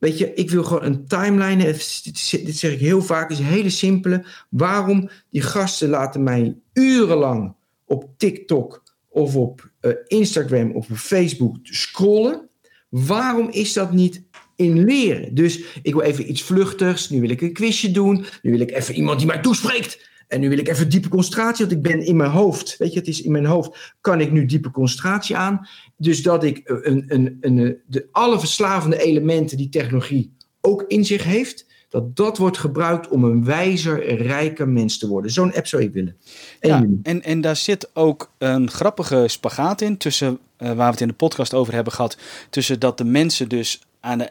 Weet 0.00 0.18
je, 0.18 0.34
ik 0.34 0.50
wil 0.50 0.64
gewoon 0.64 0.84
een 0.84 1.06
timeline. 1.06 1.64
Dit 1.64 2.18
zeg 2.56 2.72
ik 2.72 2.78
heel 2.78 3.02
vaak, 3.02 3.30
is 3.30 3.38
een 3.38 3.44
hele 3.44 3.70
simpele. 3.70 4.24
Waarom 4.48 5.10
die 5.30 5.42
gasten 5.42 5.88
laten 5.88 6.22
mij 6.22 6.56
urenlang 6.72 7.54
op 7.84 8.08
TikTok 8.16 8.82
of 9.08 9.36
op 9.36 9.70
uh, 9.80 9.92
Instagram 10.06 10.70
of 10.70 10.90
op 10.90 10.96
Facebook 10.96 11.56
scrollen. 11.62 12.48
Waarom 12.88 13.48
is 13.50 13.72
dat 13.72 13.92
niet 13.92 14.22
in 14.56 14.84
leren? 14.84 15.34
Dus 15.34 15.62
ik 15.82 15.94
wil 15.94 16.02
even 16.02 16.30
iets 16.30 16.42
vluchtigs. 16.42 17.08
Nu 17.08 17.20
wil 17.20 17.30
ik 17.30 17.40
een 17.40 17.52
quizje 17.52 17.90
doen. 17.90 18.24
Nu 18.42 18.50
wil 18.50 18.60
ik 18.60 18.70
even 18.70 18.94
iemand 18.94 19.18
die 19.18 19.26
mij 19.26 19.40
toespreekt. 19.40 20.09
En 20.30 20.40
nu 20.40 20.48
wil 20.48 20.58
ik 20.58 20.68
even 20.68 20.88
diepe 20.88 21.08
concentratie, 21.08 21.66
want 21.66 21.76
ik 21.76 21.82
ben 21.82 22.06
in 22.06 22.16
mijn 22.16 22.30
hoofd. 22.30 22.76
Weet 22.76 22.92
je, 22.92 22.98
het 22.98 23.08
is 23.08 23.22
in 23.22 23.32
mijn 23.32 23.44
hoofd. 23.44 23.94
Kan 24.00 24.20
ik 24.20 24.32
nu 24.32 24.46
diepe 24.46 24.70
concentratie 24.70 25.36
aan? 25.36 25.68
Dus 25.96 26.22
dat 26.22 26.44
ik 26.44 26.60
een, 26.64 27.04
een, 27.08 27.38
een, 27.40 27.78
de, 27.86 28.08
alle 28.12 28.38
verslavende 28.38 29.02
elementen 29.02 29.56
die 29.56 29.68
technologie 29.68 30.32
ook 30.60 30.84
in 30.86 31.04
zich 31.04 31.24
heeft, 31.24 31.66
dat 31.88 32.16
dat 32.16 32.38
wordt 32.38 32.58
gebruikt 32.58 33.08
om 33.08 33.24
een 33.24 33.44
wijzer, 33.44 34.22
rijker 34.22 34.68
mens 34.68 34.98
te 34.98 35.08
worden. 35.08 35.30
Zo'n 35.30 35.54
app 35.54 35.66
zou 35.66 35.82
ik 35.82 35.92
willen. 35.92 36.16
ja, 36.60 36.86
en, 37.02 37.22
en 37.22 37.40
daar 37.40 37.56
zit 37.56 37.90
ook 37.94 38.30
een 38.38 38.70
grappige 38.70 39.24
spagaat 39.28 39.80
in 39.80 39.96
tussen, 39.96 40.38
uh, 40.58 40.68
waar 40.68 40.76
we 40.76 40.82
het 40.82 41.00
in 41.00 41.08
de 41.08 41.14
podcast 41.14 41.54
over 41.54 41.74
hebben 41.74 41.92
gehad, 41.92 42.16
tussen 42.50 42.80
dat 42.80 42.98
de 42.98 43.04
mensen 43.04 43.48
dus 43.48 43.80
aan 44.00 44.18
de 44.18 44.30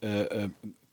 uh, 0.00 0.10
uh, 0.10 0.44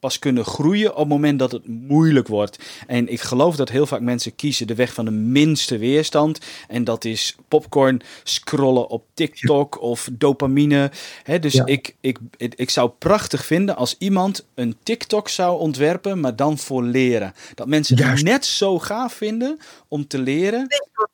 pas 0.05 0.19
kunnen 0.19 0.45
groeien 0.45 0.91
op 0.91 0.97
het 0.97 1.07
moment 1.07 1.39
dat 1.39 1.51
het 1.51 1.67
moeilijk 1.67 2.27
wordt. 2.27 2.59
En 2.87 3.07
ik 3.07 3.21
geloof 3.21 3.55
dat 3.55 3.69
heel 3.69 3.85
vaak 3.85 4.01
mensen 4.01 4.35
kiezen 4.35 4.67
de 4.67 4.75
weg 4.75 4.93
van 4.93 5.05
de 5.05 5.11
minste 5.11 5.77
weerstand. 5.77 6.39
En 6.67 6.83
dat 6.83 7.05
is 7.05 7.35
popcorn, 7.47 8.01
scrollen 8.23 8.87
op 8.87 9.05
TikTok 9.13 9.81
of 9.81 10.09
dopamine. 10.11 10.91
He, 11.23 11.39
dus 11.39 11.55
ik, 11.55 11.95
ik, 11.99 12.19
ik, 12.37 12.69
zou 12.69 12.89
prachtig 12.89 13.45
vinden 13.45 13.75
als 13.75 13.95
iemand 13.97 14.45
een 14.53 14.75
TikTok 14.83 15.29
zou 15.29 15.59
ontwerpen, 15.59 16.19
maar 16.19 16.35
dan 16.35 16.57
voor 16.57 16.83
leren. 16.83 17.33
Dat 17.55 17.67
mensen 17.67 18.03
het 18.03 18.23
net 18.23 18.45
zo 18.45 18.79
gaaf 18.79 19.13
vinden 19.13 19.57
om 19.87 20.07
te 20.07 20.19
leren. 20.19 20.67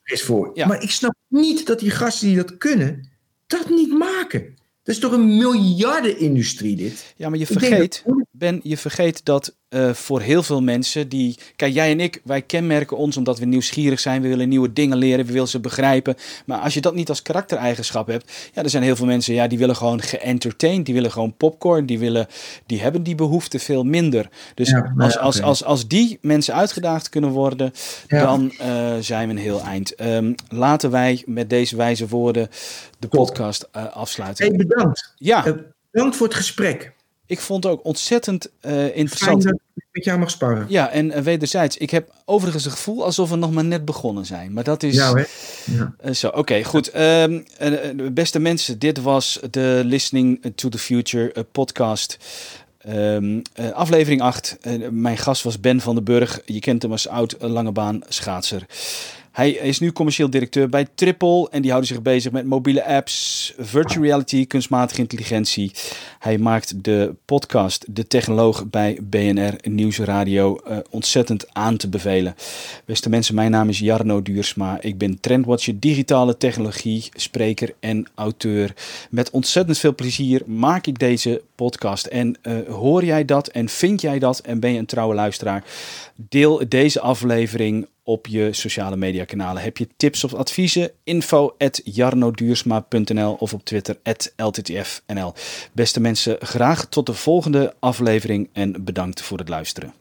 is 0.04 0.24
voor. 0.24 0.52
Ja. 0.54 0.68
Maar 0.68 0.84
ik 0.84 0.92
snap 0.92 1.16
niet 1.28 1.66
dat 1.66 1.80
die 1.80 1.92
gasten 1.92 2.28
die 2.28 2.36
dat 2.36 2.58
kunnen, 2.58 3.10
dat 3.48 3.70
niet 3.70 3.98
maken. 3.98 4.60
Dat 4.84 4.96
is 4.96 5.02
toch 5.02 5.12
een 5.12 5.38
miljardenindustrie 5.38 6.76
dit? 6.76 7.14
Ja, 7.18 7.30
maar 7.30 7.40
je 7.40 7.46
vergeet, 7.46 8.04
Ben, 8.34 8.60
je 8.64 8.78
vergeet 8.78 9.26
dat 9.26 9.56
uh, 9.70 9.94
voor 9.94 10.22
heel 10.22 10.44
veel 10.44 10.62
mensen 10.62 11.10
die... 11.10 11.38
Kijk, 11.56 11.74
jij 11.74 11.92
en 11.92 12.00
ik, 12.00 12.22
wij 12.24 12.42
kenmerken 12.42 12.98
ons 12.98 13.18
omdat 13.18 13.40
we 13.40 13.46
nieuwsgierig 13.46 14.00
zijn. 14.00 14.22
We 14.22 14.28
willen 14.28 14.50
nieuwe 14.50 14.74
dingen 14.74 14.98
leren, 14.98 15.26
we 15.26 15.32
willen 15.32 15.48
ze 15.48 15.60
begrijpen. 15.60 16.16
Maar 16.46 16.60
als 16.60 16.74
je 16.74 16.82
dat 16.82 16.96
niet 16.96 17.10
als 17.10 17.22
karaktereigenschap 17.22 18.08
hebt... 18.08 18.32
Ja, 18.54 18.64
er 18.64 18.70
zijn 18.70 18.84
heel 18.84 18.96
veel 18.96 19.06
mensen, 19.06 19.34
ja, 19.34 19.48
die 19.48 19.58
willen 19.58 19.76
gewoon 19.76 20.02
geëntertained. 20.02 20.86
Die 20.86 20.94
willen 20.94 21.12
gewoon 21.12 21.38
popcorn. 21.38 21.86
Die, 21.86 22.00
willen, 22.00 22.28
die 22.66 22.82
hebben 22.82 23.04
die 23.04 23.16
behoefte 23.16 23.60
veel 23.60 23.84
minder. 23.84 24.30
Dus 24.54 24.74
als, 24.98 25.18
als, 25.18 25.42
als, 25.42 25.64
als 25.64 25.88
die 25.88 26.18
mensen 26.22 26.54
uitgedaagd 26.54 27.10
kunnen 27.10 27.30
worden... 27.30 27.74
dan 28.08 28.54
uh, 28.62 28.96
zijn 29.00 29.28
we 29.28 29.34
een 29.34 29.40
heel 29.40 29.62
eind. 29.62 30.02
Um, 30.02 30.36
laten 30.50 30.92
wij 30.92 31.24
met 31.26 31.50
deze 31.50 31.76
wijze 31.76 32.08
woorden 32.08 32.50
de 33.00 33.08
podcast 33.08 33.70
uh, 33.76 33.96
afsluiten. 33.96 34.48
Hey, 34.48 34.56
bedankt. 34.56 35.14
Ja. 35.16 35.56
bedankt 35.92 36.16
voor 36.16 36.28
het 36.28 36.36
gesprek. 36.36 36.94
Ik 37.32 37.40
vond 37.40 37.64
het 37.64 37.74
ook 37.74 37.86
ontzettend 37.86 38.50
uh, 38.62 38.96
interessant. 38.96 39.44
Fijn 39.44 39.54
dat 39.54 39.62
ik 39.76 39.84
met 39.92 40.04
jou 40.04 40.20
mag 40.20 40.30
sparren. 40.30 40.66
Ja, 40.70 40.90
en 40.90 41.06
uh, 41.06 41.18
wederzijds. 41.18 41.78
Ik 41.78 41.90
heb 41.90 42.14
overigens 42.26 42.64
het 42.64 42.74
gevoel 42.74 43.04
alsof 43.04 43.30
we 43.30 43.36
nog 43.36 43.52
maar 43.52 43.64
net 43.64 43.86
begonnen 43.86 44.26
zijn. 44.26 44.54
Maar 44.54 44.64
dat 44.64 44.84
is... 44.84 44.96
Ja, 44.96 45.14
hè? 45.14 45.24
Ja. 45.66 45.94
Uh, 46.06 46.14
zo, 46.14 46.28
oké, 46.28 46.64
goed. 46.64 46.96
Um, 46.96 47.44
beste 48.14 48.40
mensen, 48.40 48.80
dit 48.80 49.02
was 49.02 49.40
de 49.52 49.82
Listening 49.86 50.52
to 50.56 50.70
the 50.70 50.78
Future 50.78 51.46
podcast. 51.52 52.18
Um, 52.90 53.42
aflevering 53.74 54.22
8. 54.22 54.58
mijn 54.92 55.18
gast 55.18 55.44
was 55.44 55.60
Ben 55.60 55.82
van 55.82 55.96
den 55.96 56.04
Burg. 56.04 56.42
Je 56.46 56.60
kent 56.60 56.82
hem 56.82 56.92
als 56.92 57.08
oud 57.08 57.36
lange 57.40 57.72
baan 57.72 58.02
schaatser. 58.08 58.66
Hij 59.32 59.52
is 59.52 59.80
nu 59.80 59.92
commercieel 59.92 60.30
directeur 60.30 60.70
bij 60.70 60.88
Triple 60.96 61.48
en 61.52 61.62
die 61.62 61.72
houden 61.72 61.94
zich 61.94 62.02
bezig 62.02 62.32
met 62.32 62.46
mobiele 62.46 62.86
apps, 62.86 63.54
virtual 63.58 64.04
reality, 64.04 64.48
kunstmatige 64.48 65.02
intelligentie. 65.02 65.72
Hij 66.20 66.38
maakt 66.38 66.84
de 66.84 67.16
podcast 67.26 67.86
De 67.96 68.08
Technoloog 68.08 68.66
bij 68.66 68.98
BNR 69.02 69.54
Nieuwsradio 69.62 70.60
uh, 70.68 70.78
ontzettend 70.90 71.54
aan 71.54 71.78
te 71.78 71.90
bevelen. 71.90 72.36
Beste 72.86 73.10
mensen, 73.10 73.36
mijn 73.36 73.52
naam 73.52 73.70
is 73.70 73.80
Jarno 73.80 74.22
Duursma. 74.22 74.82
Ik 74.82 74.98
ben 74.98 75.20
trendwatcher 75.20 75.80
digitale 75.80 76.38
technologie, 76.38 77.10
spreker 77.14 77.74
en 77.80 78.08
auteur. 78.16 78.74
Met 79.10 79.30
ontzettend 79.30 79.78
veel 79.78 79.96
plezier 79.96 80.42
maak 80.46 80.88
ik 80.88 81.00
deze 81.00 81.42
podcast. 81.56 82.06
En 82.06 82.36
uh, 82.44 82.68
hoor 82.68 83.06
jij 83.06 83.26
dat 83.26 83.48
en 83.48 83.70
vind 83.70 84.02
jij 84.02 84.20
dat 84.20 84.40
en 84.40 84.60
ben 84.60 84.74
je 84.74 84.80
een 84.80 84.86
trouwe 84.86 85.16
luisteraar? 85.16 85.64
Deel 86.16 86.64
deze 86.68 87.00
aflevering 87.00 87.88
op 88.04 88.28
je 88.28 88.54
sociale 88.54 88.96
media 88.96 89.26
kanalen. 89.26 89.62
Heb 89.62 89.78
je 89.78 89.88
tips 89.98 90.24
of 90.24 90.34
adviezen? 90.34 90.92
Info 91.04 91.56
at 91.58 91.82
jarnoduursma.nl 91.84 93.34
of 93.34 93.54
op 93.54 93.66
Twitter 93.66 93.98
LTTFNL. 94.36 95.34
Beste 95.72 96.00
mensen, 96.00 96.38
graag 96.40 96.86
tot 96.86 97.06
de 97.06 97.14
volgende 97.14 97.76
aflevering 97.80 98.50
en 98.54 98.84
bedankt 98.84 99.22
voor 99.22 99.38
het 99.38 99.50
luisteren. 99.50 100.01